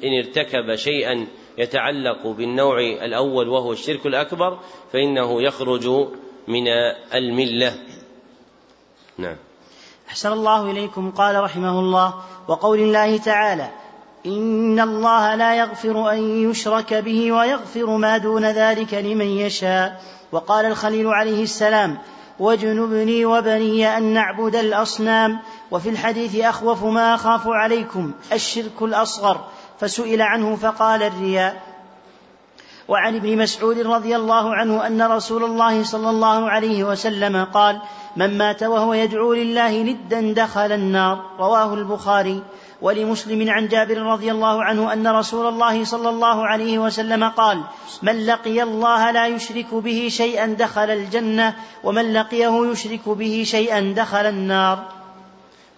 إن 0.03 0.17
ارتكب 0.17 0.75
شيئا 0.75 1.27
يتعلق 1.57 2.27
بالنوع 2.27 2.79
الأول 2.79 3.49
وهو 3.49 3.71
الشرك 3.71 4.05
الأكبر 4.05 4.59
فإنه 4.93 5.41
يخرج 5.41 5.87
من 6.47 6.67
الملة. 7.13 7.75
نعم. 9.17 9.35
أحسن 10.09 10.31
الله 10.31 10.71
إليكم 10.71 11.11
قال 11.11 11.43
رحمه 11.43 11.79
الله 11.79 12.13
وقول 12.47 12.79
الله 12.79 13.17
تعالى 13.17 13.69
إن 14.25 14.79
الله 14.79 15.35
لا 15.35 15.55
يغفر 15.55 16.11
أن 16.11 16.49
يشرك 16.49 16.93
به 16.93 17.31
ويغفر 17.31 17.97
ما 17.97 18.17
دون 18.17 18.45
ذلك 18.45 18.93
لمن 18.93 19.25
يشاء. 19.25 20.01
وقال 20.31 20.65
الخليل 20.65 21.07
عليه 21.07 21.43
السلام 21.43 21.97
واجنبني 22.39 23.25
وبني 23.25 23.97
أن 23.97 24.03
نعبد 24.03 24.55
الأصنام 24.55 25.39
وفي 25.71 25.89
الحديث 25.89 26.35
أخوف 26.35 26.83
ما 26.83 27.15
أخاف 27.15 27.47
عليكم 27.47 28.11
الشرك 28.33 28.81
الأصغر. 28.81 29.45
فسئل 29.79 30.21
عنه 30.21 30.55
فقال 30.55 31.03
الرياء. 31.03 31.61
وعن 32.87 33.15
ابن 33.15 33.37
مسعود 33.37 33.79
رضي 33.79 34.15
الله 34.15 34.55
عنه 34.55 34.87
أن 34.87 35.01
رسول 35.01 35.43
الله 35.43 35.83
صلى 35.83 36.09
الله 36.09 36.49
عليه 36.49 36.83
وسلم 36.83 37.43
قال 37.43 37.81
من 38.15 38.37
مات 38.37 38.63
وهو 38.63 38.93
يدعو 38.93 39.33
لله 39.33 39.83
ندا 39.83 40.33
دخل 40.33 40.71
النار. 40.71 41.21
رواه 41.39 41.73
البخاري. 41.73 42.43
ولمسلم 42.81 43.49
عن 43.49 43.67
جابر 43.67 43.97
رضي 43.97 44.31
الله 44.31 44.63
عنه 44.63 44.93
أن 44.93 45.07
رسول 45.07 45.47
الله 45.47 45.83
صلى 45.83 46.09
الله 46.09 46.47
عليه 46.47 46.79
وسلم 46.79 47.23
قال 47.23 47.63
من 48.01 48.25
لقي 48.25 48.63
الله 48.63 49.11
لا 49.11 49.27
يشرك 49.27 49.73
به 49.73 50.07
شيئا 50.11 50.45
دخل 50.45 50.89
الجنة 50.89 51.55
ومن 51.83 52.13
لقيه 52.13 52.71
يشرك 52.71 53.09
به 53.09 53.43
شيئا 53.45 53.93
دخل 53.97 54.25
النار. 54.25 54.83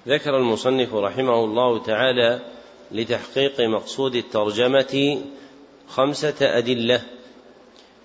ذكر 0.08 0.38
المصنف 0.38 0.94
رحمه 0.94 1.40
الله 1.44 1.84
تعالى 1.84 2.40
لتحقيق 2.92 3.62
مقصود 3.62 4.16
الترجمة 4.16 5.22
خمسة 5.88 6.36
أدلة. 6.42 7.02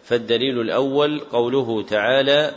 فالدليل 0.04 0.60
الأول 0.60 1.20
قوله 1.20 1.82
تعالى 1.82 2.54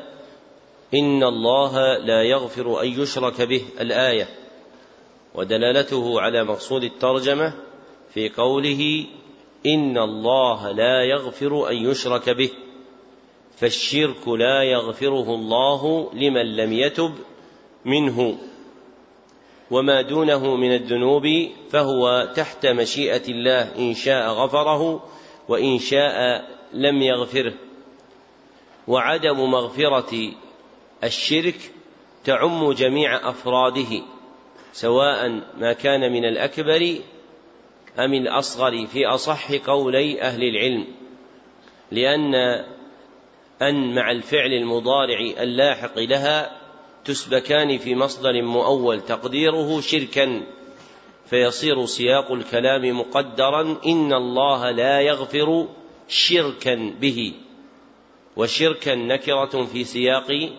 إن 0.93 1.23
الله 1.23 1.97
لا 1.97 2.23
يغفر 2.23 2.81
أن 2.81 2.87
يشرك 2.87 3.41
به 3.41 3.61
الآية. 3.81 4.27
ودلالته 5.35 6.21
على 6.21 6.43
مقصود 6.43 6.83
الترجمة 6.83 7.53
في 8.13 8.29
قوله 8.29 9.05
إن 9.65 9.97
الله 9.97 10.71
لا 10.71 11.03
يغفر 11.03 11.69
أن 11.69 11.75
يشرك 11.75 12.29
به. 12.29 12.49
فالشرك 13.57 14.27
لا 14.27 14.63
يغفره 14.63 15.35
الله 15.35 16.13
لمن 16.13 16.55
لم 16.55 16.73
يتب 16.73 17.13
منه. 17.85 18.37
وما 19.71 20.01
دونه 20.01 20.55
من 20.55 20.75
الذنوب 20.75 21.27
فهو 21.71 22.33
تحت 22.35 22.65
مشيئة 22.65 23.27
الله. 23.29 23.75
إن 23.77 23.93
شاء 23.93 24.29
غفره 24.29 25.03
وإن 25.49 25.79
شاء 25.79 26.45
لم 26.73 27.01
يغفره. 27.01 27.53
وعدم 28.87 29.51
مغفرة 29.51 30.31
الشرك 31.03 31.71
تعم 32.23 32.71
جميع 32.71 33.29
أفراده 33.29 34.01
سواء 34.73 35.41
ما 35.57 35.73
كان 35.73 36.11
من 36.11 36.25
الأكبر 36.25 36.95
أم 37.99 38.13
الأصغر 38.13 38.85
في 38.85 39.05
أصح 39.05 39.51
قولي 39.51 40.21
أهل 40.21 40.43
العلم. 40.43 40.87
لأن 41.91 42.35
أن 43.61 43.95
مع 43.95 44.11
الفعل 44.11 44.53
المضارع 44.53 45.19
اللاحق 45.19 45.99
لها 45.99 46.64
تسبكان 47.05 47.77
في 47.77 47.95
مصدر 47.95 48.41
مؤول 48.41 49.01
تقديره 49.01 49.81
شركا 49.81 50.43
فيصير 51.25 51.85
سياق 51.85 52.31
الكلام 52.31 52.99
مقدرا 52.99 53.77
إن 53.85 54.13
الله 54.13 54.71
لا 54.71 55.01
يغفر 55.01 55.67
شركا 56.07 56.93
به. 57.01 57.33
وشركا 58.37 58.95
نكرة 58.95 59.65
في 59.65 59.83
سياق 59.83 60.49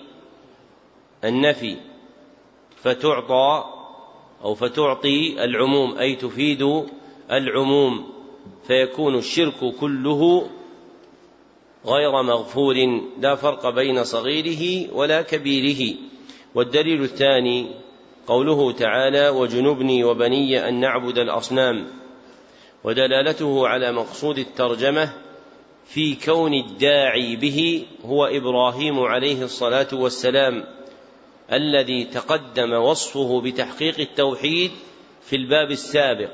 النفي 1.25 1.77
فتعطى 2.77 3.65
أو 4.45 4.55
فتعطي 4.55 5.45
العموم 5.45 5.99
أي 5.99 6.15
تفيد 6.15 6.87
العموم. 7.31 8.13
فيكون 8.67 9.19
الشرك 9.19 9.75
كله 9.81 10.51
غير 11.87 12.23
مغفور 12.23 12.75
لا 13.21 13.35
فرق 13.35 13.71
بين 13.71 14.05
صغيره 14.05 14.95
ولا 14.95 15.23
كبيره. 15.23 15.97
والدليل 16.57 17.03
الثاني 17.03 17.67
قوله 18.27 18.73
تعالى 18.73 19.29
وجنبني 19.29 20.05
وبني 20.05 20.69
أن 20.69 20.81
نعبد 20.81 21.19
الأصنام 21.19 21.87
ودلالته 22.85 23.69
على 23.69 23.93
مقصود 23.93 24.39
الترجمة 24.39 25.13
في 25.87 26.15
كون 26.15 26.55
الداعي 26.55 27.37
به 27.37 27.85
هو 28.05 28.25
إبراهيم 28.25 29.01
عليه 29.01 29.43
الصلاة 29.43 29.89
والسلام 29.93 30.65
الذي 31.53 32.05
تقدم 32.05 32.73
وصفه 32.73 33.41
بتحقيق 33.41 34.01
التوحيد 34.01 34.71
في 35.23 35.37
الباب 35.37 35.71
السابق 35.71 36.31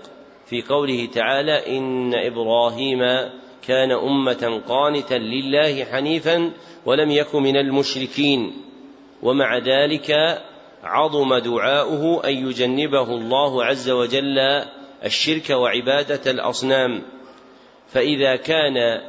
في 0.46 0.62
قوله 0.62 1.08
تعالى 1.14 1.78
إن 1.78 2.14
إبراهيم 2.14 3.00
كان 3.66 3.92
أمة 3.92 4.62
قانتا 4.68 5.14
لله 5.14 5.84
حنيفا 5.84 6.52
ولم 6.86 7.10
يك 7.10 7.34
من 7.34 7.56
المشركين 7.56 8.71
ومع 9.22 9.58
ذلك 9.58 10.40
عظم 10.82 11.38
دعاؤه 11.38 12.24
أن 12.24 12.48
يجنبه 12.48 13.02
الله 13.02 13.64
عز 13.64 13.90
وجل 13.90 14.38
الشرك 15.04 15.50
وعبادة 15.50 16.30
الأصنام. 16.30 17.02
فإذا 17.88 18.36
كان 18.36 19.00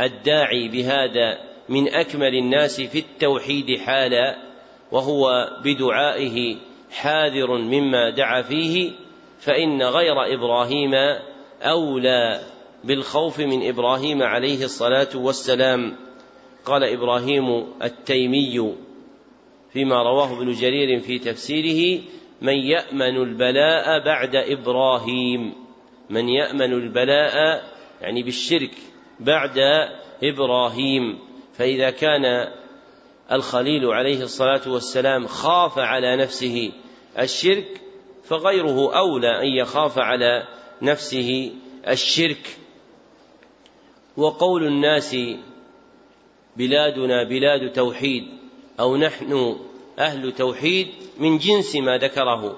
الداعي 0.00 0.68
بهذا 0.68 1.38
من 1.68 1.94
أكمل 1.94 2.34
الناس 2.34 2.80
في 2.80 2.98
التوحيد 2.98 3.78
حالا 3.78 4.36
وهو 4.92 5.48
بدعائه 5.64 6.56
حاذر 6.90 7.58
مما 7.58 8.10
دعا 8.10 8.42
فيه 8.42 8.92
فإن 9.40 9.82
غير 9.82 10.34
إبراهيم 10.34 10.94
أولى 11.62 12.40
بالخوف 12.84 13.40
من 13.40 13.68
إبراهيم 13.68 14.22
عليه 14.22 14.64
الصلاة 14.64 15.08
والسلام. 15.14 15.96
قال 16.64 16.84
إبراهيم 16.84 17.66
التيمي 17.82 18.76
فيما 19.72 20.02
رواه 20.02 20.32
ابن 20.32 20.52
جرير 20.52 21.00
في 21.00 21.18
تفسيره 21.18 22.02
من 22.42 22.54
يأمن 22.54 23.16
البلاء 23.16 24.04
بعد 24.04 24.36
إبراهيم. 24.36 25.54
من 26.10 26.28
يأمن 26.28 26.72
البلاء 26.72 27.64
يعني 28.00 28.22
بالشرك 28.22 28.74
بعد 29.20 29.58
إبراهيم. 30.22 31.18
فإذا 31.52 31.90
كان 31.90 32.52
الخليل 33.32 33.86
عليه 33.86 34.22
الصلاة 34.22 34.60
والسلام 34.66 35.26
خاف 35.26 35.78
على 35.78 36.16
نفسه 36.16 36.72
الشرك 37.18 37.80
فغيره 38.24 38.98
أولى 38.98 39.40
أن 39.42 39.46
يخاف 39.46 39.98
على 39.98 40.48
نفسه 40.82 41.52
الشرك. 41.88 42.56
وقول 44.16 44.66
الناس 44.66 45.16
بلادنا 46.56 47.24
بلاد 47.28 47.72
توحيد 47.72 48.41
أو 48.80 48.96
نحن 48.96 49.56
أهل 49.98 50.32
توحيد 50.32 50.88
من 51.18 51.38
جنس 51.38 51.76
ما 51.76 51.98
ذكره 51.98 52.56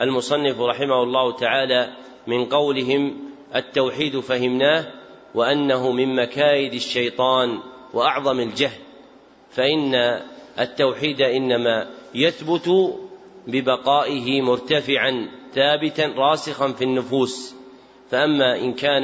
المصنف 0.00 0.60
رحمه 0.60 1.02
الله 1.02 1.32
تعالى 1.32 1.92
من 2.26 2.44
قولهم 2.44 3.16
التوحيد 3.54 4.20
فهمناه 4.20 4.86
وأنه 5.34 5.92
من 5.92 6.14
مكايد 6.14 6.74
الشيطان 6.74 7.58
وأعظم 7.94 8.40
الجهل 8.40 8.80
فإن 9.50 9.94
التوحيد 10.60 11.20
إنما 11.20 11.90
يثبت 12.14 12.94
ببقائه 13.46 14.42
مرتفعا 14.42 15.28
ثابتا 15.54 16.06
راسخا 16.06 16.72
في 16.72 16.84
النفوس 16.84 17.54
فأما 18.10 18.58
إن 18.58 18.72
كان 18.72 19.02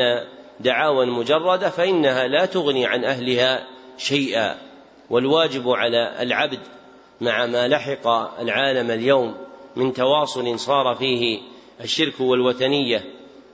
دعاوى 0.61 1.07
مجردة 1.07 1.71
فإنها 1.71 2.27
لا 2.27 2.47
تغني 2.47 2.87
عن 2.87 3.05
أهلها 3.05 3.67
شيئا. 3.99 4.72
والواجب 5.13 5.69
على 5.69 6.23
العبد 6.23 6.61
مع 7.21 7.47
ما 7.47 7.69
لحق 7.69 8.07
العالم 8.41 8.91
اليوم 8.91 9.35
من 9.77 9.93
تواصل 9.93 10.59
صار 10.59 10.95
فيه 10.95 11.41
الشرك 11.81 12.21
والوثنية 12.21 13.05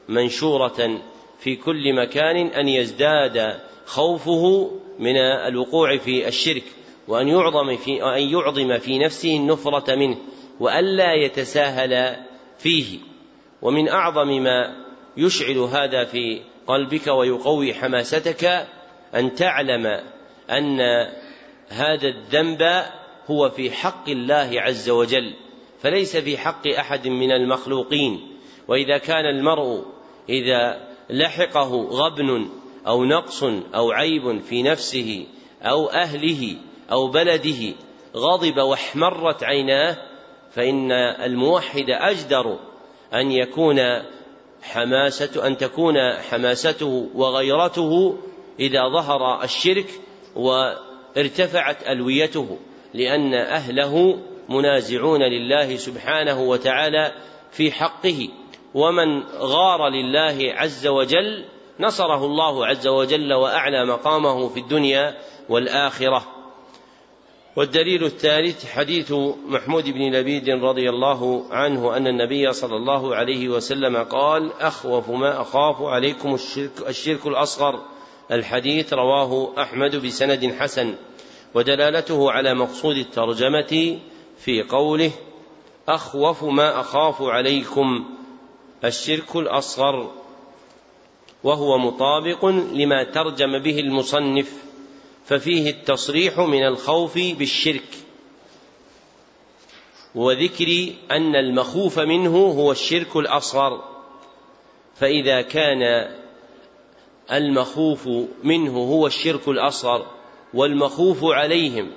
منشورة 0.08 1.00
في 1.38 1.56
كل 1.56 1.94
مكان 1.94 2.36
أن 2.36 2.68
يزداد 2.68 3.60
خوفه 3.86 4.70
من 4.98 5.16
الوقوع 5.16 5.96
في 5.96 6.28
الشرك 6.28 6.62
وأن 7.08 7.28
يعظم 7.28 7.76
في 7.76 8.02
أن 8.02 8.22
يعظم 8.22 8.78
في 8.78 8.98
نفسه 8.98 9.36
النفرة 9.36 9.94
منه 9.94 10.16
والا 10.60 11.14
يتساهل 11.14 12.16
فيه. 12.58 12.98
ومن 13.62 13.88
أعظم 13.88 14.28
ما 14.28 14.84
يشعل 15.16 15.58
هذا 15.58 16.04
في 16.04 16.40
قلبك 16.66 17.06
ويقوي 17.06 17.74
حماستك 17.74 18.66
أن 19.14 19.34
تعلم 19.34 19.86
أن 20.50 20.80
هذا 21.68 22.08
الذنب 22.08 22.84
هو 23.30 23.48
في 23.48 23.70
حق 23.70 24.08
الله 24.08 24.50
عز 24.52 24.90
وجل 24.90 25.34
فليس 25.80 26.16
في 26.16 26.38
حق 26.38 26.68
أحد 26.68 27.08
من 27.08 27.32
المخلوقين. 27.32 28.38
وإذا 28.68 28.98
كان 28.98 29.26
المرء 29.26 29.84
إذا 30.28 30.88
لحقه 31.10 31.88
غبن 31.90 32.48
أو 32.86 33.04
نقص 33.04 33.42
أو 33.74 33.90
عيب 33.90 34.40
في 34.40 34.62
نفسه 34.62 35.26
أو 35.62 35.86
أهله 35.86 36.56
أو 36.92 37.08
بلده 37.08 37.74
غضب 38.16 38.58
واحمرت 38.58 39.44
عيناه 39.44 39.96
فإن 40.50 40.92
الموحد 40.92 41.84
أجدر 41.88 42.58
أن 43.14 43.32
يكون 43.32 43.80
حماسة 44.62 45.46
أن 45.46 45.56
تكون 45.56 46.12
حماسته 46.30 47.08
وغيرته 47.14 48.18
إذا 48.60 48.88
ظهر 48.88 49.44
الشرك 49.44 49.90
وارتفعت 51.16 51.88
ألويته 51.88 52.58
لأن 52.94 53.34
أهله 53.34 54.18
منازعون 54.48 55.22
لله 55.22 55.76
سبحانه 55.76 56.40
وتعالى 56.40 57.12
في 57.52 57.72
حقه 57.72 58.28
ومن 58.74 59.22
غار 59.22 59.88
لله 59.88 60.52
عز 60.54 60.86
وجل 60.86 61.44
نصره 61.80 62.24
الله 62.24 62.66
عز 62.66 62.86
وجل 62.86 63.32
وأعلى 63.32 63.86
مقامه 63.86 64.48
في 64.48 64.60
الدنيا 64.60 65.16
والآخرة. 65.48 66.26
والدليل 67.56 68.04
الثالث 68.04 68.66
حديث 68.66 69.12
محمود 69.46 69.84
بن 69.84 70.16
لبيد 70.16 70.50
رضي 70.50 70.90
الله 70.90 71.44
عنه 71.50 71.96
أن 71.96 72.06
النبي 72.06 72.52
صلى 72.52 72.76
الله 72.76 73.14
عليه 73.14 73.48
وسلم 73.48 73.96
قال 73.96 74.52
أخوف 74.60 75.10
ما 75.10 75.40
أخاف 75.40 75.82
عليكم 75.82 76.34
الشرك, 76.34 76.88
الشرك 76.88 77.26
الأصغر. 77.26 77.80
الحديث 78.32 78.92
رواه 78.92 79.62
أحمد 79.62 79.96
بسند 79.96 80.54
حسن 80.58 80.94
ودلالته 81.54 82.30
على 82.32 82.54
مقصود 82.54 82.96
الترجمة 82.96 83.98
في 84.38 84.62
قوله 84.62 85.10
أخوف 85.88 86.44
ما 86.44 86.80
أخاف 86.80 87.22
عليكم 87.22 88.04
الشرك 88.84 89.36
الأصغر 89.36 90.10
وهو 91.44 91.78
مطابق 91.78 92.44
لما 92.72 93.04
ترجم 93.04 93.58
به 93.58 93.78
المصنف 93.78 94.52
ففيه 95.26 95.70
التصريح 95.70 96.38
من 96.38 96.66
الخوف 96.66 97.14
بالشرك 97.14 97.88
وذكر 100.14 100.92
أن 101.10 101.36
المخوف 101.36 101.98
منه 101.98 102.36
هو 102.36 102.72
الشرك 102.72 103.16
الأصغر 103.16 103.84
فإذا 104.94 105.42
كان 105.42 106.08
المخوف 107.32 108.08
منه 108.44 108.78
هو 108.78 109.06
الشرك 109.06 109.48
الأصغر 109.48 110.06
والمخوف 110.54 111.24
عليهم. 111.24 111.90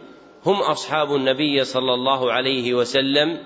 هم 0.45 0.55
أصحاب 0.55 1.15
النبي 1.15 1.63
صلى 1.63 1.93
الله 1.93 2.31
عليه 2.31 2.73
وسلم. 2.73 3.37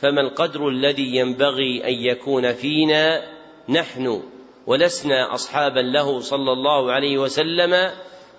فما 0.00 0.20
القدر 0.20 0.68
الذي 0.68 1.16
ينبغي 1.16 1.84
أن 1.84 1.92
يكون 1.92 2.52
فينا؟ 2.52 3.22
نحن 3.68 4.22
ولسنا 4.66 5.34
اصحابا 5.34 5.80
له 5.80 6.20
صلى 6.20 6.52
الله 6.52 6.92
عليه 6.92 7.18
وسلم. 7.18 7.90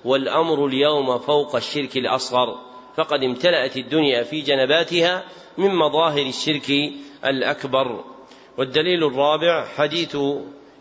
والأمر 0.06 0.66
اليوم 0.66 1.18
فوق 1.18 1.56
الشرك 1.56 1.98
الأصغر. 1.98 2.60
فقد 2.98 3.24
امتلأت 3.24 3.78
الدنيا 3.78 4.24
في 4.24 4.42
جنباتها 4.42 5.24
من 5.58 5.76
مظاهر 5.76 6.26
الشرك 6.26 6.72
الأكبر. 7.26 8.04
والدليل 8.58 9.04
الرابع 9.04 9.66
حديث 9.66 10.16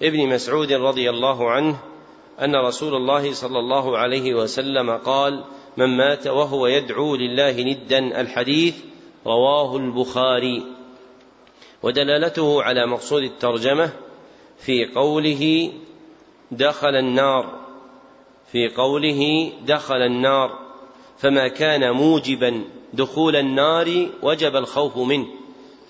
ابن 0.03 0.29
مسعود 0.29 0.73
رضي 0.73 1.11
الله 1.11 1.51
عنه. 1.51 1.90
أن 2.43 2.57
رسول 2.57 2.95
الله 2.95 3.33
صلى 3.33 3.59
الله 3.59 3.99
عليه 3.99 4.35
وسلم 4.35 4.91
قال 4.91 5.45
من 5.77 5.97
مات 5.97 6.27
وهو 6.27 6.67
يدعو 6.67 7.17
لله 7.17 7.63
ندا 7.63 8.21
الحديث 8.21 8.75
رواه 9.27 9.77
البخاري 9.77 10.63
ودلالته 11.83 12.63
على 12.63 12.87
مقصود 12.87 13.23
الترجمة 13.23 13.93
في 14.59 14.87
قوله 14.95 15.73
دخل 16.51 16.97
النار 16.97 17.61
في 18.53 18.69
قوله 18.69 19.53
دخل 19.67 20.03
النار 20.03 20.59
فما 21.19 21.49
كان 21.49 21.91
موجبا 21.91 22.65
دخول 22.93 23.37
النار 23.37 24.09
وجب 24.23 24.57
الخوف 24.57 24.97
منه. 24.97 25.27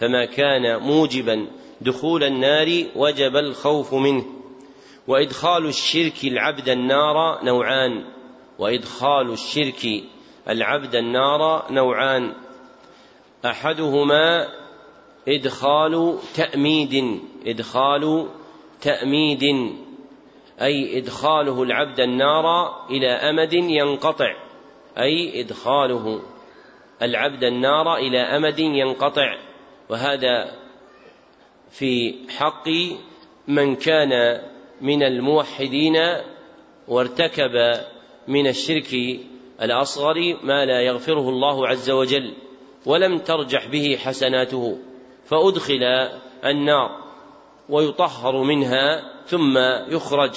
فما 0.01 0.24
كان 0.24 0.82
موجبا 0.82 1.46
دخول 1.80 2.24
النار 2.24 2.84
وجب 2.96 3.36
الخوف 3.36 3.94
منه. 3.94 4.24
وإدخال 5.07 5.66
الشرك 5.66 6.24
العبد 6.24 6.68
النار 6.68 7.44
نوعان. 7.44 8.05
وإدخال 8.59 9.30
الشرك 9.30 10.05
العبد 10.48 10.94
النار 10.94 11.72
نوعان. 11.72 12.34
أحدهما 13.44 14.48
إدخال 15.28 16.18
تأميد 16.34 17.20
إدخال 17.46 18.28
تأميد. 18.80 19.42
أي 20.61 20.98
إدخاله 20.98 21.62
العبد 21.62 22.01
النار 22.01 22.76
إلى 22.90 23.09
أمد 23.09 23.53
ينقطع. 23.53 24.34
أي 24.98 25.40
إدخاله 25.40 26.22
العبد 27.03 27.44
النار 27.44 27.96
إلى 27.96 28.18
أمد 28.18 28.59
ينقطع. 28.59 29.38
وهذا 29.88 30.53
في 31.70 32.14
حق 32.38 32.68
من 33.48 33.76
كان 33.76 34.40
من 34.80 35.02
الموحدين 35.02 35.96
وارتكب 36.88 37.80
من 38.28 38.46
الشرك 38.46 39.20
الأصغر 39.62 40.36
ما 40.42 40.64
لا 40.64 40.80
يغفره 40.80 41.28
الله 41.28 41.68
عز 41.68 41.90
وجل 41.90 42.34
ولم 42.86 43.18
ترجح 43.18 43.66
به 43.66 43.96
حسناته 43.96 44.78
فأدخل 45.24 45.82
النار 46.44 47.00
ويطهر 47.68 48.42
منها 48.42 49.12
ثم 49.26 49.58
يخرج 49.88 50.32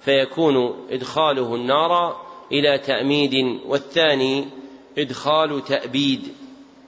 فيكون 0.00 0.86
إدخاله 0.90 1.54
النار 1.54 2.20
إلى 2.52 2.78
تأميد 2.78 3.60
والثاني 3.66 4.48
إدخال 4.98 5.64
تأبيد 5.64 6.34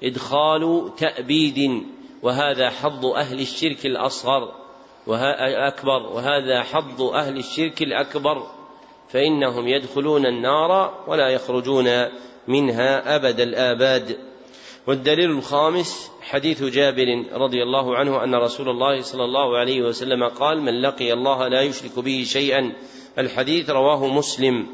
إدخال 0.02 0.92
تأبيد 0.98 1.86
وهذا 2.22 2.70
حظ 2.70 3.06
أهل 3.06 3.40
الشرك 3.40 3.86
الأصغر. 3.86 4.54
الأكبر 5.16 6.02
وهذا 6.02 6.62
حظ 6.62 7.02
أهل 7.02 7.36
الشرك 7.36 7.82
الأكبر. 7.82 8.46
فإنهم 9.08 9.68
يدخلون 9.68 10.26
النار 10.26 11.04
ولا 11.06 11.28
يخرجون 11.28 11.88
منها 12.48 13.16
أبد 13.16 13.40
الآباد. 13.40 14.18
والدليل 14.86 15.30
الخامس 15.30 16.10
حديث 16.22 16.64
جابر 16.64 17.24
رضي 17.32 17.62
الله 17.62 17.96
عنه 17.96 18.24
أن 18.24 18.34
رسول 18.34 18.68
الله 18.68 19.00
صلى 19.00 19.24
الله 19.24 19.58
عليه 19.58 19.82
وسلم 19.82 20.28
قال 20.28 20.60
من 20.60 20.82
لقي 20.82 21.12
الله 21.12 21.48
لا 21.48 21.62
يشرك 21.62 21.98
به 21.98 22.24
شيئا. 22.26 22.72
الحديث 23.18 23.70
رواه 23.70 24.06
مسلم. 24.06 24.66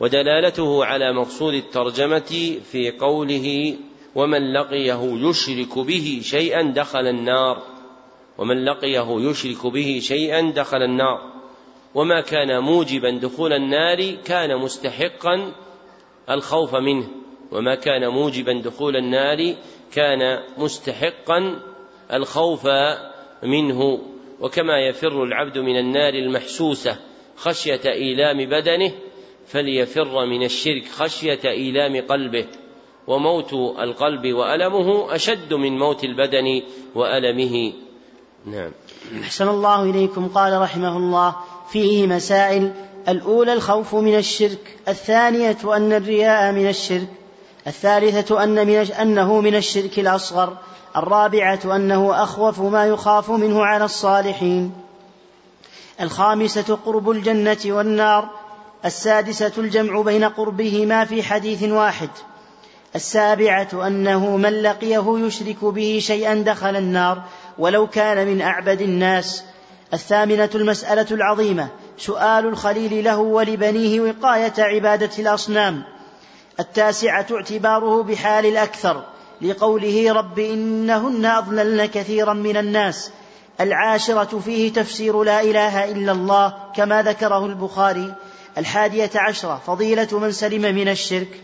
ودلالته 0.00 0.84
على 0.84 1.12
مقصود 1.12 1.54
الترجمة 1.54 2.58
في 2.72 2.90
قوله 2.90 3.76
ومن 4.14 4.52
لقيه 4.52 5.28
يشرك 5.28 5.78
به 5.78 6.20
شيئا 6.22 6.62
دخل 6.62 7.06
النار. 7.06 7.75
ومن 8.38 8.64
لقيه 8.64 9.06
يشرك 9.08 9.66
به 9.66 9.98
شيئا 10.02 10.50
دخل 10.50 10.82
النار. 10.82 11.32
وما 11.94 12.20
كان 12.20 12.58
موجبا 12.58 13.10
دخول 13.10 13.52
النار 13.52 14.10
كان 14.24 14.56
مستحقا 14.56 15.52
الخوف 16.30 16.74
منه. 16.74 17.08
وما 17.52 17.74
كان 17.74 18.08
موجبا 18.08 18.52
دخول 18.52 18.96
النار 18.96 19.54
كان 19.92 20.42
مستحقا 20.58 21.60
الخوف 22.12 22.68
منه. 23.42 24.00
وكما 24.40 24.78
يفر 24.78 25.24
العبد 25.24 25.58
من 25.58 25.78
النار 25.78 26.14
المحسوسة 26.14 26.98
خشية 27.36 27.80
إيلام 27.86 28.36
بدنه 28.36 28.92
فليفر 29.46 30.26
من 30.26 30.44
الشرك 30.44 30.86
خشية 30.86 31.40
إيلام 31.44 32.00
قلبه. 32.00 32.46
وموت 33.06 33.52
القلب 33.52 34.32
وألمه 34.32 35.14
أشد 35.14 35.54
من 35.54 35.78
موت 35.78 36.04
البدن 36.04 36.62
وألمه. 36.94 37.72
نعم. 38.46 38.70
أحسن 39.22 39.48
الله 39.48 39.82
إليكم. 39.82 40.28
قال 40.28 40.60
رحمه 40.60 40.96
الله 40.96 41.34
فيه 41.72 42.06
مسائل. 42.06 42.72
الأولى 43.08 43.52
الخوف 43.52 43.94
من 43.94 44.16
الشرك. 44.16 44.76
الثانية 44.88 45.58
أن 45.64 45.92
الرياء 45.92 46.52
من 46.52 46.68
الشرك. 46.68 47.08
الثالثة 47.66 48.42
أن 48.42 48.66
من 48.66 48.74
أنه 49.00 49.40
من 49.40 49.54
الشرك 49.54 49.98
الأصغر. 49.98 50.56
الرابعة 50.96 51.60
أنه 51.64 52.22
أخوف 52.22 52.60
ما 52.60 52.86
يخاف 52.86 53.30
منه 53.30 53.64
على 53.64 53.84
الصالحين. 53.84 54.72
الخامسة 56.00 56.78
قرب 56.86 57.10
الجنة 57.10 57.58
والنار. 57.66 58.28
السادسة 58.84 59.52
الجمع 59.58 60.00
بين 60.00 60.24
قربهما 60.24 61.04
في 61.04 61.22
حديث 61.22 61.62
واحد. 61.62 62.10
السابعة 62.94 63.86
أنه 63.86 64.36
من 64.36 64.62
لقيه 64.62 65.18
يشرك 65.18 65.64
به 65.64 65.98
شيئا 66.02 66.34
دخل 66.34 66.76
النار. 66.76 67.22
ولو 67.58 67.86
كان 67.86 68.26
من 68.26 68.42
أعبد 68.42 68.80
الناس. 68.80 69.44
الثامنة 69.94 70.50
المسألة 70.54 71.06
العظيمة 71.10 71.68
سؤال 71.98 72.46
الخليل 72.46 73.04
له 73.04 73.18
ولبنيه 73.18 74.00
وقاية 74.00 74.52
عبادة 74.58 75.10
الأصنام. 75.18 75.82
التاسعة 76.60 77.26
اعتباره 77.32 78.02
بحال 78.02 78.46
الأكثر 78.46 79.02
لقوله 79.42 80.12
رب 80.12 80.38
إنهن 80.38 81.26
أضللن 81.26 81.86
كثيرا 81.86 82.32
من 82.32 82.56
الناس. 82.56 83.10
العاشرة 83.60 84.38
فيه 84.38 84.72
تفسير 84.72 85.22
لا 85.22 85.40
إله 85.40 85.84
إلا 85.84 86.12
الله 86.12 86.54
كما 86.76 87.02
ذكره 87.02 87.46
البخاري. 87.46 88.14
الحادية 88.58 89.10
عشرة 89.16 89.62
فضيلة 89.66 90.18
من 90.18 90.32
سلم 90.32 90.74
من 90.74 90.88
الشرك. 90.88 91.40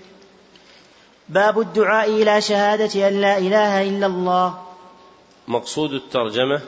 باب 1.28 1.60
الدعاء 1.60 2.10
إلى 2.10 2.40
شهادة 2.40 3.08
أن 3.08 3.20
لا 3.20 3.38
إله 3.38 3.82
إلا 3.82 4.06
الله. 4.06 4.71
مقصود 5.52 5.92
الترجمة 5.92 6.60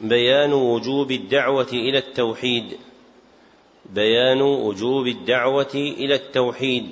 بيان 0.00 0.52
وجوب 0.52 1.10
الدعوة 1.10 1.68
إلى 1.72 1.98
التوحيد. 1.98 2.76
بيان 3.94 4.42
وجوب 4.42 5.06
الدعوة 5.06 5.74
إلى 5.74 6.14
التوحيد. 6.14 6.86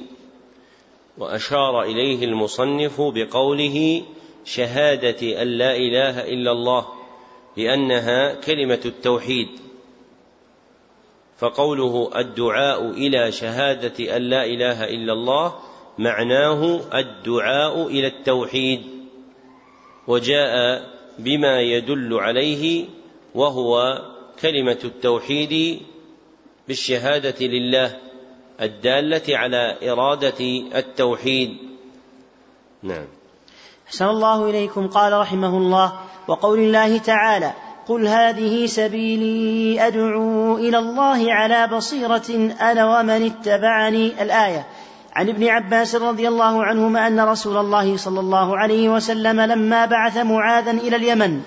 وأشار 1.19 1.83
إليه 1.83 2.25
المصنف 2.25 3.01
بقوله 3.01 4.03
شهادة 4.45 5.43
أن 5.43 5.49
لا 5.49 5.77
إله 5.77 6.25
إلا 6.25 6.53
الله 6.53 6.87
لأنها 7.57 8.35
كلمة 8.35 8.81
التوحيد. 8.85 9.49
فقوله 11.39 12.11
الدعاء 12.17 12.91
إلى 12.91 13.33
شهادة 13.33 14.17
أن 14.17 14.23
لا 14.23 14.45
إله 14.45 14.85
إلا 14.85 15.13
الله 15.13 15.55
معناه 15.99 16.81
الدعاء 16.95 17.87
إلى 17.87 18.07
التوحيد. 18.07 18.96
وجاء 20.09 20.85
بما 21.19 21.61
يدل 21.61 22.15
عليه 22.15 22.85
وهو 23.35 24.03
كلمة 24.43 24.79
التوحيد 24.85 25.81
بالشهادة 26.69 27.47
لله 27.47 27.97
الدالة 28.61 29.37
على 29.37 29.77
إرادة 29.93 30.41
التوحيد. 30.75 31.57
نعم. 32.83 33.07
أحسن 33.89 34.05
الله 34.05 34.51
إليكم. 34.51 34.89
قال 34.89 35.13
رحمه 35.13 35.59
الله 35.59 35.93
وقول 36.29 36.59
الله 36.59 36.99
تعالى 36.99 37.53
قل 37.89 38.07
هذه 38.07 38.67
سبيلي 38.67 39.87
أدعو 39.87 40.57
إلى 40.57 40.79
الله 40.79 41.33
على 41.33 41.67
بصيرة 41.77 42.55
أنا 42.61 42.99
ومن 42.99 43.27
اتبعني. 43.27 44.23
الآية 44.23 44.67
عن 45.17 45.29
ابن 45.29 45.49
عباس 45.49 45.95
رضي 45.95 46.29
الله 46.29 46.65
عنهما 46.65 47.07
أن 47.07 47.21
رسول 47.21 47.57
الله 47.57 47.97
صلى 47.97 48.21
الله 48.21 48.59
عليه 48.59 48.89
وسلم 48.89 49.41
لما 49.41 49.87
بعث 49.87 50.17
معاذا 50.17 50.71
إلى 50.71 50.97
اليمن 50.97 51.41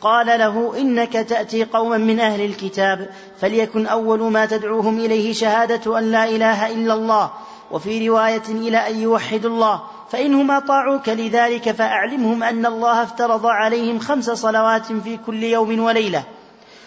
قال 0.00 0.26
له 0.26 0.80
إنك 0.80 1.12
تأتي 1.12 1.64
قوما 1.64 1.98
من 1.98 2.20
أهل 2.20 2.44
الكتاب 2.44 3.10
فليكن 3.40 3.86
أول 3.86 4.20
ما 4.20 4.46
تدعوهم 4.46 4.98
إليه 4.98 5.32
شهادة 5.32 5.98
أن 5.98 6.10
لا 6.10 6.24
إله 6.24 6.72
إلا 6.72 6.94
الله 6.94 7.30
وفي 7.70 8.08
رواية 8.08 8.48
إلى 8.48 8.76
أن 8.76 9.00
يوحدوا 9.00 9.50
الله 9.50 9.82
فانهم 10.10 10.50
اطاعوك 10.50 11.08
لذلك 11.08 11.70
فأعلمهم 11.70 12.42
أن 12.42 12.66
الله 12.66 13.02
افترض 13.02 13.46
عليهم 13.46 13.98
خمس 13.98 14.30
صلوات 14.30 14.92
في 14.92 15.16
كل 15.16 15.42
يوم 15.42 15.80
وليلة 15.80 16.24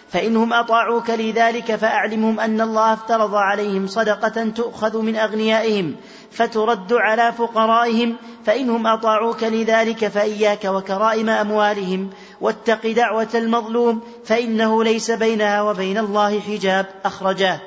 فإنهم 0.08 0.52
أطاعوك 0.52 1.10
لذلك 1.10 1.76
فأعلمهم 1.76 2.40
أن 2.40 2.60
الله 2.60 2.92
افترض 2.92 3.34
عليهم 3.34 3.86
صدقة 3.86 4.48
تؤخذ 4.48 4.98
من 5.02 5.16
أغنيائهم 5.16 5.96
فترد 6.30 6.92
على 6.92 7.32
فقرائهم 7.32 8.16
فإنهم 8.46 8.86
أطاعوك 8.86 9.42
لذلك 9.42 10.08
فإياك 10.08 10.64
وكرائم 10.64 11.28
أموالهم 11.28 12.10
واتق 12.40 12.86
دعوة 12.86 13.28
المظلوم 13.34 14.00
فإنه 14.24 14.84
ليس 14.84 15.10
بينها 15.10 15.62
وبين 15.62 15.98
الله 15.98 16.40
حجاب 16.40 16.86
أخرجاه 17.04 17.60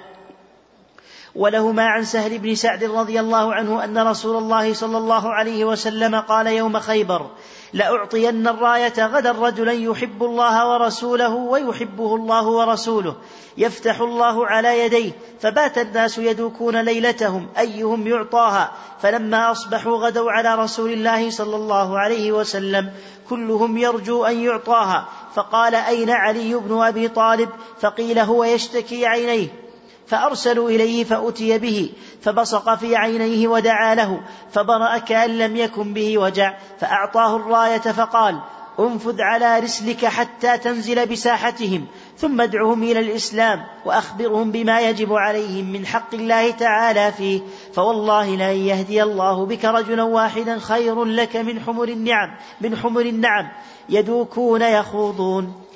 ولهما 1.36 1.88
عن 1.88 2.04
سهل 2.04 2.40
بن 2.40 2.56
سعد 2.56 2.84
رضي 2.84 3.20
الله 3.20 3.54
عنه 3.54 3.84
أن 3.84 3.98
رسول 3.98 4.38
الله 4.38 4.74
صلى 4.74 4.98
الله 4.98 5.34
عليه 5.34 5.66
وسلم 5.66 6.16
قال 6.16 6.48
يوم 6.48 6.80
خيبر 6.80 7.30
لأعطين 7.74 8.48
الراية 8.48 9.06
غدا 9.06 9.32
رجلا 9.32 9.72
يحب 9.72 10.24
الله 10.24 10.70
ورسوله 10.70 11.36
ويحبه 11.36 12.16
الله 12.16 12.48
ورسوله. 12.48 13.16
يفتح 13.58 14.02
الله 14.02 14.48
على 14.48 14.80
يديه. 14.80 15.12
فبات 15.40 15.78
الناس 15.78 16.18
يدوكون 16.18 16.82
ليلتهم. 16.82 17.48
أيهم 17.58 18.08
يعطاها؟ 18.08 18.72
فلما 19.02 19.52
أصبحوا 19.52 19.98
غدوا 19.98 20.32
على 20.32 20.56
رسول 20.56 20.94
الله 20.94 21.30
صلى 21.30 21.56
الله 21.56 22.00
عليه 22.00 22.32
وسلم. 22.32 22.92
كلهم 23.30 23.78
يرجو 23.78 24.26
أن 24.26 24.40
يعطاها. 24.40 25.06
فقال 25.36 25.76
أين 25.76 26.10
علي 26.10 26.56
بن 26.56 26.82
أبي 26.82 27.08
طالب؟ 27.08 27.50
فقيل 27.82 28.20
هو 28.20 28.44
يشتكي 28.44 29.06
عينيه. 29.06 29.69
فأرسلوا 30.10 30.70
إليه 30.70 31.04
فأتي 31.04 31.58
به 31.58 31.90
فبصق 32.22 32.76
في 32.76 32.96
عينيه 32.96 33.48
ودعا 33.48 33.96
له 33.96 34.22
فبرأ 34.52 34.98
كأن 34.98 35.38
لم 35.38 35.56
يكن 35.56 35.94
به 35.94 36.18
وجع 36.18 36.58
فأعطاه 36.80 37.36
الراية 37.36 37.78
فقال 37.78 38.40
انفذ 38.80 39.22
على 39.22 39.60
رسلك 39.60 40.06
حتى 40.06 40.58
تنزل 40.58 41.06
بساحتهم 41.06 41.86
ثم 42.18 42.42
ادعهم 42.42 42.84
إلى 42.84 43.00
الإسلام 43.00 43.64
وأخبرهم 43.86 44.52
بما 44.52 44.82
يجب 44.82 45.14
عليهم 45.14 45.72
من 45.72 45.86
حق 45.86 46.14
الله 46.14 46.52
تعالى 46.52 47.12
فيه 47.12 47.42
فوالله 47.74 48.36
لأن 48.36 48.58
يهدي 48.58 49.04
الله 49.04 49.46
بك 49.46 49.66
رجلا 49.66 50.04
واحدا 50.04 50.60
خير 50.60 51.06
لك 51.06 51.36
من 51.36 51.60
حمر 51.60 51.88
النعم 51.88 52.30
من 52.62 52.76
حمر 52.76 53.02
النعم 53.02 53.50
يدوكون 53.90 54.62
يخوضون. 54.62 55.69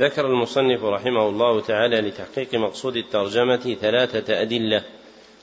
ذكر 0.00 0.26
المصنف 0.26 0.84
رحمه 0.84 1.28
الله 1.28 1.60
تعالى 1.60 2.00
لتحقيق 2.00 2.54
مقصود 2.54 2.96
الترجمة 2.96 3.76
ثلاثة 3.80 4.42
أدلة 4.42 4.84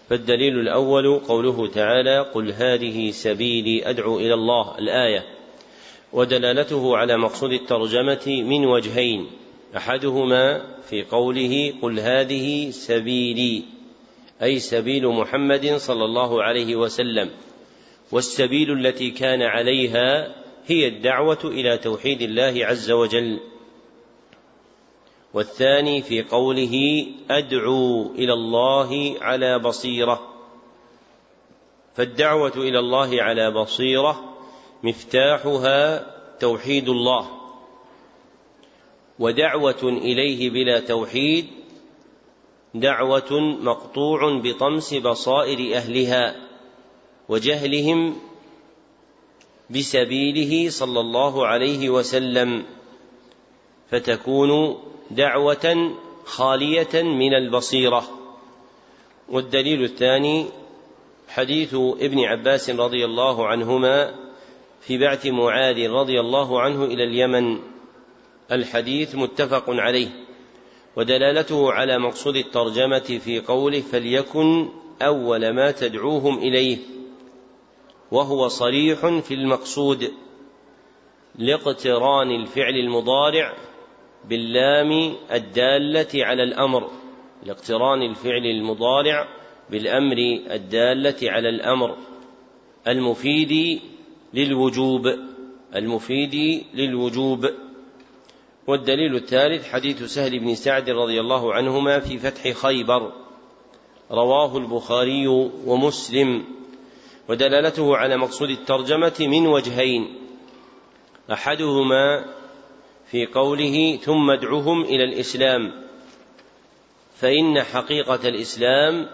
فالدليل 0.09 0.59
الأول 0.59 1.19
قوله 1.19 1.67
تعالى 1.67 2.19
قل 2.19 2.51
هذه 2.51 3.11
سبيلي 3.11 3.89
أدعو 3.89 4.19
إلى 4.19 4.33
الله 4.33 4.77
الآية 4.77 5.23
ودلالته 6.13 6.97
على 6.97 7.17
مقصود 7.17 7.51
الترجمة 7.51 8.27
من 8.27 8.65
وجهين 8.65 9.27
أحدهما 9.77 10.61
في 10.89 11.03
قوله 11.03 11.73
قل 11.81 11.99
هذه 11.99 12.69
سبيلي 12.69 13.63
أي 14.43 14.59
سبيل 14.59 15.07
محمد 15.07 15.75
صلى 15.75 16.05
الله 16.05 16.43
عليه 16.43 16.75
وسلم 16.75 17.29
والسبيل 18.11 18.71
التي 18.71 19.11
كان 19.11 19.41
عليها 19.41 20.35
هي 20.67 20.87
الدعوة 20.87 21.39
إلى 21.43 21.77
توحيد 21.77 22.21
الله 22.21 22.65
عز 22.65 22.91
وجل. 22.91 23.39
والثاني 25.33 26.01
في 26.01 26.21
قوله 26.23 27.05
أدعو 27.29 28.11
إلى 28.15 28.33
الله 28.33 29.15
على 29.21 29.59
بصيرة. 29.59 30.27
فالدعوة 31.95 32.53
إلى 32.57 32.79
الله 32.79 33.21
على 33.21 33.51
بصيرة 33.51 34.35
مفتاحها 34.83 36.05
توحيد 36.39 36.89
الله 36.89 37.27
ودعوة 39.19 39.83
إليه 39.83 40.49
بلا 40.49 40.79
توحيد 40.79 41.47
دعوة 42.73 43.39
مقطوع 43.39 44.39
بطمس 44.43 44.93
بصائر 44.93 45.75
أهلها 45.75 46.35
وجهلهم 47.29 48.15
بسبيله 49.69 50.69
صلى 50.69 50.99
الله 50.99 51.47
عليه 51.47 51.89
وسلم. 51.89 52.65
فتكون 53.91 54.77
دعوة 55.11 55.95
خالية 56.25 57.03
من 57.03 57.33
البصيرة. 57.33 58.03
والدليل 59.29 59.83
الثاني 59.83 60.45
حديث 61.27 61.73
ابن 61.75 62.19
عباس 62.19 62.69
رضي 62.69 63.05
الله 63.05 63.47
عنهما 63.47 64.15
في 64.81 64.97
بعث 64.97 65.25
معاذ 65.25 65.89
رضي 65.89 66.19
الله 66.19 66.61
عنه 66.61 66.83
إلى 66.83 67.03
اليمن. 67.03 67.59
الحديث 68.51 69.15
متفق 69.15 69.63
عليه 69.67 70.09
ودلالته 70.95 71.71
على 71.71 71.99
مقصود 71.99 72.35
الترجمة 72.35 73.19
في 73.23 73.39
قوله 73.39 73.81
فليكن 73.81 74.69
أول 75.01 75.49
ما 75.55 75.71
تدعوهم 75.71 76.37
إليه 76.37 76.77
وهو 78.11 78.47
صريح 78.47 79.05
في 79.05 79.33
المقصود. 79.33 80.11
لاقتران 81.35 82.31
الفعل 82.31 82.73
المضارع 82.73 83.70
باللام 84.29 85.15
الدالة 85.31 86.25
على 86.25 86.43
الأمر 86.43 86.89
لاقتران 87.43 88.01
الفعل 88.01 88.45
المضارع 88.45 89.27
بالأمر 89.69 90.17
الدالة 90.51 91.31
على 91.31 91.49
الأمر 91.49 91.97
المفيد 92.87 93.81
للوجوب 94.33 95.07
المفيد 95.75 96.63
للوجوب. 96.73 97.49
والدليل 98.67 99.15
الثالث 99.15 99.67
حديث 99.69 100.03
سهل 100.03 100.39
بن 100.39 100.55
سعد 100.55 100.89
رضي 100.89 101.19
الله 101.19 101.53
عنهما 101.53 101.99
في 101.99 102.17
فتح 102.17 102.51
خيبر 102.51 103.11
رواه 104.11 104.57
البخاري 104.57 105.27
ومسلم 105.65 106.45
ودلالته 107.29 107.97
على 107.97 108.17
مقصود 108.17 108.49
الترجمة 108.49 109.13
من 109.19 109.47
وجهين 109.47 110.15
أحدهما 111.31 112.25
في 113.11 113.25
قوله 113.25 113.95
ثم 113.95 114.29
ادعهم 114.29 114.81
إلى 114.81 115.03
الإسلام. 115.03 115.71
فإن 117.15 117.63
حقيقة 117.63 118.27
الإسلام 118.27 119.09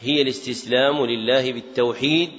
هي 0.00 0.22
الاستسلام 0.22 1.06
لله 1.06 1.52
بالتوحيد 1.52 2.30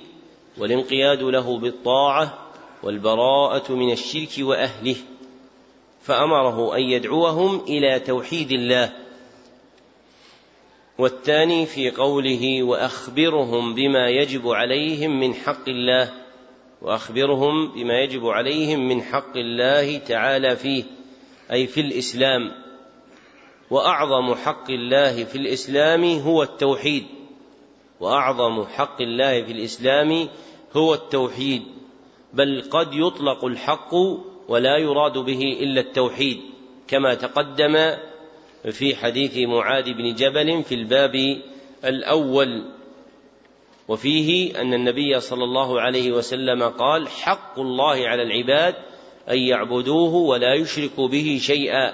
والانقياد 0.58 1.24
له 1.24 1.60
بالطاعة 1.60 2.52
والبراءة 2.84 3.72
من 3.72 3.92
الشرك 3.92 4.30
وأهله. 4.40 4.96
فأمره 6.02 6.76
أن 6.76 6.82
يدعوهم 6.82 7.60
إلى 7.60 8.00
توحيد 8.00 8.52
الله. 8.52 8.94
والثاني 10.98 11.66
في 11.66 11.92
قوله 11.92 12.64
وأخبرهم 12.64 13.76
بما 13.76 14.10
يجب 14.10 14.48
عليهم 14.48 15.20
من 15.20 15.34
حق 15.34 15.70
الله. 15.70 16.27
وأخبرهم 16.82 17.72
بما 17.72 18.02
يجب 18.02 18.26
عليهم 18.26 18.88
من 18.88 19.02
حق 19.02 19.38
الله 19.38 19.98
تعالى 19.98 20.56
فيه 20.56 20.84
أي 21.52 21.68
في 21.68 21.82
الإسلام. 21.82 22.52
وأعظم 23.70 24.36
حق 24.36 24.72
الله 24.72 25.24
في 25.24 25.38
الإسلام 25.38 26.04
هو 26.04 26.44
التوحيد. 26.44 27.04
وأعظم 28.00 28.66
حق 28.66 29.02
الله 29.02 29.44
في 29.44 29.52
الإسلام 29.52 30.30
هو 30.74 30.94
التوحيد. 30.94 31.64
بل 32.34 32.64
قد 32.72 32.88
يطلق 32.94 33.46
الحق 33.46 33.94
ولا 34.48 34.78
يراد 34.78 35.18
به 35.18 35.42
إلا 35.60 35.82
التوحيد 35.82 36.40
كما 36.88 37.14
تقدم 37.14 37.96
في 38.72 38.96
حديث 38.96 39.38
معاذ 39.38 39.94
بن 39.94 40.16
جبل 40.16 40.64
في 40.64 40.76
الباب 40.76 41.42
الأول. 41.86 42.77
وفيه 43.88 44.62
أن 44.62 44.74
النبي 44.74 45.20
صلى 45.20 45.44
الله 45.44 45.82
عليه 45.82 46.12
وسلم 46.12 46.64
قال 46.64 47.08
حق 47.08 47.60
الله 47.60 48.08
على 48.08 48.24
العباد 48.24 48.76
أن 49.30 49.38
يعبدوه 49.38 50.14
ولا 50.16 50.54
يشركوا 50.54 51.08
به 51.08 51.40
شيئا 51.42 51.94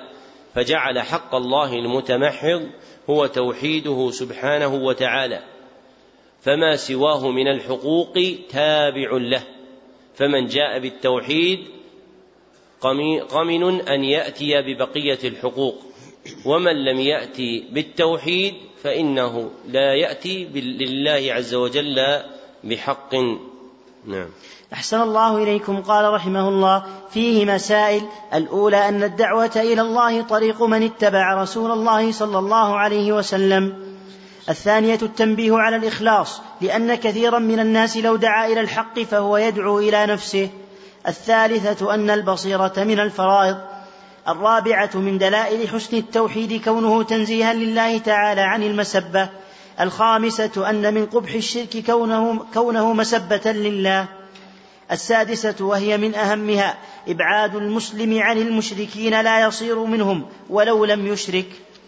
فجعل 0.55 0.99
حق 0.99 1.36
الله 1.36 1.74
المتمحض 1.74 2.70
هو 3.09 3.25
توحيده 3.25 4.11
سبحانه 4.11 4.75
وتعالى 4.75 5.43
فما 6.41 6.75
سواه 6.75 7.32
من 7.32 7.47
الحقوق 7.47 8.13
تابع 8.49 9.11
له 9.11 9.43
فمن 10.15 10.47
جاء 10.47 10.79
بالتوحيد 10.79 11.59
قمن 13.29 13.82
أن 13.82 14.03
يأتي 14.03 14.61
ببقية 14.61 15.20
الحقوق 15.24 15.75
ومن 16.45 16.86
لم 16.86 16.99
يأتي 16.99 17.65
بالتوحيد 17.71 18.53
فإنه 18.84 19.50
لا 19.68 19.93
يأتي 19.96 20.46
لله 20.55 21.34
عز 21.34 21.54
وجل 21.54 21.96
بحق. 22.64 23.16
نعم. 24.05 24.28
أحسن 24.74 25.01
الله 25.01 25.43
إليكم. 25.43 25.82
قال 25.82 26.14
رحمه 26.14 26.50
الله 26.50 26.84
فيه 27.10 27.46
مسائل. 27.46 28.01
الأولى 28.34 28.89
أن 28.89 29.04
الدعوة 29.04 29.51
إلى 29.55 29.82
الله 29.82 30.22
طريق 30.22 30.64
من 30.64 30.84
اتبع 30.84 31.42
رسول 31.42 31.72
الله 31.72 32.12
صلى 32.12 32.39
الله 32.39 32.78
عليه 32.78 33.14
وسلم. 33.14 33.93
الثانية 34.50 35.00
التنبيه 35.01 35.58
على 35.58 35.76
الإخلاص 35.76 36.42
لأن 36.62 36.96
كثيرا 36.96 37.39
من 37.39 37.60
الناس 37.60 37.97
لو 37.97 38.16
دعا 38.16 38.47
إلى 38.47 38.62
الحق 38.62 39.00
فهو 39.00 39.38
يدعو 39.38 39.80
إلى 39.80 40.05
نفسه. 40.05 40.50
الثالثة 41.08 41.93
أن 41.93 42.10
البصيرة 42.10 42.74
من 42.78 43.00
الفرائض. 43.00 43.58
الرابعة 44.28 44.89
من 44.95 45.17
دلائل 45.17 45.67
حسن 45.67 45.97
التوحيد 45.97 46.63
كونه 46.63 47.04
تنزيها 47.04 47.54
لله 47.54 47.97
تعالى 47.97 48.41
عن 48.41 48.63
المسبة. 48.63 49.29
الخامسة 49.82 50.70
أن 50.70 50.93
من 50.93 51.05
قبح 51.05 51.33
الشرك 51.33 51.86
كونه, 51.86 52.45
كونه 52.54 52.93
مسبة 52.93 53.51
لله. 53.51 54.08
السادسة 54.91 55.66
وهي 55.66 55.97
من 55.97 56.16
أهمها 56.16 56.78
إبعاد 57.08 57.55
المسلم 57.55 58.20
عن 58.20 58.37
المشركين 58.37 59.21
لا 59.21 59.47
يصير 59.47 59.79
منهم 59.79 60.25
ولو 60.50 60.86
لم 60.86 61.08
يشرك. 61.08 61.47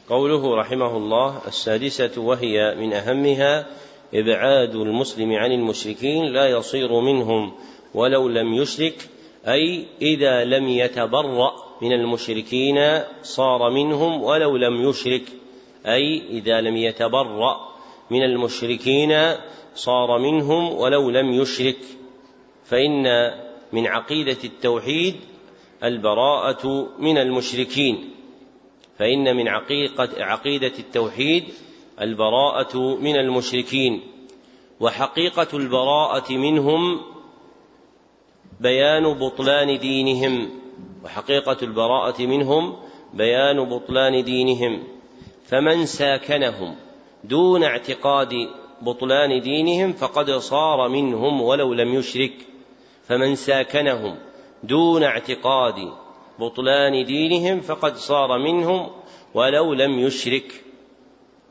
قوله 0.10 0.56
رحمه 0.56 0.98
الله 0.98 1.42
السادسة 1.48 2.22
وهي 2.22 2.76
من 2.76 2.94
أهمها 2.94 3.66
إبعاد 4.14 4.76
المسلم 4.76 5.34
عن 5.34 5.52
المشركين 5.52 6.26
لا 6.26 6.48
يصير 6.48 7.00
منهم 7.00 7.52
ولو 7.94 8.30
لم 8.30 8.54
يشرك. 8.54 9.10
أي 9.48 9.86
إذا 10.02 10.44
لم 10.44 10.68
يتبرأ 10.68 11.52
من 11.82 11.94
المشركين 11.94 13.02
صار 13.24 13.70
منهم 13.70 14.24
ولو 14.24 14.58
لم 14.58 14.90
يشرك. 14.90 15.24
أي 15.86 16.22
إذا 16.30 16.62
لم 16.62 16.78
يتبرأ 16.78 17.58
من 18.12 18.24
المشركين 18.24 19.36
صار 19.76 20.20
منهم 20.20 20.74
ولو 20.74 21.10
لم 21.10 21.32
يشرك. 21.32 21.78
فإن 22.66 23.32
من 23.74 23.88
عقيدة 23.88 24.38
التوحيد 24.44 25.16
البراءة 25.84 26.88
من 27.00 27.18
المشركين. 27.18 28.10
فإن 28.98 29.36
من 29.36 29.48
عقيقة 29.48 30.10
عقيدة 30.18 30.74
التوحيد 30.80 31.44
البراءة 32.02 32.78
من 32.78 33.16
المشركين. 33.16 34.02
وحقيقة 34.80 35.58
البراءة 35.58 36.34
منهم 36.34 37.15
بيان 38.60 39.14
بطلان 39.14 39.80
دينهم 39.80 40.50
وحقيقة 41.04 41.58
البراءة 41.62 42.22
منهم 42.22 42.78
بيان 43.14 43.70
بطلان 43.70 44.24
دينهم. 44.24 44.84
فمن 45.46 45.86
ساكنهم 45.86 46.76
دون 47.24 47.64
اعتقاد 47.64 48.34
بطلان 48.82 49.42
دينهم 49.42 49.94
فقد 49.94 50.32
صار 50.32 50.90
منهم 50.90 51.42
ولو 51.42 51.74
لم 51.74 51.94
يشرك. 51.94 52.34
فمن 53.08 53.36
ساكنهم 53.36 54.18
دون 54.64 55.04
اعتقاد 55.04 55.76
بطلان 56.40 57.06
دينهم 57.06 57.60
فقد 57.62 57.96
صار 57.96 58.38
منهم 58.38 58.90
ولو 59.34 59.74
لم 59.74 60.00
يشرك. 60.00 60.64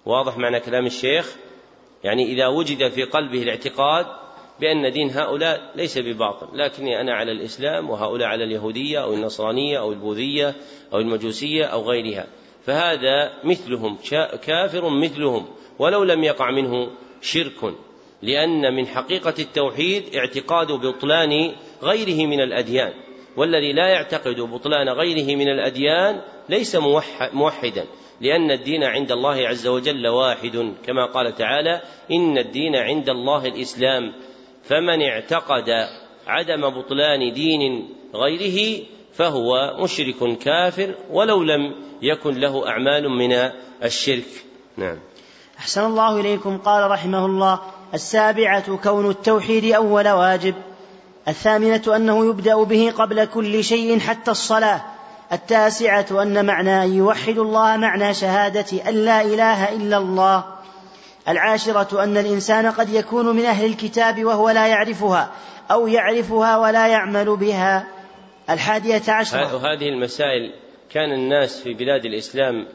واضح 0.06 0.38
معنى 0.38 0.60
كلام 0.60 0.86
الشيخ؟ 0.86 1.36
يعني 2.04 2.24
إذا 2.24 2.46
وجد 2.46 2.88
في 2.88 3.02
قلبه 3.02 3.42
الاعتقاد 3.42 4.06
بأن 4.60 4.92
دين 4.92 5.10
هؤلاء 5.10 5.72
ليس 5.76 5.98
بباطل 5.98 6.58
لكني 6.58 7.00
أنا 7.00 7.14
على 7.14 7.32
الإسلام 7.32 7.90
وهؤلاء 7.90 8.28
على 8.28 8.44
اليهودية 8.44 9.02
أو 9.02 9.14
النصرانية 9.14 9.78
أو 9.78 9.92
البوذية 9.92 10.54
أو 10.92 10.98
المجوسية 10.98 11.64
أو 11.64 11.82
غيرها. 11.82 12.26
فهذا 12.66 13.32
مثلهم 13.44 13.98
كافر 14.42 14.88
مثلهم 14.88 15.46
ولو 15.78 16.04
لم 16.04 16.24
يقع 16.24 16.50
منه 16.50 16.90
شرك 17.20 17.74
لأن 18.22 18.74
من 18.74 18.86
حقيقة 18.86 19.34
التوحيد 19.38 20.16
اعتقاد 20.16 20.72
بطلان 20.72 21.52
غيره 21.82 22.26
من 22.26 22.40
الأديان. 22.40 22.92
والذي 23.36 23.72
لا 23.72 23.88
يعتقد 23.88 24.40
بطلان 24.40 24.88
غيره 24.88 25.36
من 25.36 25.48
الأديان 25.48 26.20
ليس 26.48 26.76
موحدا 27.32 27.84
لأن 28.20 28.50
الدين 28.50 28.84
عند 28.84 29.12
الله 29.12 29.48
عز 29.48 29.66
وجل 29.66 30.06
واحد 30.06 30.74
كما 30.86 31.06
قال 31.06 31.34
تعالى 31.34 31.80
إن 32.10 32.38
الدين 32.38 32.76
عند 32.76 33.08
الله 33.08 33.46
الإسلام. 33.46 34.12
فمن 34.68 35.02
اعتقد 35.02 35.88
عدم 36.26 36.70
بطلان 36.70 37.32
دين 37.32 37.88
غيره 38.14 38.84
فهو 39.14 39.76
مشرك 39.78 40.38
كافر 40.38 40.94
ولو 41.10 41.42
لم 41.42 41.74
يكن 42.02 42.34
له 42.34 42.68
أعمال 42.68 43.08
من 43.08 43.50
الشرك. 43.84 44.44
نعم. 44.76 44.98
أحسن 45.58 45.84
الله 45.86 46.20
إليكم. 46.20 46.58
قال 46.58 46.90
رحمه 46.90 47.26
الله 47.26 47.60
السابعة 47.94 48.76
كون 48.76 49.10
التوحيد 49.10 49.72
أول 49.72 50.08
واجب. 50.08 50.54
الثامنة 51.28 51.96
أنه 51.96 52.26
يبدأ 52.30 52.62
به 52.62 52.92
قبل 52.98 53.24
كل 53.24 53.64
شيء 53.64 53.98
حتى 53.98 54.30
الصلاة. 54.30 54.84
التاسعة 55.32 56.22
أن 56.22 56.46
معنى 56.46 56.84
أن 56.84 56.94
يوحد 56.94 57.38
الله 57.38 57.76
معنى 57.76 58.14
شهادة 58.14 58.88
أن 58.88 58.94
لا 58.94 59.22
إله 59.22 59.74
إلا 59.74 59.98
الله. 59.98 60.44
العاشرة 61.28 62.04
أن 62.04 62.16
الإنسان 62.16 62.66
قد 62.66 62.88
يكون 62.88 63.36
من 63.36 63.44
أهل 63.44 63.66
الكتاب 63.66 64.24
وهو 64.24 64.50
لا 64.50 64.66
يعرفها 64.66 65.32
أو 65.70 65.86
يعرفها 65.86 66.58
ولا 66.58 66.88
يعمل 66.88 67.36
بها. 67.36 67.86
الحادية 68.50 69.02
عشرة. 69.08 69.54
وهذه 69.54 69.88
المسائل 69.88 70.52
كان 70.90 71.12
الناس 71.12 71.62
في 71.62 71.74
بلاد 71.74 72.04
الإسلام 72.04 72.66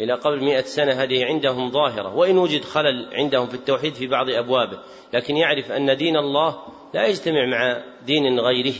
إلى 0.00 0.14
قبل 0.14 0.44
مئة 0.44 0.62
سنة 0.62 0.92
هذه 0.92 1.24
عندهم 1.24 1.70
ظاهرة 1.70 2.16
وإن 2.16 2.38
وجد 2.38 2.64
خلل 2.64 3.08
عندهم 3.12 3.46
في 3.46 3.54
التوحيد 3.54 3.94
في 3.94 4.06
بعض 4.06 4.30
أبوابه 4.30 4.78
لكن 5.12 5.36
يعرف 5.36 5.72
أن 5.72 5.96
دين 5.96 6.16
الله 6.16 6.58
لا 6.94 7.06
يجتمع 7.06 7.46
مع 7.46 7.82
دين 8.06 8.40
غيره. 8.40 8.74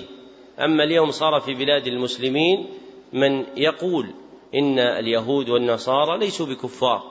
أما 0.60 0.84
اليوم 0.84 1.10
صار 1.10 1.40
في 1.40 1.54
بلاد 1.54 1.86
المسلمين 1.86 2.66
من 3.12 3.44
يقول 3.56 4.14
إن 4.54 4.78
اليهود 4.78 5.48
والنصارى 5.48 6.18
ليسوا 6.18 6.46
بكفار 6.46 7.02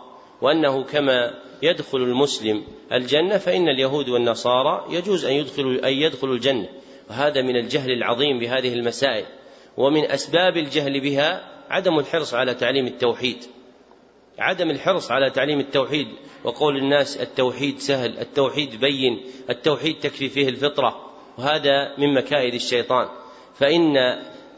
وأنه 0.41 0.83
كما 0.83 1.33
يدخل 1.61 1.97
المسلم 1.97 2.63
الجنة 2.93 3.37
فإن 3.37 3.69
اليهود 3.69 4.09
والنصارى 4.09 4.85
يجوز 4.89 5.25
أن 5.25 5.33
يدخلوا 5.33 5.87
أن 5.87 5.93
يدخلوا 5.93 6.35
الجنة. 6.35 6.69
وهذا 7.09 7.41
من 7.41 7.55
الجهل 7.55 7.91
العظيم 7.91 8.39
بهذه 8.39 8.73
المسائل. 8.73 9.25
ومن 9.77 10.11
أسباب 10.11 10.57
الجهل 10.57 10.99
بها 10.99 11.51
عدم 11.69 11.99
الحرص 11.99 12.33
على 12.33 12.53
تعليم 12.53 12.87
التوحيد. 12.87 13.37
عدم 14.39 14.69
الحرص 14.69 15.11
على 15.11 15.29
تعليم 15.29 15.59
التوحيد. 15.59 16.07
وقول 16.43 16.77
الناس 16.77 17.17
التوحيد 17.17 17.79
سهل 17.79 18.17
التوحيد 18.19 18.75
بين 18.75 19.21
التوحيد 19.49 19.99
تكفي 19.99 20.29
فيه 20.29 20.49
الفطرة. 20.49 21.11
وهذا 21.37 21.97
من 21.97 22.13
مكائد 22.13 22.53
الشيطان. 22.53 23.07
فإن 23.55 23.97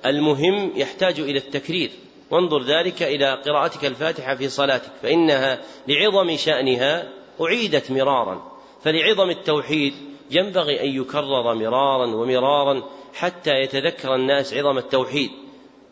المهم 0.05 0.71
يحتاج 0.75 1.19
إلى 1.19 1.37
التكرير. 1.37 1.91
وانظر 2.33 2.63
ذلك 2.63 3.03
إلى 3.03 3.33
قراءتك 3.45 3.85
الفاتحة 3.85 4.35
في 4.35 4.49
صلاتك 4.49 4.91
فإنها 5.03 5.61
لعظم 5.87 6.37
شأنها 6.37 7.09
أعيدت 7.41 7.91
مرارا 7.91 8.51
فلعظم 8.83 9.29
التوحيد 9.29 9.93
ينبغي 10.31 10.81
أن 10.81 11.01
يكرر 11.01 11.53
مرارا 11.53 12.15
ومرارا 12.15 12.83
حتى 13.13 13.51
يتذكر 13.51 14.15
الناس 14.15 14.53
عظم 14.53 14.77
التوحيد 14.77 15.29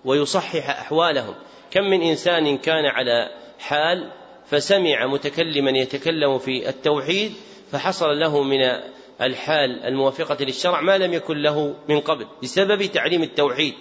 ويصحح 0.05 0.69
أحوالهم. 0.69 1.34
كم 1.72 1.84
من 1.84 2.01
إنسان 2.01 2.57
كان 2.57 2.85
على 2.85 3.30
حال 3.59 4.11
فسمع 4.45 5.07
متكلما 5.07 5.72
يتكلم 5.72 6.38
في 6.39 6.69
التوحيد 6.69 7.34
فحصل 7.72 8.19
له 8.19 8.43
من 8.43 8.61
الحال 9.22 9.84
الموافقة 9.84 10.38
للشرع 10.45 10.81
ما 10.81 10.97
لم 10.97 11.13
يكن 11.13 11.38
له 11.38 11.76
من 11.89 11.99
قبل 11.99 12.27
بسبب 12.43 12.85
تعليم 12.85 13.23
التوحيد. 13.23 13.73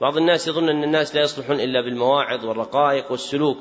بعض 0.00 0.16
الناس 0.16 0.48
يظن 0.48 0.68
أن 0.68 0.84
الناس 0.84 1.14
لا 1.14 1.22
يصلحون 1.22 1.60
إلا 1.60 1.80
بالمواعظ 1.80 2.44
والرقائق 2.44 3.10
والسلوك 3.10 3.58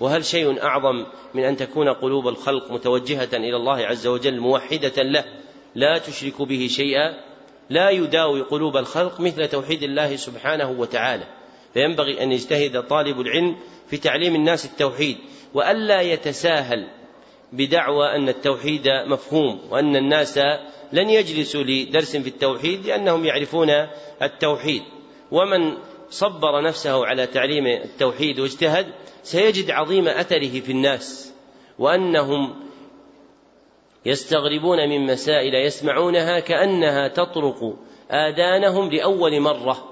وهل 0.00 0.24
شيء 0.24 0.62
أعظم 0.62 1.06
من 1.34 1.44
أن 1.44 1.56
تكون 1.56 1.88
قلوب 1.88 2.28
الخلق 2.28 2.70
متوجهة 2.70 3.28
إلى 3.32 3.56
الله 3.56 3.86
عز 3.86 4.06
وجل 4.06 4.40
موحدة 4.40 5.02
له؟ 5.02 5.24
لا 5.74 5.98
تشرك 5.98 6.42
به 6.42 6.66
شيئا. 6.70 7.14
لا 7.70 7.90
يداوي 7.90 8.40
قلوب 8.40 8.76
الخلق 8.76 9.20
مثل 9.20 9.48
توحيد 9.48 9.82
الله 9.82 10.16
سبحانه 10.16 10.70
وتعالى. 10.70 11.24
فينبغي 11.74 12.22
أن 12.22 12.32
يجتهد 12.32 12.82
طالب 12.82 13.20
العلم 13.20 13.56
في 13.90 13.96
تعليم 13.96 14.34
الناس 14.34 14.64
التوحيد 14.64 15.16
وألا 15.54 16.00
يتساهل 16.00 16.88
بدعوى 17.52 18.16
أن 18.16 18.28
التوحيد 18.28 18.88
مفهوم 19.06 19.60
وأن 19.70 19.96
الناس 19.96 20.38
لن 20.92 21.10
يجلسوا 21.10 21.62
لدرس 21.62 22.16
في 22.16 22.28
التوحيد 22.28 22.86
لأنهم 22.86 23.24
يعرفون 23.24 23.70
التوحيد. 24.22 24.82
ومن 25.32 25.76
صبر 26.10 26.62
نفسه 26.62 27.06
على 27.06 27.26
تعليم 27.26 27.66
التوحيد 27.66 28.40
واجتهد 28.40 28.86
سيجد 29.22 29.70
عظيم 29.70 30.08
أثره 30.08 30.60
في 30.60 30.72
الناس 30.72 31.34
وأنهم 31.78 32.54
يستغربون 34.06 34.88
من 34.88 35.06
مسائل 35.06 35.54
يسمعونها 35.54 36.40
كأنها 36.40 37.08
تطرق 37.08 37.76
آذانهم 38.10 38.90
لأول 38.90 39.40
مرة 39.40 39.90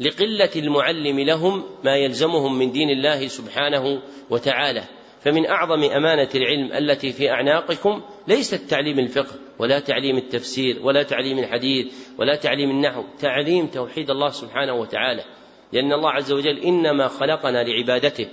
لقلة 0.00 0.50
المعلم 0.56 1.20
لهم 1.20 1.64
ما 1.84 1.96
يلزمهم 1.96 2.58
من 2.58 2.72
دين 2.72 2.90
الله 2.90 3.28
سبحانه 3.28 4.02
وتعالى. 4.30 4.84
فمن 5.20 5.46
أعظم 5.46 5.82
أمانة 5.84 6.28
العلم 6.34 6.72
التي 6.72 7.12
في 7.12 7.30
أعناقكم 7.30 8.02
ليست 8.28 8.70
تعليم 8.70 8.98
الفقه 8.98 9.34
ولا 9.58 9.78
تعليم 9.78 10.16
التفسير 10.16 10.78
ولا 10.82 11.02
تعليم 11.02 11.38
الحديث 11.38 11.86
ولا 12.18 12.36
تعليم 12.36 12.70
النحو 12.70 13.04
تعليم 13.18 13.66
توحيد 13.66 14.10
الله 14.10 14.28
سبحانه 14.28 14.74
وتعالى. 14.74 15.24
لأن 15.72 15.92
الله 15.92 16.10
عز 16.10 16.32
وجل 16.32 16.58
إنما 16.58 17.08
خلقنا 17.08 17.64
لعبادته 17.64 18.28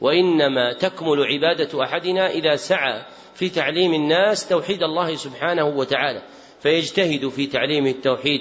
وإنما 0.00 0.72
تكمل 0.72 1.24
عبادة 1.24 1.84
أحدنا 1.84 2.30
إذا 2.30 2.56
سعى 2.56 3.02
في 3.34 3.48
تعليم 3.48 3.94
الناس 3.94 4.48
توحيد 4.48 4.82
الله 4.82 5.14
سبحانه 5.14 5.64
وتعالى. 5.64 6.22
فيجتهد 6.60 7.28
في 7.28 7.46
تعليم 7.46 7.86
التوحيد 7.86 8.40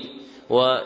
و 0.49 0.77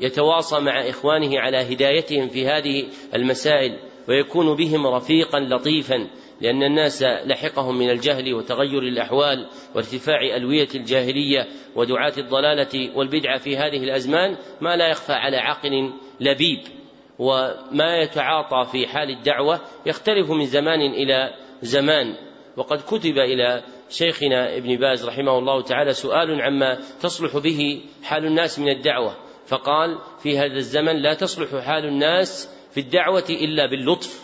يتواصى 0.00 0.60
مع 0.60 0.88
إخوانه 0.88 1.40
على 1.40 1.56
هدايتهم 1.56 2.28
في 2.28 2.46
هذه 2.46 2.86
المسائل 3.14 3.78
ويكون 4.08 4.56
بهم 4.56 4.86
رفيقا 4.86 5.40
لطيفا. 5.40 6.10
لأن 6.40 6.62
الناس 6.62 7.02
لحقهم 7.02 7.78
من 7.78 7.90
الجهل 7.90 8.34
وتغير 8.34 8.82
الأحوال 8.82 9.48
وارتفاع 9.74 10.36
ألوية 10.36 10.68
الجاهلية 10.74 11.48
ودعاة 11.76 12.12
الضلالة 12.18 12.96
والبدعة 12.96 13.38
في 13.38 13.56
هذه 13.56 13.84
الأزمان 13.84 14.36
ما 14.60 14.76
لا 14.76 14.88
يخفى 14.88 15.12
على 15.12 15.36
عقل 15.36 15.92
لبيب 16.20 16.60
وما 17.18 17.96
يتعاطى 18.02 18.70
في 18.72 18.86
حال 18.86 19.10
الدعوة 19.10 19.60
يختلف 19.86 20.30
من 20.30 20.46
زمان 20.46 20.80
إلى 20.80 21.34
زمان. 21.62 22.14
وقد 22.56 22.80
كتب 22.80 23.18
إلى 23.18 23.62
شيخنا 23.90 24.56
ابن 24.56 24.76
باز 24.76 25.04
رحمه 25.04 25.38
الله 25.38 25.62
تعالى 25.62 25.92
سؤال 25.92 26.42
عما 26.42 26.78
تصلح 27.00 27.36
به 27.36 27.82
حال 28.02 28.26
الناس 28.26 28.58
من 28.58 28.68
الدعوة 28.68 29.16
فقال 29.46 29.98
في 30.22 30.38
هذا 30.38 30.56
الزمن 30.56 30.96
لا 31.02 31.14
تصلح 31.14 31.64
حال 31.64 31.84
الناس 31.84 32.50
في 32.70 32.80
الدعوة 32.80 33.24
إلا 33.30 33.66
باللطف 33.66 34.23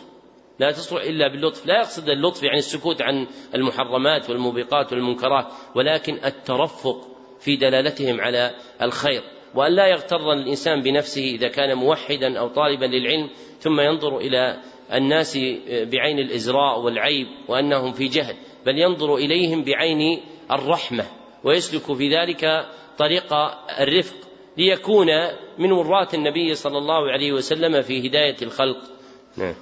لا 0.60 0.70
تصلح 0.70 1.02
إلا 1.02 1.28
باللطف. 1.28 1.66
لا 1.66 1.74
يقصد 1.74 2.08
اللطف 2.08 2.42
يعني 2.42 2.58
السكوت 2.58 3.02
عن 3.02 3.26
المحرمات 3.54 4.30
والموبقات 4.30 4.92
والمنكرات 4.92 5.46
ولكن 5.74 6.18
الترفق 6.24 7.08
في 7.40 7.56
دلالتهم 7.56 8.20
على 8.20 8.54
الخير. 8.82 9.22
وأن 9.54 9.72
لا 9.72 9.86
يغتر 9.86 10.32
الإنسان 10.32 10.82
بنفسه 10.82 11.24
إذا 11.24 11.48
كان 11.48 11.74
موحدا 11.76 12.38
أو 12.38 12.48
طالبا 12.48 12.84
للعلم 12.84 13.30
ثم 13.58 13.80
ينظر 13.80 14.18
إلى 14.18 14.60
الناس 14.92 15.38
بعين 15.68 16.18
الإزراء 16.18 16.80
والعيب 16.80 17.26
وأنهم 17.48 17.92
في 17.92 18.04
جهل 18.04 18.36
بل 18.66 18.78
ينظر 18.78 19.16
إليهم 19.16 19.64
بعين 19.64 20.20
الرحمة 20.50 21.06
ويسلك 21.44 21.96
في 21.96 22.16
ذلك 22.16 22.66
طريق 22.98 23.32
الرفق. 23.80 24.16
ليكون 24.56 25.06
من 25.58 25.72
وراة 25.72 26.08
النبي 26.14 26.54
صلى 26.54 26.78
الله 26.78 27.10
عليه 27.12 27.32
وسلم 27.32 27.82
في 27.82 28.08
هداية 28.08 28.36
الخلق. 28.42 28.78
نعم. 29.36 29.54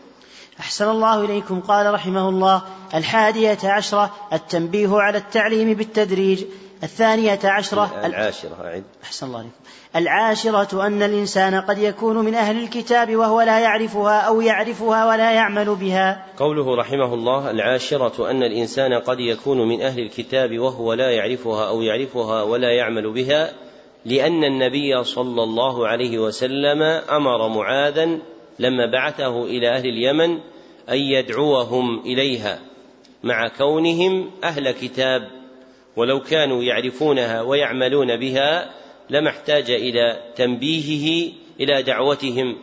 أحسن 0.60 0.90
الله 0.90 1.24
إليكم. 1.24 1.60
قال 1.60 1.94
رحمه 1.94 2.28
الله 2.28 2.62
الحادية 2.94 3.58
عشرة 3.64 4.10
التنبيه 4.32 4.88
على 4.92 5.18
التعليم 5.18 5.74
بالتدريج. 5.74 6.44
الثانية 6.82 7.38
عشرة 7.44 7.90
العاشرة 8.04 8.56
أعد. 8.64 8.84
أحسن 9.02 9.26
الله 9.26 9.38
عليكم 9.38 9.54
العاشرة 9.96 10.86
أن 10.86 11.02
الإنسان 11.02 11.54
قد 11.54 11.78
يكون 11.78 12.16
من 12.16 12.34
أهل 12.34 12.62
الكتاب 12.62 13.16
وهو 13.16 13.42
لا 13.42 13.58
يعرفها 13.58 14.20
أو 14.20 14.40
يعرفها 14.40 15.04
ولا 15.04 15.30
يعمل 15.30 15.74
بها. 15.74 16.24
قوله 16.36 16.76
رحمه 16.76 17.14
الله 17.14 17.50
العاشرة 17.50 18.30
أن 18.30 18.42
الإنسان 18.42 18.94
قد 18.94 19.20
يكون 19.20 19.68
من 19.68 19.82
أهل 19.82 20.00
الكتاب 20.00 20.58
وهو 20.58 20.92
لا 20.92 21.10
يعرفها 21.10 21.68
أو 21.68 21.82
يعرفها 21.82 22.42
ولا 22.42 22.70
يعمل 22.72 23.12
بها 23.12 23.52
لأن 24.04 24.44
النبي 24.44 25.04
صلى 25.04 25.42
الله 25.42 25.88
عليه 25.88 26.18
وسلم 26.18 26.82
أمر 27.10 27.48
معاذا 27.48 28.18
لما 28.58 28.86
بعثه 28.86 29.44
إلى 29.44 29.68
أهل 29.68 29.86
اليمن 29.86 30.38
أن 30.88 30.98
يدعوهم 30.98 32.00
إليها 32.00 32.60
مع 33.22 33.48
كونهم 33.48 34.30
أهل 34.44 34.70
كتاب 34.70 35.28
ولو 35.96 36.20
كانوا 36.20 36.62
يعرفونها 36.62 37.42
ويعملون 37.42 38.16
بها 38.16 38.70
لما 39.10 39.30
احتاج 39.30 39.70
إلى 39.70 40.32
تنبيهه 40.36 41.32
إلى 41.60 41.82
دعوتهم 41.82 42.56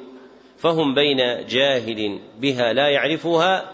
فهم 0.57 0.93
بين 0.93 1.45
جاهل 1.47 2.19
بها 2.39 2.73
لا 2.73 2.89
يعرفها 2.89 3.72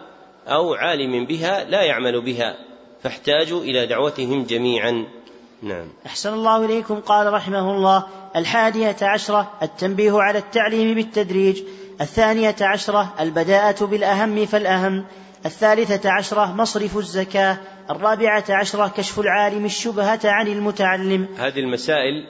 أو 0.47 0.73
عالم 0.73 1.25
بها 1.25 1.63
لا 1.63 1.81
يعمل 1.81 2.21
بها 2.21 2.57
فاحتاجوا 3.03 3.61
إلى 3.61 3.85
دعوتهم 3.85 4.43
جميعا. 4.43 5.05
نعم. 5.63 5.87
أحسن 6.05 6.33
الله 6.33 6.65
إليكم 6.65 6.99
قال 6.99 7.33
رحمه 7.33 7.71
الله 7.71 8.07
الحادية 8.35 8.95
عشرة 9.01 9.51
التنبيه 9.61 10.21
على 10.21 10.39
التعليم 10.39 10.95
بالتدريج. 10.95 11.63
الثانية 12.01 12.55
عشرة 12.61 13.15
البداءة 13.19 13.85
بالأهم 13.85 14.45
فالأهم. 14.45 15.05
الثالثة 15.45 16.11
عشرة 16.11 16.53
مصرف 16.55 16.97
الزكاة. 16.97 17.57
الرابعة 17.89 18.45
عشرة 18.49 18.87
كشف 18.87 19.19
العالم 19.19 19.65
الشبهة 19.65 20.19
عن 20.25 20.47
المتعلم. 20.47 21.27
هذه 21.37 21.59
المسائل 21.59 22.27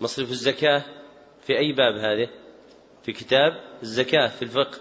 مصرف 0.00 0.30
الزكاة 0.30 0.82
في 1.46 1.58
أي 1.58 1.72
باب 1.72 1.94
هذه؟ 1.94 2.28
في 3.04 3.12
كتاب 3.12 3.52
الزكاة 3.82 4.28
في 4.28 4.42
الفقه. 4.42 4.78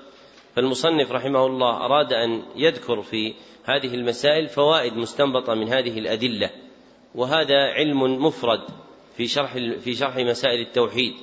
فالمصنف 0.55 1.11
رحمه 1.11 1.45
الله 1.45 1.85
أراد 1.85 2.14
أن 2.14 2.43
يذكر 2.55 3.01
في 3.01 3.34
هذه 3.64 3.93
المسائل 3.93 4.49
فوائد 4.49 4.93
مستنبطة 4.93 5.53
من 5.53 5.69
هذه 5.69 5.99
الأدلة. 5.99 6.49
وهذا 7.15 7.57
علم 7.76 8.26
مفرد 8.26 8.61
في 9.18 9.27
شرح 9.27 9.53
في 9.53 9.95
شرح 9.95 10.18
مسائل 10.18 10.61
التوحيد. 10.61 11.14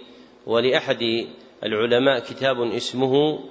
ولأحد 0.46 1.26
العلماء 1.64 2.20
كتاب 2.20 2.60
اسمه 2.60 3.44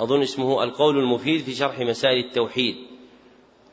أظن 0.00 0.22
اسمه 0.22 0.62
القول 0.64 0.98
المفيد 0.98 1.40
في 1.40 1.54
شرح 1.54 1.78
مسائل 1.78 2.24
التوحيد 2.24 2.76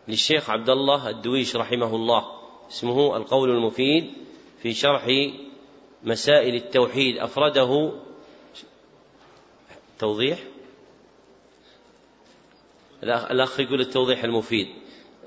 للشيخ 0.08 0.50
عبد 0.50 0.70
الله 0.70 1.10
الدويش 1.10 1.56
رحمه 1.56 1.96
الله. 1.96 2.26
اسمه 2.70 3.18
القول 3.18 3.50
المفيد 3.50 4.14
في 4.62 4.74
شرح 4.74 5.08
مسائل 6.04 6.56
التوحيد. 6.56 7.18
أفرده 7.18 7.92
توضيح؟ 10.00 10.40
الأخ 13.04 13.60
يقول 13.60 13.82
التوضيح 13.82 14.24
المفيد. 14.24 14.68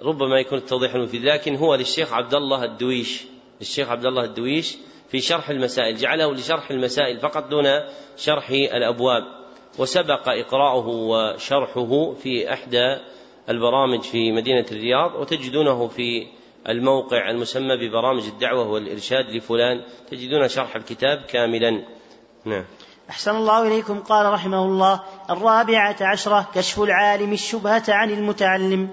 ربما 0.03 0.41
يكون 0.41 0.59
التوضيح 0.59 0.95
المفيد 0.95 1.25
لكن 1.25 1.57
هو 1.57 1.75
للشيخ 1.75 2.12
عبد 2.12 2.35
الله 2.35 2.65
الدويش. 2.65 3.25
للشيخ 3.61 3.89
عبد 3.89 4.07
الله 4.07 4.25
الدويش 4.25 4.77
في 5.10 5.20
شرح 5.20 5.51
المسائل 5.51 5.97
جعله 5.97 6.35
لشرح 6.35 6.70
المسائل 6.70 7.20
فقط 7.20 7.47
دون 7.48 7.64
شرح 8.16 8.51
الأبواب. 8.51 9.22
وسبق 9.78 10.28
إقراؤه 10.28 10.86
وشرحه 10.86 12.14
في 12.22 12.52
إحدى 12.52 12.97
البرامج 13.48 14.01
في 14.01 14.32
مدينة 14.32 14.66
الرياض 14.72 15.14
وتجدونه 15.14 15.89
في 15.89 16.26
الموقع 16.68 17.30
المسمى 17.30 17.76
ببرامج 17.76 18.22
الدعوة 18.26 18.68
والإرشاد 18.68 19.24
لفلان. 19.30 19.82
تجدون 20.10 20.48
شرح 20.48 20.76
الكتاب 20.76 21.22
كاملا. 21.28 21.85
نعم. 22.44 22.64
أحسن 23.10 23.36
الله 23.36 23.66
إليكم. 23.66 24.01
قال 24.01 24.32
رحمه 24.32 24.64
الله 24.64 25.01
الرابعة 25.30 25.97
عشرة 26.01 26.48
كشف 26.55 26.80
العالم 26.80 27.32
الشبهة 27.32 27.85
عن 27.89 28.10
المتعلم. 28.10 28.89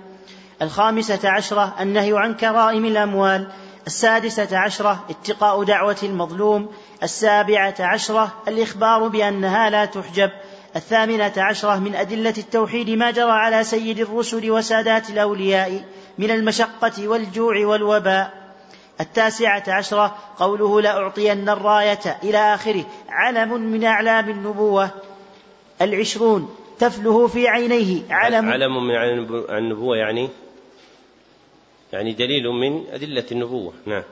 الخامسة 0.61 1.29
عشرة 1.29 1.75
النهي 1.81 2.13
عن 2.17 2.33
كرائم 2.33 2.85
الأموال. 2.85 3.47
السادسة 3.87 4.57
عشرة 4.57 5.05
اتقاء 5.09 5.63
دعوة 5.63 5.97
المظلوم 6.03 6.69
السابعة 7.03 7.75
عشرة 7.79 8.33
الإخبار 8.47 9.07
بأنها 9.07 9.69
لا 9.69 9.85
تحجب 9.85 10.29
الثامنة 10.75 11.33
عشرة 11.37 11.79
من 11.79 11.95
أدلة 11.95 12.33
التوحيد 12.37 12.89
ما 12.89 13.11
جرى 13.11 13.31
على 13.31 13.63
سيد 13.63 13.99
الرسل 13.99 14.51
وسادات 14.51 15.09
الأولياء 15.09 15.83
من 16.17 16.31
المشقة 16.31 17.07
والجوع 17.07 17.65
والوباء. 17.65 18.45
التاسعة 19.01 19.63
عشرة 19.67 20.15
قوله 20.37 20.81
لأعطين 20.81 21.49
الراية 21.49 22.17
إلى 22.23 22.37
آخره 22.37 22.83
علم 23.09 23.53
من 23.61 23.83
أعلام 23.83 24.29
النبوة. 24.29 24.89
العشرون 25.81 26.55
تفله 26.79 27.27
في 27.27 27.47
عينيه 27.47 28.01
علم 28.09 28.49
علم 28.49 28.87
من 28.87 28.95
النبوة 29.49 29.97
يعني؟ 29.97 30.29
يعني 31.93 32.13
دليل 32.13 32.49
من 32.49 32.83
أدلة 32.91 33.25
النبوة. 33.31 33.73
نعم. 33.85 34.03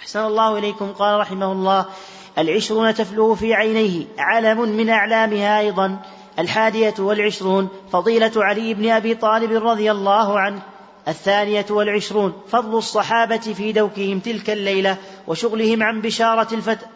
أحسن 0.00 0.20
الله 0.20 0.58
إليكم. 0.58 0.92
قال 0.92 1.20
رحمه 1.20 1.52
الله 1.52 1.86
العشرون 2.38 2.94
تفلو 2.94 3.34
في 3.34 3.54
عينيه 3.54 4.04
علم 4.18 4.60
من 4.60 4.88
أعلامها 4.88 5.60
أيضا. 5.60 5.98
الحادية 6.38 6.94
والعشرون 6.98 7.68
فضيلة 7.92 8.32
علي 8.36 8.74
بن 8.74 8.90
أبي 8.90 9.14
طالب 9.14 9.66
رضي 9.66 9.90
الله 9.90 10.40
عنه. 10.40 10.62
الثانية 11.08 11.66
والعشرون 11.70 12.32
فضل 12.48 12.78
الصحابة 12.78 13.36
في 13.36 13.72
دوكهم 13.72 14.18
تلك 14.20 14.50
الليلة 14.50 14.96
وشغلهم 15.26 15.82
عن 15.82 16.00
بشارة 16.00 16.54
الفتح. 16.54 16.86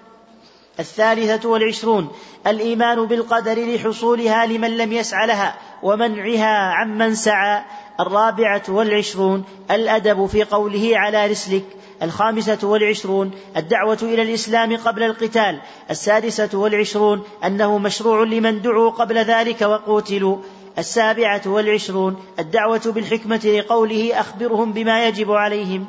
الثالثة 0.80 1.48
والعشرون 1.48 2.12
الإيمان 2.46 3.06
بالقدر 3.06 3.74
لحصولها 3.74 4.46
لمن 4.46 4.76
لم 4.76 4.92
يسع 4.92 5.24
لها 5.24 5.54
ومنعها 5.82 6.72
عمن 6.72 7.14
سعى. 7.14 7.62
الرابعة 8.00 8.62
والعشرون 8.68 9.44
الأدب 9.70 10.26
في 10.26 10.44
قوله 10.44 10.90
على 10.94 11.26
رسلك 11.26 11.64
الخامسة 12.02 12.68
والعشرون 12.68 13.30
الدعوة 13.56 13.98
إلى 14.02 14.22
الإسلام 14.22 14.76
قبل 14.76 15.02
القتال 15.02 15.60
السادسة 15.90 16.58
والعشرون 16.58 17.22
أنه 17.44 17.78
مشروع 17.78 18.22
لمن 18.22 18.62
دعوا 18.62 18.90
قبل 18.90 19.18
ذلك 19.18 19.62
وقوتلوا 19.62 20.38
السابعة 20.78 21.42
والعشرون 21.46 22.16
الدعوة 22.38 22.82
بالحكمة 22.86 23.40
لقوله 23.44 24.20
أخبرهم 24.20 24.72
بما 24.72 25.08
يجب 25.08 25.32
عليهم 25.32 25.88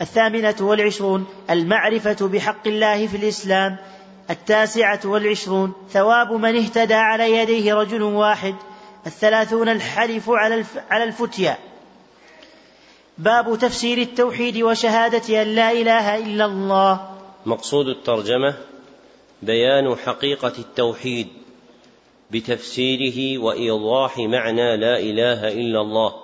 الثامنة 0.00 0.54
والعشرون 0.60 1.26
المعرفة 1.50 2.28
بحق 2.28 2.66
الله 2.66 3.06
في 3.06 3.16
الإسلام 3.16 3.76
التاسعة 4.30 5.00
والعشرون 5.04 5.72
ثواب 5.90 6.32
من 6.32 6.56
اهتدى 6.56 6.94
على 6.94 7.32
يديه 7.38 7.74
رجل 7.74 8.02
واحد 8.02 8.54
الثلاثون 9.06 9.68
الحلف 9.68 10.30
على 10.90 11.04
الفتيا. 11.04 11.58
باب 13.18 13.58
تفسير 13.58 13.98
التوحيد 13.98 14.62
وشهادة 14.62 15.42
أن 15.42 15.48
لا 15.54 15.72
إله 15.72 16.18
إلا 16.18 16.44
الله. 16.44 17.10
مقصود 17.46 17.88
الترجمة 17.88 18.54
بيان 19.42 19.96
حقيقة 19.96 20.52
التوحيد 20.58 21.28
بتفسيره 22.30 23.38
وإيضاح 23.38 24.18
معنى 24.18 24.76
لا 24.76 24.98
إله 24.98 25.48
إلا 25.48 25.80
الله. 25.80 26.14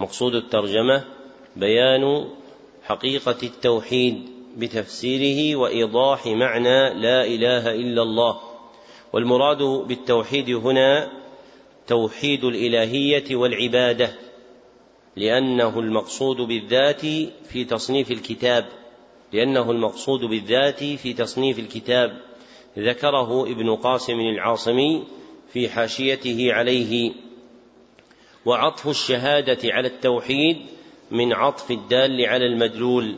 مقصود 0.00 0.34
الترجمة 0.34 1.04
بيان 1.56 2.28
حقيقة 2.84 3.36
التوحيد 3.42 4.28
بتفسيره 4.56 5.56
وإيضاح 5.56 6.26
معنى 6.26 6.94
لا 6.94 7.24
إله 7.24 7.74
إلا 7.74 8.02
الله. 8.02 8.40
والمراد 9.12 9.62
بالتوحيد 9.62 10.50
هنا 10.50 11.17
توحيد 11.88 12.44
الإلهية 12.44 13.36
والعبادة 13.36 14.14
لأنه 15.16 15.78
المقصود 15.78 16.36
بالذات 16.36 17.00
في 17.44 17.64
تصنيف 17.68 18.10
الكتاب 18.10 18.68
لأنه 19.32 19.70
المقصود 19.70 20.20
بالذات 20.20 20.84
في 20.84 21.12
تصنيف 21.12 21.58
الكتاب 21.58 22.28
ذكره 22.78 23.42
ابن 23.42 23.74
قاسم 23.76 24.20
العاصمي 24.20 25.04
في 25.52 25.68
حاشيته 25.68 26.52
عليه. 26.52 27.12
وعطف 28.44 28.88
الشهادة 28.88 29.58
على 29.64 29.88
التوحيد 29.88 30.56
من 31.10 31.32
عطف 31.32 31.70
الدال 31.70 32.26
على 32.26 32.46
المدلول. 32.46 33.16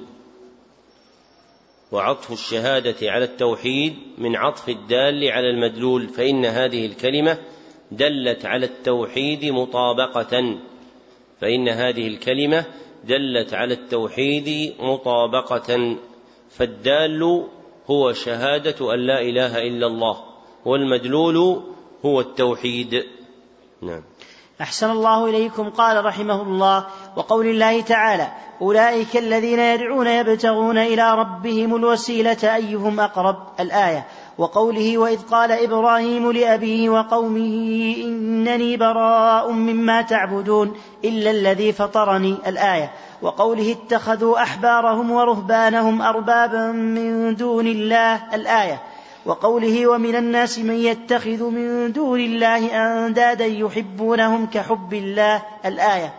وعطف 1.92 2.32
الشهادة 2.32 3.10
على 3.10 3.24
التوحيد 3.24 3.94
من 4.18 4.36
عطف 4.36 4.68
الدال 4.68 5.28
على 5.28 5.50
المدلول. 5.50 6.08
فإن 6.08 6.44
هذه 6.44 6.86
الكلمة 6.86 7.38
دلت 7.92 8.46
على 8.46 8.66
التوحيد 8.66 9.44
مطابقة 9.44 10.58
فإن 11.40 11.68
هذه 11.68 12.06
الكلمة 12.06 12.64
دلت 13.04 13.54
على 13.54 13.74
التوحيد 13.74 14.74
مطابقة 14.80 15.96
فالدال 16.50 17.46
هو 17.90 18.12
شهادة 18.12 18.94
أن 18.94 19.06
لا 19.06 19.20
إله 19.20 19.58
إلا 19.58 19.86
الله 19.86 20.24
والمدلول 20.64 21.62
هو 22.04 22.20
التوحيد. 22.20 23.04
نعم. 23.82 24.02
أحسن 24.60 24.90
الله 24.90 25.30
إليكم 25.30 25.70
قال 25.70 26.04
رحمه 26.04 26.42
الله 26.42 26.86
وقول 27.16 27.46
الله 27.46 27.80
تعالى 27.80 28.32
أولئك 28.62 29.16
الذين 29.16 29.58
يدعون 29.58 30.06
يبتغون 30.06 30.78
إلى 30.78 31.14
ربهم 31.14 31.76
الوسيلة 31.76 32.56
أيهم 32.56 33.00
أقرب؟ 33.00 33.36
الآية 33.60 34.06
وقوله 34.40 34.98
وإذ 34.98 35.22
قال 35.22 35.52
إبراهيم 35.52 36.32
لأبيه 36.32 36.90
وقومه 36.90 37.94
إنني 38.04 38.76
براء 38.76 39.50
مما 39.50 40.02
تعبدون 40.02 40.76
إلا 41.04 41.30
الذي 41.30 41.72
فطرني 41.72 42.36
الآية. 42.46 42.90
وقوله 43.22 43.72
اتخذوا 43.72 44.42
أحبارهم 44.42 45.10
ورهبانهم 45.10 46.02
أربابا 46.02 46.72
من 46.72 47.36
دون 47.36 47.66
الله 47.66 48.34
الآية. 48.34 48.82
وقوله 49.26 49.86
ومن 49.86 50.16
الناس 50.16 50.58
من 50.58 50.74
يتخذ 50.74 51.44
من 51.50 51.92
دون 51.92 52.20
الله 52.20 52.76
أندادا 53.06 53.46
يحبونهم 53.46 54.46
كحب 54.46 54.94
الله 54.94 55.42
الآية. 55.66 56.14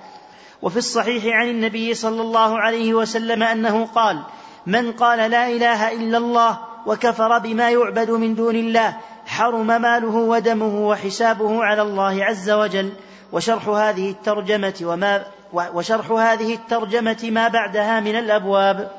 وفي 0.61 0.77
الصحيح 0.77 1.23
عن 1.25 1.49
النبي 1.49 1.93
صلى 1.93 2.21
الله 2.21 2.59
عليه 2.59 2.93
وسلم 2.93 3.43
أنه 3.43 3.85
قال 3.95 4.19
من 4.65 4.91
قال 4.91 5.31
لا 5.31 5.47
إله 5.47 5.91
إلا 5.91 6.17
الله 6.17 6.70
وكفر 6.87 7.37
بما 7.37 7.69
يعبد 7.71 8.11
من 8.11 8.35
دون 8.35 8.55
الله 8.55 8.97
حرم 9.25 9.67
ماله 9.67 10.15
ودمه 10.15 10.87
وحسابه 10.87 11.63
على 11.63 11.81
الله 11.81 12.23
عز 12.23 12.49
وجل. 12.49 12.89
وشرح 13.31 13.67
هذه 13.67 14.09
الترجمة 14.09 14.79
وما 14.81 15.25
وشرح 15.53 16.11
هذه 16.11 16.53
الترجمة 16.53 17.29
ما 17.31 17.47
بعدها 17.47 17.99
من 17.99 18.15
الأبواب. 18.15 18.91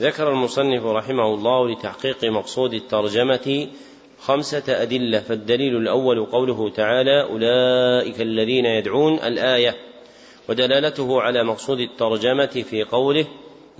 ذكر 0.00 0.28
المصنف 0.28 0.84
رحمه 0.84 1.34
الله 1.34 1.68
لتحقيق 1.68 2.24
مقصود 2.24 2.74
الترجمة 2.74 3.68
خمسة 4.20 4.62
أدلة 4.68 5.20
فالدليل 5.20 5.76
الأول 5.76 6.26
قوله 6.26 6.70
تعالى 6.70 7.22
أولئك 7.22 8.20
الذين 8.20 8.66
يدعون 8.66 9.14
الآية. 9.14 9.74
ودلالته 10.48 11.22
على 11.22 11.44
مقصود 11.44 11.80
الترجمة 11.80 12.64
في 12.70 12.84
قوله 12.84 13.26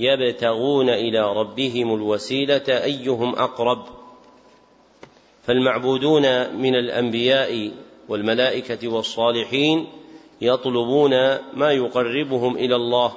يبتغون 0.01 0.89
إلى 0.89 1.33
ربهم 1.33 1.95
الوسيلة 1.95 2.65
أيهم 2.69 3.35
أقرب. 3.35 3.85
فالمعبودون 5.43 6.57
من 6.57 6.75
الأنبياء 6.75 7.71
والملائكة 8.09 8.89
والصالحين 8.89 9.87
يطلبون 10.41 11.11
ما 11.55 11.73
يقربهم 11.73 12.57
إلى 12.57 12.77
الله 12.77 13.13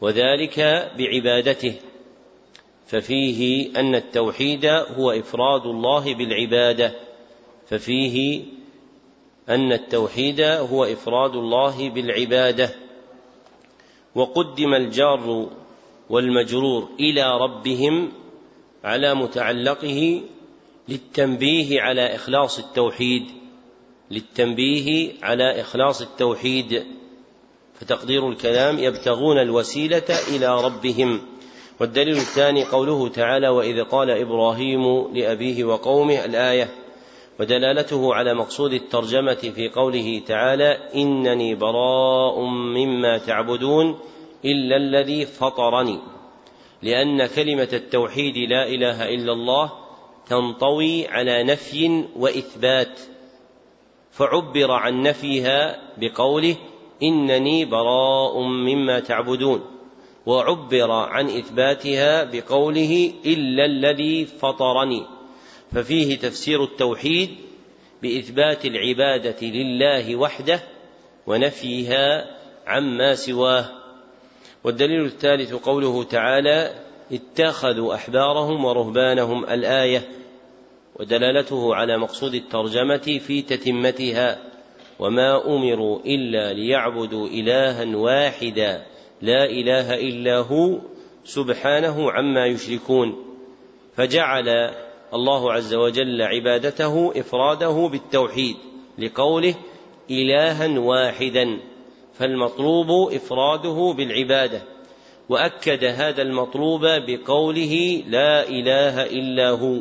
وذلك 0.00 0.60
بعبادته. 0.98 1.74
ففيه 2.86 3.70
أن 3.80 3.94
التوحيد 3.94 4.66
هو 4.66 5.10
إفراد 5.10 5.66
الله 5.66 6.14
بالعبادة. 6.14 6.94
ففيه 7.66 8.42
أن 9.48 9.72
التوحيد 9.72 10.40
هو 10.40 10.84
إفراد 10.84 11.36
الله 11.36 11.90
بالعبادة. 11.90 12.70
وقدم 14.14 14.74
الجار 14.74 15.50
والمجرور 16.10 16.88
إلى 17.00 17.38
ربهم 17.38 18.12
على 18.84 19.14
متعلقه 19.14 20.22
للتنبيه 20.88 21.80
على 21.80 22.14
إخلاص 22.14 22.58
التوحيد 22.58 23.22
للتنبيه 24.10 25.12
على 25.22 25.60
إخلاص 25.60 26.02
التوحيد. 26.02 26.84
فتقدير 27.74 28.28
الكلام 28.28 28.78
يبتغون 28.78 29.38
الوسيلة 29.38 30.04
إلى 30.36 30.64
ربهم. 30.64 31.20
والدليل 31.80 32.16
الثاني 32.16 32.64
قوله 32.64 33.08
تعالى 33.08 33.48
وإذ 33.48 33.84
قال 33.84 34.10
إبراهيم 34.10 35.14
لأبيه 35.14 35.64
وقومه 35.64 36.24
الآية. 36.24 36.68
ودلالته 37.40 38.14
على 38.14 38.34
مقصود 38.34 38.72
الترجمة 38.72 39.34
في 39.34 39.68
قوله 39.68 40.22
تعالى 40.26 40.78
إنني 40.94 41.54
براء 41.54 42.40
مما 42.44 43.18
تعبدون 43.18 43.98
إلا 44.44 44.76
الذي 44.76 45.26
فطرني. 45.26 45.98
لأن 46.82 47.26
كلمة 47.26 47.68
التوحيد 47.72 48.36
لا 48.36 48.66
إله 48.68 49.08
إلا 49.08 49.32
الله 49.32 49.72
تنطوي 50.28 51.08
على 51.08 51.44
نفي 51.44 52.04
وإثبات. 52.16 53.00
فعبر 54.10 54.70
عن 54.70 55.02
نفيها 55.02 55.80
بقوله 55.98 56.56
إنني 57.02 57.64
براء 57.64 58.40
مما 58.42 59.00
تعبدون. 59.00 59.64
وعبر 60.26 60.90
عن 60.90 61.26
إثباتها 61.26 62.24
بقوله 62.24 63.12
إلا 63.26 63.64
الذي 63.64 64.26
فطرني. 64.26 65.06
ففيه 65.72 66.18
تفسير 66.18 66.64
التوحيد 66.64 67.30
بإثبات 68.02 68.64
العبادة 68.64 69.46
لله 69.46 70.16
وحده 70.16 70.60
ونفيها 71.26 72.36
عما 72.66 73.14
سواه. 73.14 73.79
والدليل 74.64 75.04
الثالث 75.04 75.54
قوله 75.54 76.04
تعالى 76.04 76.74
اتخذوا 77.12 77.94
أحبارهم 77.94 78.64
ورهبانهم 78.64 79.44
الآية 79.44 80.08
ودلالته 80.96 81.74
على 81.74 81.98
مقصود 81.98 82.34
الترجمة 82.34 83.18
في 83.26 83.42
تتمتها 83.42 84.38
وما 84.98 85.46
أمروا 85.46 86.00
إلا 86.06 86.52
ليعبدوا 86.52 87.28
إلها 87.28 87.96
واحدا 87.96 88.86
لا 89.22 89.44
إله 89.44 89.94
إلا 89.94 90.38
هو 90.38 90.78
سبحانه 91.24 92.10
عما 92.10 92.46
يشركون. 92.46 93.36
فجعل 93.96 94.48
الله 95.14 95.52
عز 95.52 95.74
وجل 95.74 96.22
عبادته 96.22 97.20
إفراده 97.20 97.88
بالتوحيد 97.92 98.56
لقوله 98.98 99.54
إلها 100.10 100.78
واحدا. 100.78 101.60
فالمطلوب 102.14 103.12
إفراده 103.12 103.94
بالعبادة. 103.96 104.62
وأكد 105.28 105.84
هذا 105.84 106.22
المطلوب 106.22 106.80
بقوله 106.84 108.02
لا 108.08 108.48
إله 108.48 109.06
إلا 109.06 109.50
هو 109.50 109.76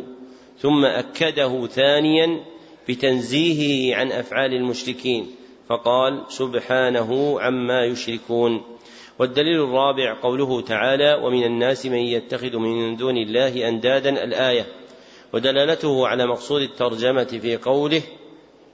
ثم 0.57 0.85
أكده 0.85 1.67
ثانيا 1.67 2.39
بتنزيهه 2.89 3.95
عن 3.95 4.11
أفعال 4.11 4.53
المشركين 4.53 5.27
فقال 5.69 6.23
سبحانه 6.27 7.41
عما 7.41 7.85
يشركون. 7.85 8.61
والدليل 9.19 9.63
الرابع 9.63 10.21
قوله 10.21 10.61
تعالى 10.61 11.13
ومن 11.13 11.43
الناس 11.43 11.85
من 11.85 11.99
يتخذ 11.99 12.57
من 12.57 12.95
دون 12.95 13.17
الله 13.17 13.67
أندادا 13.67 14.23
الآية. 14.23 14.65
ودلالته 15.33 16.07
على 16.07 16.27
مقصود 16.27 16.61
الترجمة 16.61 17.23
في 17.23 17.57
قوله 17.57 18.01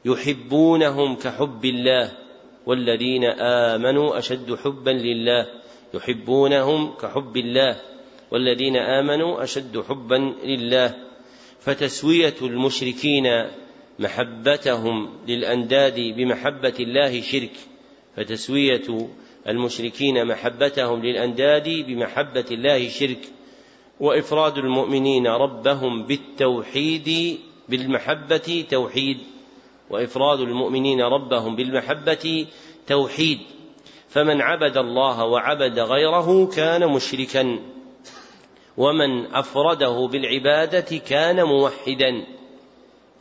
يحبونهم 0.05 1.15
كحب 1.15 1.65
الله. 1.65 2.24
والذين 2.65 3.23
آمنوا 3.39 4.17
أشد 4.17 4.55
حبا 4.55 4.91
لله 4.91 5.47
يحبونهم 5.93 6.95
كحب 6.95 7.37
الله. 7.37 7.81
والذين 8.31 8.77
آمنوا 8.77 9.43
أشد 9.43 9.83
حبا 9.89 10.33
لله. 10.43 10.95
فتسوية 11.59 12.35
المشركين 12.41 13.45
محبتهم 13.99 15.09
للأنداد 15.27 15.99
بمحبة 15.99 16.73
الله 16.79 17.21
شرك. 17.21 17.55
فتسوية 18.15 19.09
المشركين 19.47 20.25
محبتهم 20.25 21.05
للأنداد 21.05 21.69
بمحبة 21.69 22.45
الله 22.51 22.89
شرك. 22.89 23.21
وإفراد 23.99 24.57
المؤمنين 24.57 25.27
ربهم 25.27 26.03
بالتوحيد 26.03 27.39
بالمحبة 27.69 28.65
توحيد. 28.69 29.17
وإفراد 29.89 30.39
المؤمنين 30.39 31.01
ربهم 31.01 31.55
بالمحبة 31.55 32.47
توحيد. 32.87 33.39
فمن 34.09 34.41
عبد 34.41 34.77
الله 34.77 35.25
وعبد 35.25 35.79
غيره 35.79 36.49
كان 36.55 36.87
مشركا. 36.87 37.59
ومن 38.77 39.25
أفرده 39.35 40.09
بالعبادة 40.11 40.97
كان 40.97 41.43
موحدا. 41.43 42.25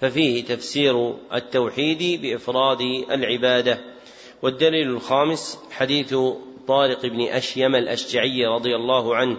ففيه 0.00 0.44
تفسير 0.44 1.14
التوحيد 1.34 2.22
بإفراد 2.22 2.80
العبادة. 3.10 3.78
والدليل 4.42 4.88
الخامس 4.88 5.58
حديث 5.70 6.14
طارق 6.68 7.06
بن 7.06 7.20
أشيم 7.20 7.74
الأشجعي 7.74 8.46
رضي 8.46 8.76
الله 8.76 9.16
عنه 9.16 9.36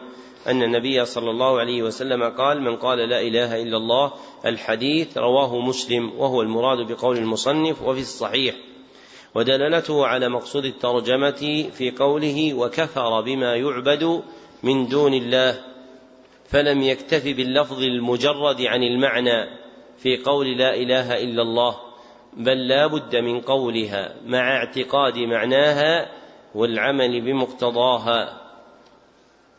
أن 0.48 0.64
النبي 0.64 1.06
صلى 1.06 1.32
الله 1.32 1.60
عليه 1.60 1.84
وسلم 1.84 2.24
قال 2.24 2.62
من 2.62 2.76
قال 2.76 2.98
لا 2.98 3.22
إله 3.22 3.62
إلا 3.62 3.78
الله 3.78 4.14
الحديث 4.46 5.18
رواه 5.18 5.60
مسلم 5.60 6.20
وهو 6.20 6.42
المراد 6.42 6.92
بقول 6.92 7.18
المصنف 7.18 7.82
وفي 7.82 8.00
الصحيح. 8.00 8.56
ودلالته 9.36 10.06
على 10.08 10.30
مقصود 10.30 10.66
الترجمة 10.66 11.70
في 11.74 11.92
قوله 11.92 12.54
وكفر 12.54 13.22
بما 13.22 13.56
يعبد 13.56 14.24
من 14.64 14.88
دون 14.88 15.14
الله 15.14 15.62
فلم 16.50 16.82
يكتف 16.82 17.24
باللفظ 17.24 17.84
المجرد 17.84 18.62
عن 18.62 18.84
المعنى 18.84 19.46
في 19.98 20.18
قول 20.18 20.58
لا 20.58 20.76
إله 20.76 21.24
إلا 21.24 21.42
الله 21.42 21.76
بل 22.34 22.68
لا 22.68 22.88
بد 22.88 23.16
من 23.16 23.42
قولها 23.42 24.16
مع 24.26 24.58
اعتقاد 24.58 25.18
معناها 25.18 26.12
والعمل 26.56 27.22
بمقتضاها. 27.22 28.45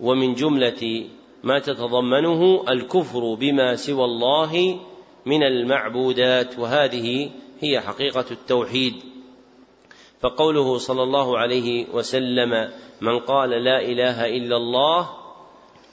ومن 0.00 0.34
جملة 0.34 1.08
ما 1.44 1.58
تتضمنه 1.58 2.64
الكفر 2.68 3.34
بما 3.34 3.76
سوى 3.76 4.04
الله 4.04 4.80
من 5.26 5.42
المعبودات 5.42 6.58
وهذه 6.58 7.30
هي 7.60 7.80
حقيقة 7.80 8.24
التوحيد. 8.30 8.94
فقوله 10.20 10.78
صلى 10.78 11.02
الله 11.02 11.38
عليه 11.38 11.86
وسلم 11.92 12.70
من 13.00 13.18
قال 13.18 13.50
لا 13.50 13.80
إله 13.80 14.26
إلا 14.26 14.56
الله 14.56 15.10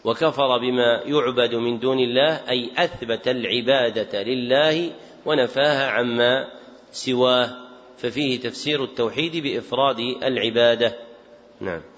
وكفر 0.06 0.58
بما 0.58 1.02
يعبد 1.06 1.56
من 1.56 1.80
دون 1.80 2.00
الله 2.00 2.50
أي 2.50 2.72
أثبت 2.78 3.28
العبادة 3.28 4.24
لله 4.24 4.92
ونفاها 5.26 5.90
عما 5.92 6.48
سواه. 6.92 7.50
ففيه 7.98 8.40
تفسير 8.40 8.84
التوحيد 8.84 9.38
بإفراد 9.38 10.00
العبادة. 10.00 10.96
نعم. 11.62 11.93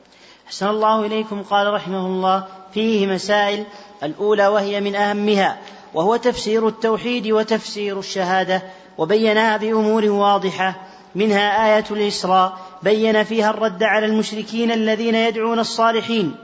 أحسن 0.47 0.67
الله 0.67 1.05
إليكم 1.05 1.43
قال 1.43 1.73
رحمه 1.73 2.05
الله 2.05 2.47
فيه 2.73 3.07
مسائل 3.07 3.65
الأولى 4.03 4.47
وهي 4.47 4.81
من 4.81 4.95
أهمها 4.95 5.57
وهو 5.93 6.15
تفسير 6.15 6.67
التوحيد 6.67 7.27
وتفسير 7.27 7.99
الشهادة 7.99 8.63
وبينها 8.97 9.57
بأمور 9.57 10.05
واضحة 10.09 10.75
منها 11.15 11.75
آية 11.75 11.85
الإسراء 11.91 12.57
بين 12.83 13.23
فيها 13.23 13.49
الرد 13.49 13.83
على 13.83 14.05
المشركين 14.05 14.71
الذين 14.71 15.15
يدعون 15.15 15.59
الصالحين 15.59 16.35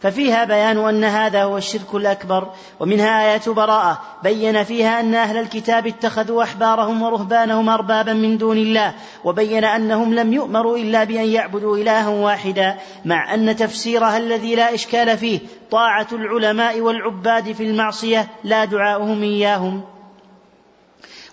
ففيها 0.00 0.44
بيان 0.44 0.78
أن 0.78 1.04
هذا 1.04 1.42
هو 1.42 1.56
الشرك 1.56 1.94
الأكبر 1.94 2.48
ومنها 2.80 3.32
آية 3.32 3.52
براءة 3.52 4.02
بين 4.22 4.64
فيها 4.64 5.00
أن 5.00 5.14
أهل 5.14 5.36
الكتاب 5.36 5.86
اتخذوا 5.86 6.42
أحبارهم 6.42 7.02
ورهبانهم 7.02 7.68
أربابا 7.68 8.12
من 8.12 8.38
دون 8.38 8.56
الله 8.56 8.94
وبين 9.24 9.64
أنهم 9.64 10.14
لم 10.14 10.32
يؤمروا 10.32 10.78
إلا 10.78 11.04
بأن 11.04 11.28
يعبدوا 11.28 11.76
إلها 11.76 12.08
واحدا 12.08 12.76
مع 13.04 13.34
أن 13.34 13.56
تفسيرها 13.56 14.18
الذي 14.18 14.54
لا 14.54 14.74
إشكال 14.74 15.18
فيه 15.18 15.40
طاعة 15.70 16.06
العلماء 16.12 16.80
والعباد 16.80 17.52
في 17.52 17.62
المعصية 17.62 18.28
لا 18.44 18.64
دعاؤهم 18.64 19.22
إياهم. 19.22 19.82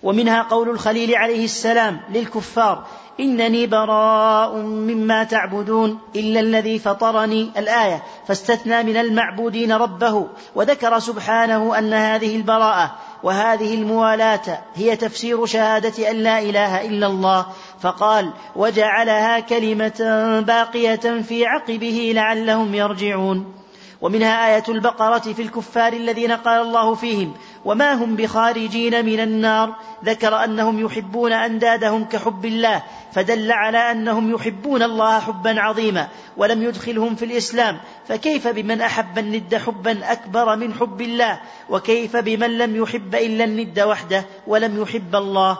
ومنها 0.02 0.42
قول 0.42 0.68
الخليل 0.68 1.14
عليه 1.14 1.44
السلام 1.44 2.00
للكفار 2.10 2.86
إنني 3.20 3.66
براء 3.66 4.56
مما 4.56 5.24
تعبدون 5.24 5.98
إلا 6.16 6.40
الذي 6.40 6.78
فطرني 6.78 7.50
الآية. 7.56 8.02
فاستثنى 8.28 8.82
من 8.82 8.96
المعبودين 8.96 9.72
ربه 9.72 10.26
وذكر 10.54 10.98
سبحانه 10.98 11.78
أن 11.78 11.92
هذه 11.92 12.36
البراءة 12.36 12.94
وهذه 13.22 13.74
الموالاة 13.74 14.58
هي 14.74 14.96
تفسير 14.96 15.46
شهادة 15.46 16.10
أن 16.10 16.16
لا 16.16 16.38
إله 16.38 16.86
إلا 16.86 17.06
الله. 17.06 17.46
فقال 17.80 18.30
وجعلها 18.56 19.40
كلمة 19.40 20.00
باقية 20.46 21.20
في 21.22 21.46
عقبه 21.46 22.12
لعلهم 22.14 22.74
يرجعون. 22.74 23.52
ومنها 24.00 24.54
آية 24.54 24.64
البقرة 24.68 25.18
في 25.18 25.42
الكفار 25.42 25.92
الذين 25.92 26.32
قال 26.32 26.62
الله 26.62 26.94
فيهم 26.94 27.34
وما 27.64 27.92
هم 27.92 28.16
بخارجين 28.16 29.06
من 29.06 29.20
النار. 29.20 29.74
ذكر 30.04 30.44
أنهم 30.44 30.84
يحبون 30.86 31.32
أندادهم 31.32 32.04
كحب 32.04 32.44
الله 32.44 32.82
فدل 33.16 33.52
على 33.52 33.78
أنهم 33.78 34.34
يحبون 34.34 34.82
الله 34.82 35.20
حبا 35.20 35.60
عظيما 35.60 36.08
ولم 36.36 36.62
يدخلهم 36.62 37.14
في 37.14 37.24
الإسلام 37.24 37.78
فكيف 38.08 38.48
بمن 38.48 38.80
أحب 38.80 39.18
الند 39.18 39.54
حبا 39.54 40.12
أكبر 40.12 40.56
من 40.56 40.74
حب 40.74 41.00
الله؟ 41.00 41.40
وكيف 41.70 42.16
بمن 42.16 42.58
لم 42.58 42.76
يحب 42.76 43.14
إلا 43.14 43.44
الند 43.44 43.80
وحده 43.80 44.24
ولم 44.46 44.82
يحب 44.82 45.16
الله؟ 45.16 45.58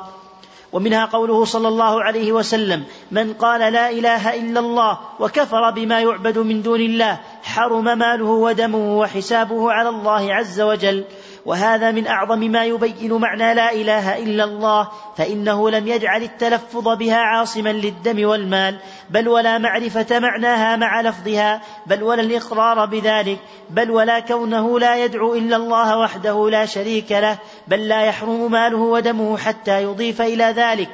ومنها 0.73 1.05
قوله 1.05 1.45
صلى 1.45 1.69
الله 1.69 2.03
عليه 2.03 2.33
وسلم 2.33 2.85
من 3.11 3.33
قال 3.33 3.73
لا 3.73 3.91
إله 3.91 4.35
إلا 4.35 4.61
الله 4.61 4.99
وكفر 5.21 5.71
بما 5.71 6.01
يعبد 6.01 6.39
من 6.39 6.63
دون 6.63 6.81
الله 6.81 7.21
حرم 7.43 7.99
ماله 7.99 8.31
ودمه 8.31 8.99
وحسابه 8.99 9.73
على 9.73 9.89
الله 9.89 10.35
عز 10.35 10.61
وجل 10.61 11.05
وهذا 11.47 11.91
من 11.91 12.07
أعظم 12.07 12.39
ما 12.39 12.65
يبين 12.65 13.13
معنى 13.13 13.55
لا 13.55 13.73
إله 13.73 14.19
إلا 14.19 14.45
الله 14.45 14.89
فإنه 15.17 15.71
لم 15.71 15.89
يجعل 15.89 16.23
التلفظ 16.23 16.89
بها 16.89 17.17
عاصما 17.17 17.73
للدم 17.73 18.29
والمال 18.29 18.79
بل 19.11 19.29
ولا 19.29 19.59
معرفة 19.59 20.19
معناها 20.19 20.77
مع 20.77 21.01
لفظها 21.01 21.61
بل 21.87 22.03
ولا 22.03 22.23
الإقرار 22.23 22.87
بذلك 22.87 23.39
بل 23.71 23.91
ولا 23.91 24.21
كونه 24.21 24.79
لا 24.79 25.05
يدعو 25.05 25.35
إلا 25.35 25.57
الله 25.57 25.99
وحده 25.99 26.51
لا 26.51 26.67
شريك 26.67 27.13
له 27.13 27.39
بل 27.69 27.89
لا 27.89 28.03
يحرم 28.03 28.51
ماله 28.51 28.79
ودمه 28.79 29.39
حتى 29.39 29.83
يضيف 29.83 30.21
إلى 30.21 30.45
ذلك. 30.45 30.91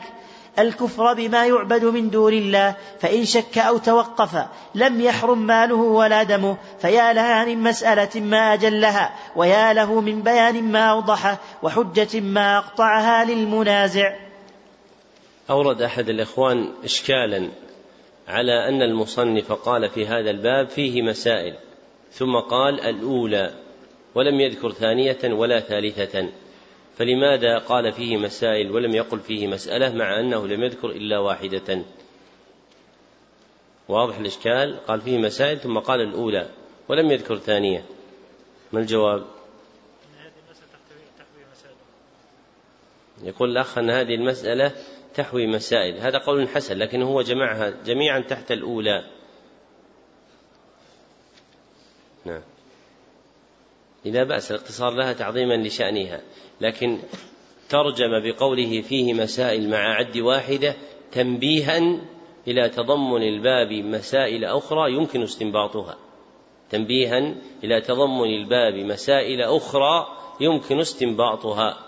الكفر 0.59 1.15
بما 1.15 1.47
يعبد 1.47 1.85
من 1.85 2.11
دون 2.11 2.33
الله 2.33 2.77
فإن 3.01 3.25
شك 3.25 3.59
أو 3.59 3.79
توقف 3.79 4.45
لم 4.75 5.01
يحرم 5.01 5.47
ماله 5.47 5.75
ولا 5.75 6.23
دمه 6.23 6.57
فيا 6.81 7.13
لها 7.13 7.45
من 7.45 7.59
مسألة 7.59 8.21
ما 8.21 8.55
أجلها 8.55 9.15
ويا 9.37 9.73
له 9.73 10.01
من 10.01 10.23
بيان 10.23 10.63
ما 10.73 10.85
أوضحه 10.85 11.39
وحجة 11.63 12.21
ما 12.21 12.59
أقطعها 12.59 13.25
للمنازع. 13.25 14.17
أورد 15.51 15.83
أحد 15.83 16.09
الإخوان 16.09 16.69
إشكالا 16.85 17.49
على 18.29 18.69
أن 18.69 18.83
المصنف 18.83 19.53
قال 19.53 19.91
في 19.91 20.07
هذا 20.07 20.31
الباب 20.31 20.69
فيه 20.69 21.03
مسائل 21.03 21.55
ثم 22.13 22.37
قال 22.37 22.81
الأولى 22.81 23.55
ولم 24.15 24.41
يذكر 24.41 24.73
ثانية 24.73 25.19
ولا 25.25 25.61
ثالثة. 25.61 26.29
فلماذا 27.03 27.59
قال 27.59 27.93
فيه 27.93 28.17
مسائل 28.17 28.71
ولم 28.71 28.95
يقل 28.95 29.21
فيه 29.21 29.47
مسألة 29.47 29.95
مع 29.95 30.21
أنه 30.21 30.47
لم 30.47 30.63
يذكر 30.63 30.91
إلا 30.91 31.19
واحدة؟ 31.19 31.83
واضح 33.89 34.19
الإشكال؟ 34.19 34.79
قال 34.87 35.01
فيه 35.01 35.19
مسائل 35.19 35.59
ثم 35.59 35.79
قال 35.79 36.01
الأولى 36.01 36.49
ولم 36.89 37.11
يذكر 37.11 37.39
ثانية 37.39 37.85
ما 38.73 38.81
الجواب؟ 38.81 39.25
يقول 43.23 43.51
الأخ 43.51 43.79
أن 43.79 43.91
هذه 43.91 44.15
المسألة 44.15 44.73
تحوي 45.15 45.47
مسائل. 45.47 45.99
هذا 45.99 46.19
قول 46.19 46.49
حسن 46.49 46.79
لكن 46.79 47.03
هو 47.03 47.23
جمعها 47.23 47.71
جميعا 47.85 48.21
تحت 48.21 48.53
الأولى. 48.53 49.05
نعم. 52.25 52.43
لا 54.05 54.25
بأس 54.25 54.51
الاقتصار 54.51 54.91
لها 54.91 55.13
تعظيما 55.13 55.57
لشأنها. 55.57 56.21
لكن 56.61 56.99
ترجم 57.69 58.21
بقوله 58.25 58.81
فيه 58.81 59.15
مسائل 59.15 59.71
مع 59.71 59.79
عد 59.79 60.19
واحدة 60.19 60.77
تنبيها 61.13 62.01
إلى 62.49 62.69
تضمن 62.69 63.23
الباب 63.23 63.73
مسائل 63.73 64.45
أخرى 64.45 64.93
يمكن 64.93 65.23
استنباطها. 65.23 65.97
تنبيها 66.71 67.35
إلى 67.65 67.81
تضمن 67.81 68.35
الباب 68.41 68.75
مسائل 68.75 69.43
أخرى 69.43 70.07
يمكن 70.41 70.81
استنباطها. 70.81 71.79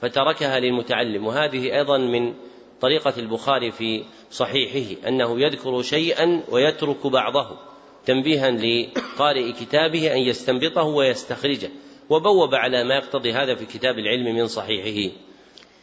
فتركها 0.00 0.60
للمتعلم. 0.60 1.26
وهذه 1.26 1.76
أيضا 1.76 1.98
من 1.98 2.34
طريقة 2.80 3.14
البخاري 3.18 3.70
في 3.70 4.04
صحيحه 4.30 5.08
أنه 5.08 5.40
يذكر 5.40 5.82
شيئا 5.82 6.42
ويترك 6.48 7.06
بعضه. 7.06 7.75
تنبيها 8.06 8.50
لقارئ 8.50 9.52
كتابه 9.52 10.12
أن 10.12 10.18
يستنبطه 10.18 10.82
ويستخرجه 10.82 11.70
وبوب 12.10 12.54
على 12.54 12.84
ما 12.84 12.94
يقتضي 12.94 13.32
هذا 13.32 13.54
في 13.54 13.66
كتاب 13.66 13.98
العلم 13.98 14.36
من 14.36 14.46
صحيحه 14.46 15.14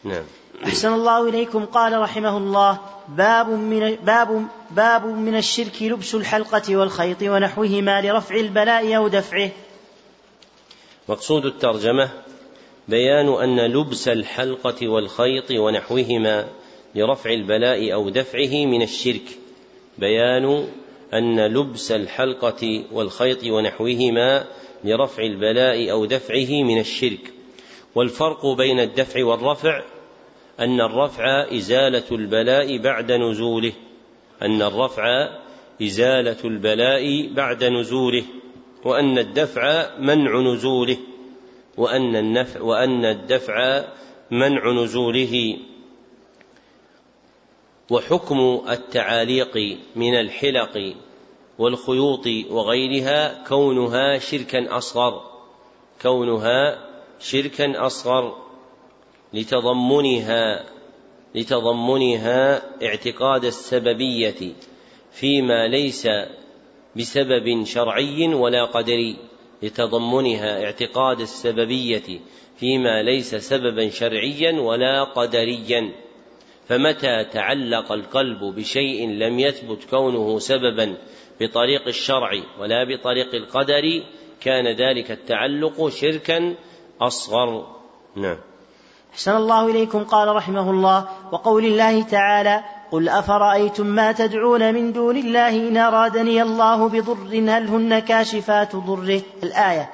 نعم 0.04 0.24
أحسن 0.66 0.94
الله 0.94 1.30
إليكم 1.30 1.66
قال 1.66 2.00
رحمه 2.00 2.38
الله 2.38 2.80
باب 3.10 3.50
من 3.50 3.96
باب 3.96 4.48
باب 4.72 5.06
من 5.06 5.36
الشرك 5.36 5.82
لبس 5.82 6.16
الحلقة 6.16 6.78
والخيط 6.78 7.22
ونحوهما 7.22 8.02
لرفع 8.02 8.36
البلاء 8.36 8.96
أو 8.96 9.08
دفعه. 9.08 9.50
مقصود 11.10 11.46
الترجمة 11.46 12.10
بيان 12.88 13.28
أن 13.28 13.60
لبس 13.60 14.08
الحلقة 14.08 14.88
والخيط 14.88 15.52
ونحوهما 15.52 16.48
لرفع 16.96 17.30
البلاء 17.30 17.94
أو 17.94 18.10
دفعه 18.10 18.66
من 18.66 18.82
الشرك. 18.82 19.38
بيان 19.98 20.68
أن 21.14 21.40
لبس 21.40 21.92
الحلقة 21.92 22.84
والخيط 22.92 23.44
ونحوهما 23.44 24.46
لرفع 24.84 25.24
البلاء 25.24 25.92
أو 25.92 26.06
دفعه 26.06 26.64
من 26.64 26.80
الشرك. 26.80 27.34
والفرق 27.96 28.46
بين 28.46 28.80
الدفع 28.80 29.26
والرفع 29.26 29.82
أن 30.60 30.82
الرفع 30.82 31.56
إزالة 31.56 32.04
البلاء 32.12 32.78
بعد 32.78 33.12
نزوله. 33.12 33.74
أن 34.42 34.62
الرفع 34.62 35.30
إزالة 35.82 36.38
البلاء 36.46 37.34
بعد 37.34 37.64
نزوله. 37.64 38.24
وأن 38.86 39.18
الدفع 39.18 39.98
منع 40.00 40.40
نزوله. 40.54 40.98
وأن 41.78 42.16
النفع 42.16 42.62
وأن 42.62 43.06
الدفع 43.06 43.84
منع 44.32 44.72
نزوله. 44.72 45.58
وحكم 47.90 48.62
التعاليق 48.70 49.58
من 49.96 50.16
الحلق 50.16 50.96
والخيوط 51.60 52.28
وغيرها 52.50 53.44
كونها 53.48 54.18
شركا 54.18 54.78
أصغر 54.78 55.22
كونها 56.02 56.90
شركا 57.20 57.86
أصغر 57.86 58.38
لتضمنها 59.34 60.66
لتضمنها 61.36 62.62
اعتقاد 62.86 63.46
السببية 63.46 64.54
فيما 65.12 65.68
ليس 65.68 66.08
بسبب 66.96 67.64
شرعي 67.66 68.34
ولا 68.34 68.66
قدري 68.66 69.18
لتضمنها 69.64 70.64
اعتقاد 70.64 71.20
السببية 71.20 72.20
فيما 72.58 73.04
ليس 73.04 73.36
سببا 73.36 73.90
شرعيا 73.90 74.62
ولا 74.62 75.04
قدريا. 75.04 76.03
فمتى 76.70 77.24
تعلق 77.34 77.92
القلب 77.92 78.40
بشيء 78.40 79.10
لم 79.10 79.40
يثبت 79.40 79.84
كونه 79.90 80.40
سببا 80.40 80.96
بطريق 81.42 81.88
الشرع 81.88 82.32
ولا 82.60 82.84
بطريق 82.84 83.36
القدر 83.36 84.04
كان 84.42 84.68
ذلك 84.68 85.12
التعلق 85.12 85.90
شركا 85.90 86.56
أصغر؟ 87.02 87.66
نعم. 88.16 88.38
أحسن 89.14 89.36
الله 89.36 89.72
إليكم 89.72 90.04
قال 90.04 90.36
رحمه 90.36 90.72
الله 90.72 91.08
وقول 91.32 91.66
الله 91.66 92.04
تعالى 92.04 92.64
قل 92.92 93.10
أفرأيتم 93.10 93.86
ما 93.86 94.12
تدعون 94.12 94.74
من 94.74 94.94
دون 94.94 95.18
الله 95.18 95.50
إن 95.50 95.78
أرادني 95.78 96.42
الله 96.42 96.90
بضر 96.90 97.28
هل 97.34 97.68
هن 97.68 98.00
كاشفات 98.00 98.76
ضره؟ 98.76 99.22
الآية. 99.44 99.90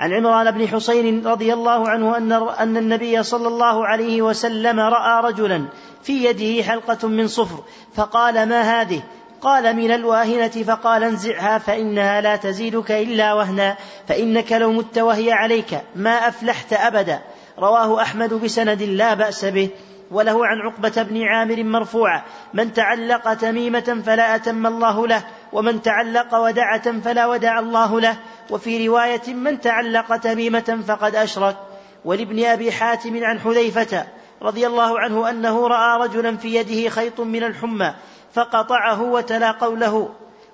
عن 0.00 0.12
عمران 0.12 0.50
بن 0.50 0.68
حسين 0.68 1.26
رضي 1.26 1.52
الله 1.52 1.88
عنه 1.88 2.16
أن, 2.16 2.32
أن 2.32 2.76
النبي 2.76 3.22
صلى 3.22 3.48
الله 3.48 3.86
عليه 3.86 4.22
وسلم 4.22 4.80
رأى 4.80 5.32
رجلا 5.32 5.64
في 6.02 6.24
يده 6.24 6.62
حلقة 6.62 7.08
من 7.08 7.28
صفر. 7.28 7.62
فقال 7.94 8.48
ما 8.48 8.80
هذه؟ 8.80 9.02
قال 9.40 9.76
من 9.76 9.90
الواهنة 9.90 10.48
فقال 10.48 11.04
انزعها 11.04 11.58
فإنها 11.58 12.20
لا 12.20 12.36
تزيدك 12.36 12.90
إلا 12.90 13.34
وهنا 13.34 13.76
فإنك 14.08 14.52
لو 14.52 14.72
مت 14.72 14.98
وهي 14.98 15.32
عليك 15.32 15.80
ما 15.96 16.28
أفلحت 16.28 16.72
أبدا. 16.72 17.20
رواه 17.58 18.02
أحمد 18.02 18.34
بسند 18.34 18.82
لا 18.82 19.14
بأس 19.14 19.44
به. 19.44 19.70
وله 20.10 20.46
عن 20.46 20.60
عقبة 20.60 21.02
بن 21.02 21.22
عامر 21.22 21.64
مرفوعا 21.64 22.22
من 22.54 22.72
تعلق 22.72 23.34
تميمة 23.34 24.02
فلا 24.06 24.34
أتم 24.34 24.66
الله 24.66 25.06
له 25.06 25.22
ومن 25.52 25.82
تعلق 25.82 26.34
ودعة 26.34 27.00
فلا 27.00 27.26
ودع 27.26 27.58
الله 27.58 28.00
له 28.00 28.16
وفي 28.50 28.88
رواية 28.88 29.34
من 29.34 29.60
تعلق 29.60 30.16
تميمة 30.16 30.82
فقد 30.88 31.14
أشرك 31.14 31.56
ولابن 32.04 32.44
أبي 32.44 32.72
حاتم 32.72 33.24
عن 33.24 33.40
حذيفة 33.40 34.04
رضي 34.42 34.66
الله 34.66 35.00
عنه 35.00 35.30
أنه 35.30 35.66
رأى 35.66 36.08
رجلا 36.08 36.36
في 36.36 36.54
يده 36.54 36.88
خيط 36.88 37.20
من 37.20 37.44
الحمى 37.44 37.94
فقطعه 38.32 39.02
وتلا 39.02 39.50
قوله 39.50 40.08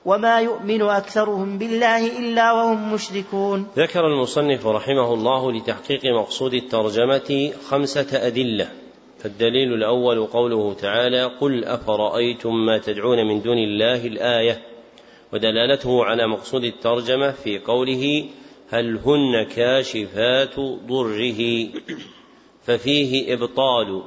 وما 0.05 0.40
يؤمن 0.40 0.82
أكثرهم 0.82 1.59
بالله 1.59 2.19
إلا 2.19 2.52
وهم 2.52 2.94
مشركون. 2.94 3.66
ذكر 3.77 4.06
المصنف 4.06 4.66
رحمه 4.66 5.15
الله 5.15 5.52
لتحقيق 5.52 6.01
مقصود 6.05 6.55
الترجمة 6.55 7.52
خمسة 7.69 8.27
أدلة 8.27 8.69
فالدليل 9.19 9.73
الأول 9.73 10.27
قوله 10.27 10.74
تعالى 10.74 11.24
قل 11.24 11.65
أفرأيتم 11.65 12.66
ما 12.66 12.78
تدعون 12.78 13.27
من 13.28 13.43
دون 13.43 13.59
الله 13.59 14.06
الآية 14.06 14.62
ودلالته 15.32 16.05
على 16.05 16.27
مقصود 16.27 16.65
الترجمة 16.65 17.31
في 17.31 17.59
قوله 17.59 18.24
هل 18.70 18.98
هن 19.06 19.43
كاشفات 19.56 20.61
ضره؟ 20.86 21.69
ففيه 22.66 23.35
إبطال 23.35 24.03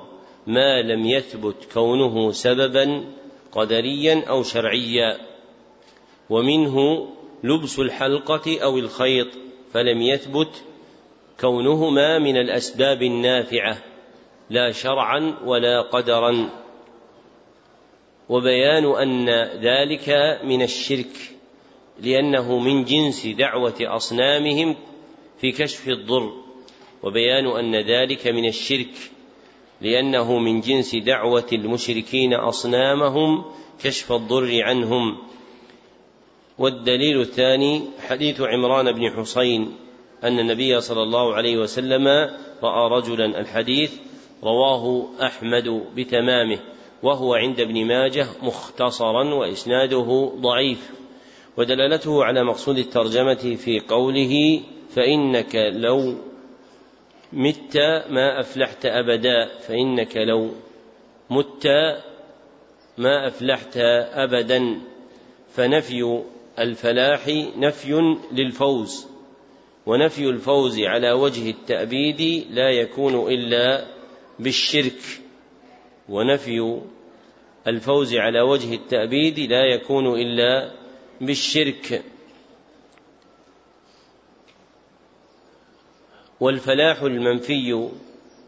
ما 0.47 0.81
لم 0.81 1.05
يثبت 1.05 1.55
كونه 1.73 2.31
سببا 2.31 3.05
قدريا 3.51 4.23
أو 4.29 4.43
شرعيا 4.43 5.17
ومنه 6.29 7.07
لبس 7.43 7.79
الحلقة 7.79 8.59
أو 8.63 8.77
الخيط 8.77 9.27
فلم 9.73 10.01
يثبت 10.01 10.63
كونهما 11.39 12.19
من 12.19 12.37
الأسباب 12.37 13.03
النافعة 13.03 13.77
لا 14.49 14.71
شرعا 14.71 15.37
ولا 15.45 15.81
قدرا. 15.81 16.49
وبيان 18.29 18.85
أن 18.85 19.29
ذلك 19.61 20.39
من 20.43 20.61
الشرك 20.61 21.35
لأنه 21.99 22.59
من 22.59 22.83
جنس 22.83 23.27
دعوة 23.27 23.75
أصنامهم 23.81 24.75
في 25.41 25.51
كشف 25.51 25.87
الضر. 25.87 26.46
وبيان 27.03 27.47
أن 27.47 27.75
ذلك 27.75 28.27
من 28.27 28.47
الشرك 28.47 28.93
لأنه 29.81 30.39
من 30.39 30.61
جنس 30.61 30.95
دعوة 30.95 31.47
المشركين 31.53 32.33
أصنامهم 32.33 33.45
كشف 33.83 34.11
الضر 34.11 34.63
عنهم. 34.63 35.17
والدليل 36.57 37.21
الثاني 37.21 37.81
حديث 38.07 38.41
عمران 38.41 38.91
بن 38.91 39.11
حسين 39.11 39.75
أن 40.23 40.39
النبي 40.39 40.81
صلى 40.81 41.03
الله 41.03 41.33
عليه 41.33 41.57
وسلم 41.57 42.07
رأى 42.63 42.89
رجلا 42.91 43.39
الحديث 43.39 43.93
رواه 44.43 45.07
أحمد 45.21 45.83
بتمامه 45.95 46.59
وهو 47.03 47.33
عند 47.33 47.59
ابن 47.59 47.85
ماجه 47.85 48.27
مختصرا 48.43 49.33
وإسناده 49.33 50.31
ضعيف. 50.35 50.91
ودلالته 51.57 52.23
على 52.23 52.43
مقصود 52.43 52.77
الترجمة 52.77 53.55
في 53.55 53.79
قوله 53.79 54.61
فإنك 54.89 55.55
لو 55.55 56.15
مت 57.33 57.77
ما 58.09 58.39
أفلحت 58.39 58.85
أبدا 58.85 59.47
فإنك 59.59 60.17
لو 60.17 60.51
مت 61.29 61.67
ما 62.97 63.27
أفلحت 63.27 63.77
أبدا 64.13 64.81
فنفي 65.49 66.23
الفلاح 66.59 67.27
نفي 67.57 68.17
للفوز 68.31 69.07
ونفي 69.85 70.29
الفوز 70.29 70.79
على 70.79 71.11
وجه 71.11 71.49
التأبيد 71.49 72.47
لا 72.51 72.69
يكون 72.69 73.31
إلا 73.31 73.85
بالشرك 74.39 75.01
ونفي 76.09 76.81
الفوز 77.67 78.15
على 78.15 78.41
وجه 78.41 78.73
التأبيد 78.73 79.39
لا 79.39 79.65
يكون 79.65 80.21
إلا 80.21 80.71
بالشرك. 81.21 82.03
والفلاح 86.39 87.01
المنفي 87.01 87.89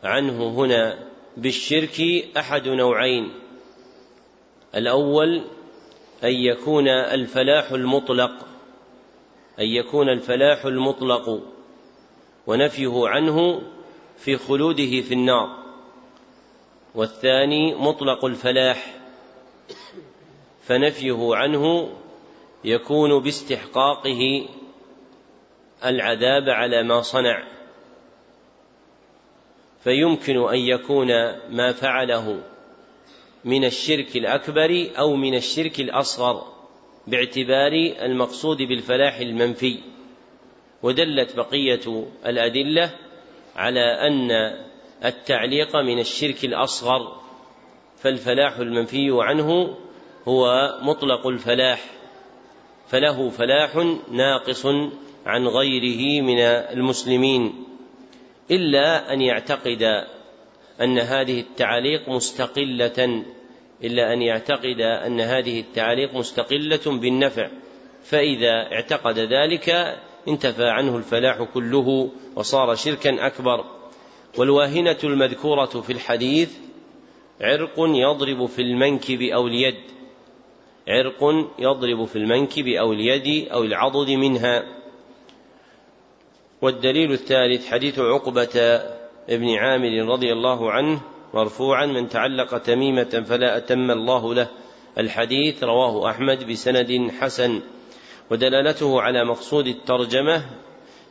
عنه 0.03 0.49
هنا 0.49 1.09
بالشرك 1.37 2.01
أحد 2.37 2.67
نوعين. 2.67 3.31
الأول 4.75 5.41
أن 6.23 6.31
يكون 6.33 6.87
الفلاح 6.87 7.71
المطلق 7.71 8.31
أن 9.59 9.65
يكون 9.65 10.09
الفلاح 10.09 10.65
المطلق 10.65 11.41
ونفيه 12.47 13.07
عنه 13.07 13.61
في 14.17 14.37
خلوده 14.37 15.01
في 15.01 15.13
النار. 15.13 15.59
والثاني 16.95 17.75
مطلق 17.75 18.25
الفلاح 18.25 18.95
فنفيه 20.61 21.35
عنه 21.35 21.89
يكون 22.63 23.19
باستحقاقه 23.19 24.47
العذاب 25.85 26.49
على 26.49 26.83
ما 26.83 27.01
صنع. 27.01 27.58
فيمكن 29.83 30.49
أن 30.49 30.59
يكون 30.59 31.07
ما 31.49 31.71
فعله 31.71 32.41
من 33.45 33.65
الشرك 33.65 34.15
الأكبر 34.15 34.89
أو 34.99 35.15
من 35.15 35.35
الشرك 35.35 35.79
الأصغر 35.79 36.43
باعتبار 37.07 37.71
المقصود 38.01 38.57
بالفلاح 38.57 39.17
المنفي. 39.17 39.79
ودلت 40.83 41.35
بقية 41.35 42.05
الأدلة 42.25 42.91
على 43.55 44.07
أن 44.07 44.31
التعليق 45.05 45.75
من 45.75 45.99
الشرك 45.99 46.45
الأصغر 46.45 47.19
فالفلاح 47.97 48.57
المنفي 48.57 49.09
عنه 49.11 49.77
هو 50.27 50.69
مطلق 50.81 51.27
الفلاح 51.27 51.85
فله 52.87 53.29
فلاح 53.29 53.75
ناقص 54.11 54.65
عن 55.25 55.47
غيره 55.47 56.21
من 56.21 56.39
المسلمين. 56.39 57.68
إلا 58.51 59.13
أن 59.13 59.21
يعتقد 59.21 59.83
أن 60.81 60.99
هذه 60.99 61.39
التعاليق 61.39 62.09
مستقلة 62.09 63.23
إلا 63.83 64.13
أن 64.13 64.21
يعتقد 64.21 64.81
أن 64.81 65.21
هذه 65.21 65.59
التعاليق 65.59 66.13
مستقلة 66.13 66.99
بالنفع. 66.99 67.49
فإذا 68.03 68.71
اعتقد 68.71 69.19
ذلك 69.19 69.97
انتفى 70.27 70.65
عنه 70.65 70.97
الفلاح 70.97 71.43
كله 71.43 72.09
وصار 72.35 72.75
شركا 72.75 73.27
أكبر. 73.27 73.65
والواهنة 74.37 74.97
المذكورة 75.03 75.65
في 75.65 75.93
الحديث 75.93 76.57
عرق 77.41 77.73
يضرب 77.77 78.45
في 78.45 78.61
المنكب 78.61 79.21
أو 79.21 79.47
اليد. 79.47 79.79
عرق 80.87 81.49
يضرب 81.59 82.05
في 82.05 82.15
المنكب 82.15 82.67
أو 82.67 82.93
اليد 82.93 83.47
أو 83.47 83.63
العضد 83.63 84.09
منها. 84.09 84.78
والدليل 86.61 87.11
الثالث 87.11 87.67
حديث 87.67 87.99
عقبة 87.99 88.81
ابن 89.29 89.55
عامر 89.55 90.11
رضي 90.11 90.33
الله 90.33 90.71
عنه 90.71 91.01
مرفوعا 91.33 91.85
من 91.85 92.09
تعلق 92.09 92.57
تميمة 92.57 93.23
فلا 93.27 93.57
أتم 93.57 93.91
الله 93.91 94.33
له. 94.33 94.47
الحديث 94.97 95.63
رواه 95.63 96.09
أحمد 96.09 96.51
بسند 96.51 97.11
حسن. 97.19 97.61
ودلالته 98.31 99.01
على 99.01 99.25
مقصود 99.25 99.67
الترجمة 99.67 100.45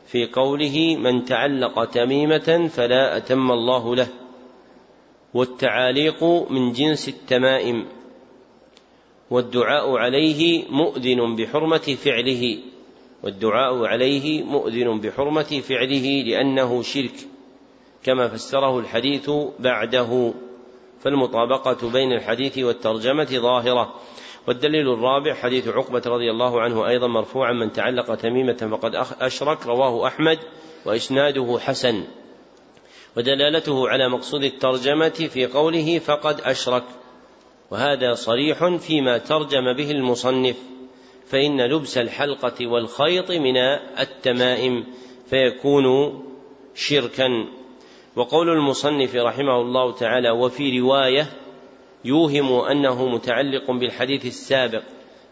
في 0.07 0.25
قوله 0.25 0.95
من 0.95 1.25
تعلق 1.25 1.85
تميمة 1.85 2.67
فلا 2.67 3.17
أتم 3.17 3.51
الله 3.51 3.95
له. 3.95 4.07
والتعاليق 5.33 6.23
من 6.49 6.71
جنس 6.71 7.09
التمائم. 7.09 7.85
والدعاء 9.29 9.97
عليه 9.97 10.65
مؤذن 10.69 11.35
بحرمة 11.35 11.97
فعله. 12.03 12.57
والدعاء 13.23 13.85
عليه 13.85 14.43
مؤذن 14.43 14.99
بحرمة 14.99 15.61
فعله 15.69 16.23
لأنه 16.27 16.81
شرك 16.81 17.15
كما 18.03 18.27
فسره 18.27 18.79
الحديث 18.79 19.31
بعده. 19.59 20.33
فالمطابقة 21.01 21.91
بين 21.91 22.11
الحديث 22.11 22.57
والترجمة 22.57 23.25
ظاهرة. 23.25 23.95
والدليل 24.47 24.93
الرابع 24.93 25.33
حديث 25.33 25.67
عقبة 25.67 26.01
رضي 26.05 26.31
الله 26.31 26.61
عنه 26.61 26.87
أيضا 26.87 27.07
مرفوعا 27.07 27.53
من 27.53 27.71
تعلق 27.71 28.15
تميمة 28.15 28.69
فقد 28.71 28.95
أشرك 29.21 29.65
رواه 29.67 30.07
أحمد 30.07 30.39
وإسناده 30.85 31.59
حسن. 31.59 32.03
ودلالته 33.17 33.89
على 33.89 34.09
مقصود 34.09 34.43
الترجمة 34.43 35.09
في 35.09 35.45
قوله 35.45 35.99
فقد 35.99 36.41
أشرك. 36.41 36.83
وهذا 37.71 38.13
صريح 38.13 38.75
فيما 38.77 39.17
ترجم 39.17 39.73
به 39.77 39.91
المصنف. 39.91 40.55
فإن 41.29 41.61
لبس 41.61 41.97
الحلقة 41.97 42.67
والخيط 42.67 43.31
من 43.31 43.57
التمائم 43.99 44.85
فيكون 45.29 45.85
شركا. 46.75 47.29
وقول 48.15 48.49
المصنف 48.49 49.15
رحمه 49.15 49.61
الله 49.61 49.93
تعالى 49.93 50.29
وفي 50.29 50.79
رواية 50.79 51.27
يوهم 52.05 52.53
أنه 52.53 53.05
متعلق 53.05 53.71
بالحديث 53.71 54.25
السابق 54.25 54.83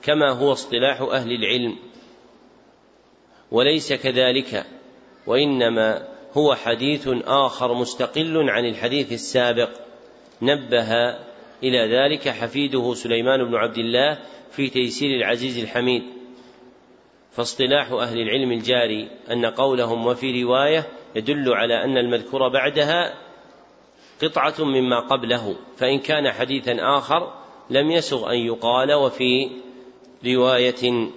كما 0.03 0.31
هو 0.31 0.51
اصطلاح 0.51 1.01
أهل 1.01 1.31
العلم 1.31 1.75
وليس 3.51 3.93
كذلك 3.93 4.65
وإنما 5.27 6.07
هو 6.33 6.55
حديث 6.55 7.09
آخر 7.25 7.73
مستقل 7.73 8.49
عن 8.49 8.65
الحديث 8.65 9.11
السابق. 9.11 9.69
نبه 10.41 10.93
إلى 11.63 11.95
ذلك 11.95 12.29
حفيده 12.29 12.93
سليمان 12.93 13.43
بن 13.43 13.55
عبد 13.55 13.77
الله 13.77 14.17
في 14.57 14.69
تيسير 14.69 15.17
العزيز 15.17 15.57
الحميد 15.57 16.03
فاصطلاح 17.31 17.91
أهل 17.91 18.19
العلم 18.19 18.51
الجاري 18.51 19.09
أن 19.31 19.45
قولهم 19.45 20.05
وفي 20.07 20.43
رواية 20.43 20.87
يدل 21.15 21.53
على 21.53 21.83
أن 21.83 21.97
المذكور 21.97 22.47
بعدها 22.47 23.13
قطعة 24.21 24.53
مما 24.59 24.99
قبله 24.99 25.55
فإن 25.77 25.99
كان 25.99 26.31
حديثا 26.31 26.77
آخر 26.79 27.33
لم 27.69 27.91
يسغ 27.91 28.31
أن 28.31 28.37
يقال 28.37 28.93
وفي 28.93 29.49
رواية. 30.25 31.09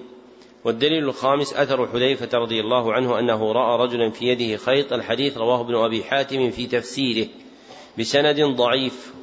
والدليل 0.65 1.05
الخامس 1.05 1.55
أثر 1.55 1.87
حذيفة 1.87 2.39
رضي 2.39 2.61
الله 2.61 2.93
عنه 2.93 3.19
أنه 3.19 3.53
رأى 3.53 3.79
رجلا 3.87 4.11
في 4.11 4.27
يده 4.27 4.57
خيط 4.57 4.93
الحديث 4.93 5.39
رواه 5.39 5.61
ابن 5.61 5.75
أبي 5.75 6.05
حاتم 6.05 6.51
في 6.51 6.67
تفسيره 6.67 7.29
بسند 7.99 8.41
ضعيف 8.41 9.15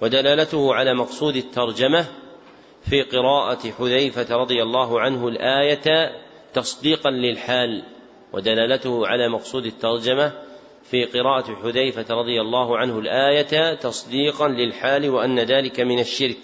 ودلالته 0.00 0.74
على 0.74 0.94
مقصود 0.94 1.36
الترجمة 1.36 2.21
في 2.84 3.02
قراءة 3.02 3.70
حذيفة 3.70 4.36
رضي 4.36 4.62
الله 4.62 5.00
عنه 5.00 5.28
الآية 5.28 6.12
تصديقا 6.54 7.10
للحال 7.10 7.82
ودلالته 8.32 9.06
على 9.06 9.28
مقصود 9.28 9.66
الترجمة 9.66 10.32
في 10.90 11.04
قراءة 11.04 11.54
حذيفة 11.54 12.14
رضي 12.14 12.40
الله 12.40 12.78
عنه 12.78 12.98
الآية 12.98 13.74
تصديقا 13.74 14.48
للحال 14.48 15.10
وأن 15.10 15.40
ذلك 15.40 15.80
من 15.80 15.98
الشرك. 15.98 16.38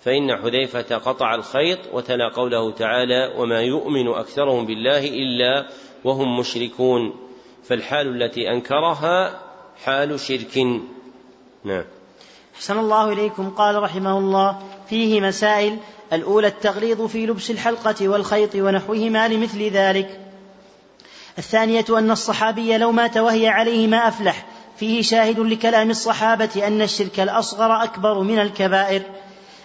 فإن 0.00 0.36
حذيفة 0.36 0.96
قطع 0.96 1.34
الخيط 1.34 1.78
وتلا 1.92 2.28
قوله 2.28 2.70
تعالى 2.70 3.32
وما 3.36 3.60
يؤمن 3.60 4.08
أكثرهم 4.08 4.66
بالله 4.66 5.08
إلا 5.08 5.66
وهم 6.04 6.38
مشركون 6.38 7.14
فالحال 7.64 8.22
التي 8.22 8.50
أنكرها 8.50 9.42
حال 9.84 10.20
شرك. 10.20 10.58
نعم. 11.64 11.84
أحسن 12.56 12.78
الله 12.78 13.12
إليكم. 13.12 13.50
قال 13.50 13.82
رحمه 13.82 14.18
الله 14.18 14.77
فيه 14.88 15.20
مسائل. 15.20 15.76
الأولى 16.12 16.46
التغليظ 16.46 17.02
في 17.02 17.26
لبس 17.26 17.50
الحلقة 17.50 18.08
والخيط 18.08 18.54
ونحوهما 18.54 19.28
لمثل 19.28 19.62
ذلك. 19.62 20.20
الثانية 21.38 21.84
أن 21.90 22.10
الصحابي 22.10 22.78
لو 22.78 22.92
مات 22.92 23.16
وهي 23.16 23.48
عليه 23.48 23.86
ما 23.86 24.08
أفلح. 24.08 24.46
فيه 24.76 25.02
شاهد 25.02 25.40
لكلام 25.40 25.90
الصحابة 25.90 26.66
أن 26.66 26.82
الشرك 26.82 27.20
الأصغر 27.20 27.82
أكبر 27.82 28.20
من 28.20 28.38
الكبائر. 28.38 29.02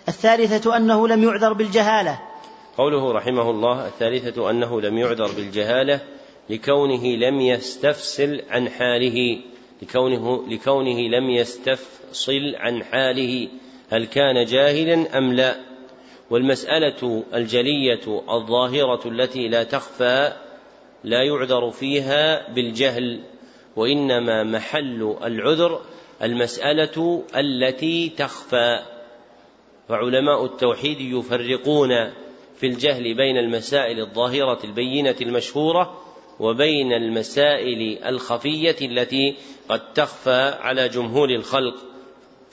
الثالثة 0.07 0.77
أنه 0.77 1.07
لم 1.07 1.23
يعذر 1.23 1.53
بالجهالة. 1.53 2.19
قوله 2.77 3.11
رحمه 3.11 3.49
الله 3.49 3.87
الثالثة 3.87 4.49
أنه 4.49 4.81
لم 4.81 4.97
يعذر 4.97 5.31
بالجهالة 5.31 5.99
لكونه 6.49 7.05
لم 7.05 7.41
يستفصل 7.41 8.41
عن 8.49 8.69
حاله. 8.69 9.39
لكونه 9.81 10.47
لكونه 10.47 10.99
لم 10.99 11.29
يستفصل 11.29 12.55
عن 12.55 12.83
حاله. 12.83 13.47
هل 13.93 14.05
كان 14.05 14.45
جاهلا 14.45 15.17
أم 15.17 15.33
لا؟ 15.33 15.55
والمسألة 16.29 17.23
الجلية 17.33 18.23
الظاهرة 18.29 19.07
التي 19.07 19.47
لا 19.47 19.63
تخفى 19.63 20.33
لا 21.03 21.23
يعذر 21.23 21.71
فيها 21.71 22.51
بالجهل 22.51 23.19
وإنما 23.75 24.43
محل 24.43 25.15
العذر 25.23 25.81
المسألة 26.23 27.23
التي 27.35 28.09
تخفى. 28.09 28.79
فعلماء 29.89 30.45
التوحيد 30.45 31.01
يفرقون 31.01 31.89
في 32.55 32.67
الجهل 32.67 33.03
بين 33.13 33.37
المسائل 33.37 33.99
الظاهرة 33.99 34.59
البينة 34.63 35.15
المشهورة 35.21 36.01
وبين 36.39 36.93
المسائل 36.93 38.03
الخفية 38.05 38.75
التي 38.81 39.35
قد 39.69 39.93
تخفى 39.93 40.55
على 40.59 40.89
جمهور 40.89 41.29
الخلق. 41.29 41.92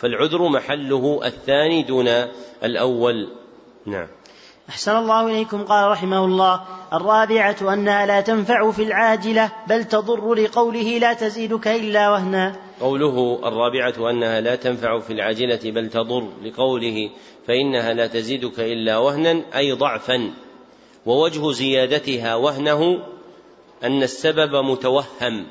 فالعذر 0.00 0.48
محله 0.48 1.20
الثاني 1.24 1.82
دون 1.82 2.08
الأول. 2.64 3.28
نعم. 3.86 4.06
أحسن 4.68 4.96
الله 4.96 5.26
إليكم 5.26 5.64
قال 5.64 5.90
رحمه 5.90 6.24
الله 6.24 6.60
الرابعة 6.92 7.56
أنها 7.72 8.06
لا 8.06 8.20
تنفع 8.20 8.70
في 8.70 8.82
العاجلة 8.82 9.52
بل 9.66 9.84
تضر 9.84 10.34
لقوله 10.34 10.98
لا 10.98 11.12
تزيدك 11.12 11.68
إلا 11.68 12.10
وهنا. 12.10 12.56
قوله 12.80 13.40
الرابعة 13.44 14.10
أنها 14.10 14.40
لا 14.40 14.56
تنفع 14.56 14.98
في 14.98 15.12
العاجلة 15.12 15.70
بل 15.70 15.88
تضر 15.90 16.28
لقوله 16.44 17.10
فإنها 17.46 17.92
لا 17.92 18.06
تزيدك 18.06 18.60
إلا 18.60 18.98
وهنا 18.98 19.42
أي 19.56 19.72
ضعفا. 19.72 20.30
ووجه 21.06 21.52
زيادتها 21.52 22.34
وهنه 22.34 22.98
أن 23.84 24.02
السبب 24.02 24.56
متوهم. 24.56 25.46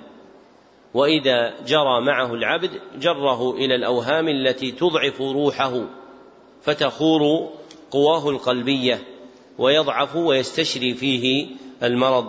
وإذا 0.93 1.53
جرى 1.67 2.01
معه 2.01 2.33
العبد 2.33 2.69
جره 2.99 3.51
إلى 3.51 3.75
الأوهام 3.75 4.27
التي 4.27 4.71
تضعف 4.71 5.21
روحه 5.21 5.83
فتخور 6.61 7.49
قواه 7.91 8.29
القلبية 8.29 9.01
ويضعف 9.57 10.15
ويستشري 10.15 10.93
فيه 10.93 11.47
المرض. 11.83 12.27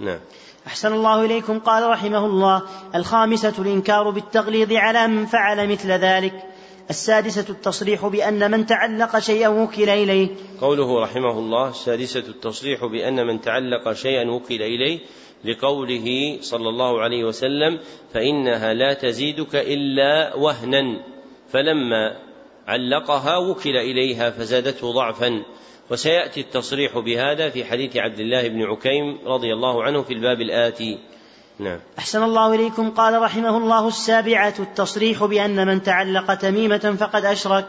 نعم. 0.00 0.20
أحسن 0.66 0.92
الله 0.92 1.24
إليكم. 1.24 1.58
قال 1.58 1.90
رحمه 1.90 2.26
الله 2.26 2.62
الخامسة 2.94 3.54
الإنكار 3.58 4.10
بالتغليظ 4.10 4.72
على 4.72 5.06
من 5.06 5.26
فعل 5.26 5.68
مثل 5.68 5.90
ذلك. 5.90 6.42
السادسة 6.90 7.44
التصريح 7.48 8.06
بأن 8.06 8.50
من 8.50 8.66
تعلق 8.66 9.18
شيئا 9.18 9.48
وكل 9.48 9.88
إليه. 9.88 10.28
قوله 10.60 11.02
رحمه 11.02 11.38
الله 11.38 11.68
السادسة 11.68 12.24
التصريح 12.28 12.84
بأن 12.84 13.26
من 13.26 13.40
تعلق 13.40 13.92
شيئا 13.92 14.30
وكل 14.30 14.62
إليه. 14.62 15.00
لقوله 15.44 16.38
صلى 16.40 16.68
الله 16.68 17.00
عليه 17.00 17.24
وسلم 17.24 17.78
فإنها 18.14 18.74
لا 18.74 18.94
تزيدك 18.94 19.54
إلا 19.54 20.34
وهنا. 20.34 21.04
فلما 21.52 22.16
علقها 22.66 23.36
وكل 23.36 23.76
إليها 23.76 24.30
فزادته 24.30 24.92
ضعفا. 24.92 25.42
وسيأتي 25.90 26.40
التصريح 26.40 26.98
بهذا 26.98 27.50
في 27.50 27.64
حديث 27.64 27.96
عبد 27.96 28.20
الله 28.20 28.48
بن 28.48 28.62
عكيم 28.62 29.18
رضي 29.26 29.52
الله 29.52 29.82
عنه 29.82 30.02
في 30.02 30.14
الباب 30.14 30.40
الآتي. 30.40 30.98
نعم. 31.58 31.78
أحسن 31.98 32.22
الله 32.22 32.54
إليكم. 32.54 32.90
قال 32.90 33.22
رحمه 33.22 33.56
الله 33.56 33.88
السابعة 33.88 34.54
التصريح 34.58 35.24
بأن 35.24 35.66
من 35.66 35.82
تعلق 35.82 36.34
تميمة 36.34 36.96
فقد 37.00 37.24
أشرك. 37.24 37.66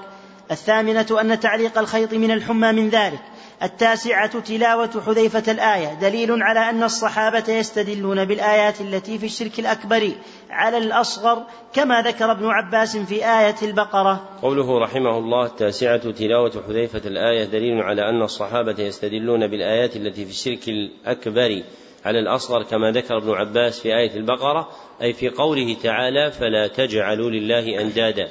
الثامنة 0.51 1.17
أن 1.21 1.39
تعليق 1.39 1.77
الخيط 1.77 2.13
من 2.13 2.31
الحمى 2.31 2.71
من 2.71 2.89
ذلك. 2.89 3.19
التاسعة 3.63 4.39
تلاوة 4.39 5.01
حذيفة 5.05 5.51
الآية 5.51 5.93
دليل 5.93 6.43
على 6.43 6.59
أن 6.59 6.83
الصحابة 6.83 7.43
يستدلون 7.53 8.25
بالآيات 8.25 8.81
التي 8.81 9.19
في 9.19 9.25
الشرك 9.25 9.59
الأكبر 9.59 10.11
على 10.49 10.77
الأصغر 10.77 11.43
كما 11.73 12.01
ذكر 12.01 12.31
ابن 12.31 12.45
عباس 12.45 12.97
في 12.97 13.15
آية 13.15 13.55
البقرة. 13.63 14.29
قوله 14.41 14.79
رحمه 14.79 15.17
الله 15.17 15.45
التاسعة 15.45 16.11
تلاوة 16.11 16.63
حذيفة 16.67 17.01
الآية 17.05 17.43
دليل 17.43 17.81
على 17.81 18.09
أن 18.09 18.21
الصحابة 18.21 18.83
يستدلون 18.83 19.47
بالآيات 19.47 19.95
التي 19.95 20.25
في 20.25 20.31
الشرك 20.31 20.69
الأكبر 20.69 21.63
على 22.05 22.19
الأصغر 22.19 22.63
كما 22.63 22.91
ذكر 22.91 23.17
ابن 23.17 23.31
عباس 23.31 23.79
في 23.79 23.95
آية 23.95 24.15
البقرة 24.15 24.69
أي 25.01 25.13
في 25.13 25.29
قوله 25.29 25.75
تعالى 25.83 26.31
فلا 26.31 26.67
تجعلوا 26.67 27.29
لله 27.29 27.81
أندادا 27.81 28.27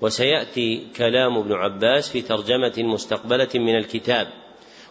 وسيأتي 0.00 0.86
كلام 0.96 1.38
ابن 1.38 1.52
عباس 1.52 2.08
في 2.08 2.22
ترجمة 2.22 2.74
مستقبلة 2.78 3.48
من 3.54 3.76
الكتاب. 3.76 4.26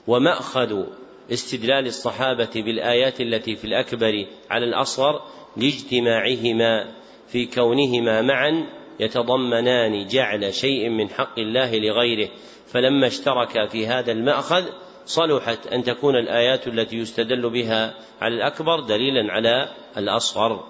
ومأخذ 0.09 0.83
استدلال 1.31 1.87
الصحابة 1.87 2.49
بالآيات 2.55 3.21
التي 3.21 3.55
في 3.55 3.65
الأكبر 3.65 4.25
على 4.49 4.65
الأصغر 4.65 5.21
لاجتماعهما 5.57 6.91
في 7.27 7.45
كونهما 7.45 8.21
معا 8.21 8.65
يتضمنان 8.99 10.07
جعل 10.07 10.53
شيء 10.53 10.89
من 10.89 11.09
حق 11.09 11.39
الله 11.39 11.75
لغيره. 11.75 12.29
فلما 12.67 13.07
اشتركا 13.07 13.67
في 13.67 13.87
هذا 13.87 14.11
المأخذ 14.11 14.63
صلحت 15.05 15.67
أن 15.67 15.83
تكون 15.83 16.15
الآيات 16.15 16.67
التي 16.67 16.95
يستدل 16.95 17.49
بها 17.49 17.93
على 18.21 18.35
الأكبر 18.35 18.79
دليلا 18.79 19.33
على 19.33 19.69
الأصغر. 19.97 20.63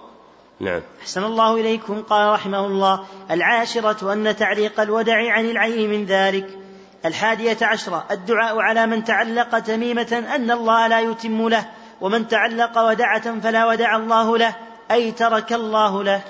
نعم. 0.60 0.82
أحسن 1.02 1.24
الله 1.24 1.62
إليكم. 1.62 2.02
قال 2.02 2.34
رحمه 2.34 2.66
الله 2.66 3.06
العاشرة 3.32 4.14
أن 4.14 4.36
تعليق 4.36 4.80
الودع 4.80 5.32
عن 5.32 5.50
العين 5.50 5.90
من 5.90 6.06
ذلك. 6.06 6.59
الحادية 7.06 7.58
عشرة 7.62 8.06
الدعاء 8.12 8.58
على 8.58 8.88
من 8.88 9.04
تعلق 9.04 9.60
تميمة 9.60 10.24
أن 10.36 10.52
الله 10.52 10.88
لا 10.88 11.02
يتم 11.02 11.50
له 11.50 11.66
ومن 12.02 12.28
تعلق 12.28 12.80
ودعة 12.80 13.40
فلا 13.40 13.68
ودع 13.68 13.96
الله 13.98 14.38
له 14.38 14.56
أي 14.92 15.12
ترك 15.12 15.54
الله 15.54 16.04
له. 16.04 16.22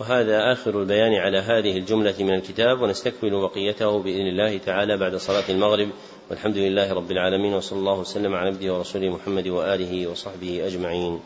وهذا 0.00 0.52
آخر 0.52 0.80
البيان 0.80 1.14
على 1.14 1.38
هذه 1.38 1.78
الجملة 1.78 2.14
من 2.20 2.34
الكتاب 2.34 2.80
ونستكمل 2.80 3.30
بقيته 3.30 4.02
بإذن 4.02 4.26
الله 4.26 4.58
تعالى 4.58 4.96
بعد 4.96 5.16
صلاة 5.16 5.44
المغرب. 5.48 5.88
والحمد 6.30 6.56
لله 6.56 6.92
رب 6.92 7.10
العالمين 7.10 7.54
وصلى 7.54 7.78
الله 7.78 7.98
وسلم 7.98 8.34
على 8.34 8.48
عبده 8.48 8.74
ورسوله 8.74 9.08
محمد 9.08 9.48
وآله 9.48 10.06
وصحبه 10.06 10.66
أجمعين. 10.66 11.20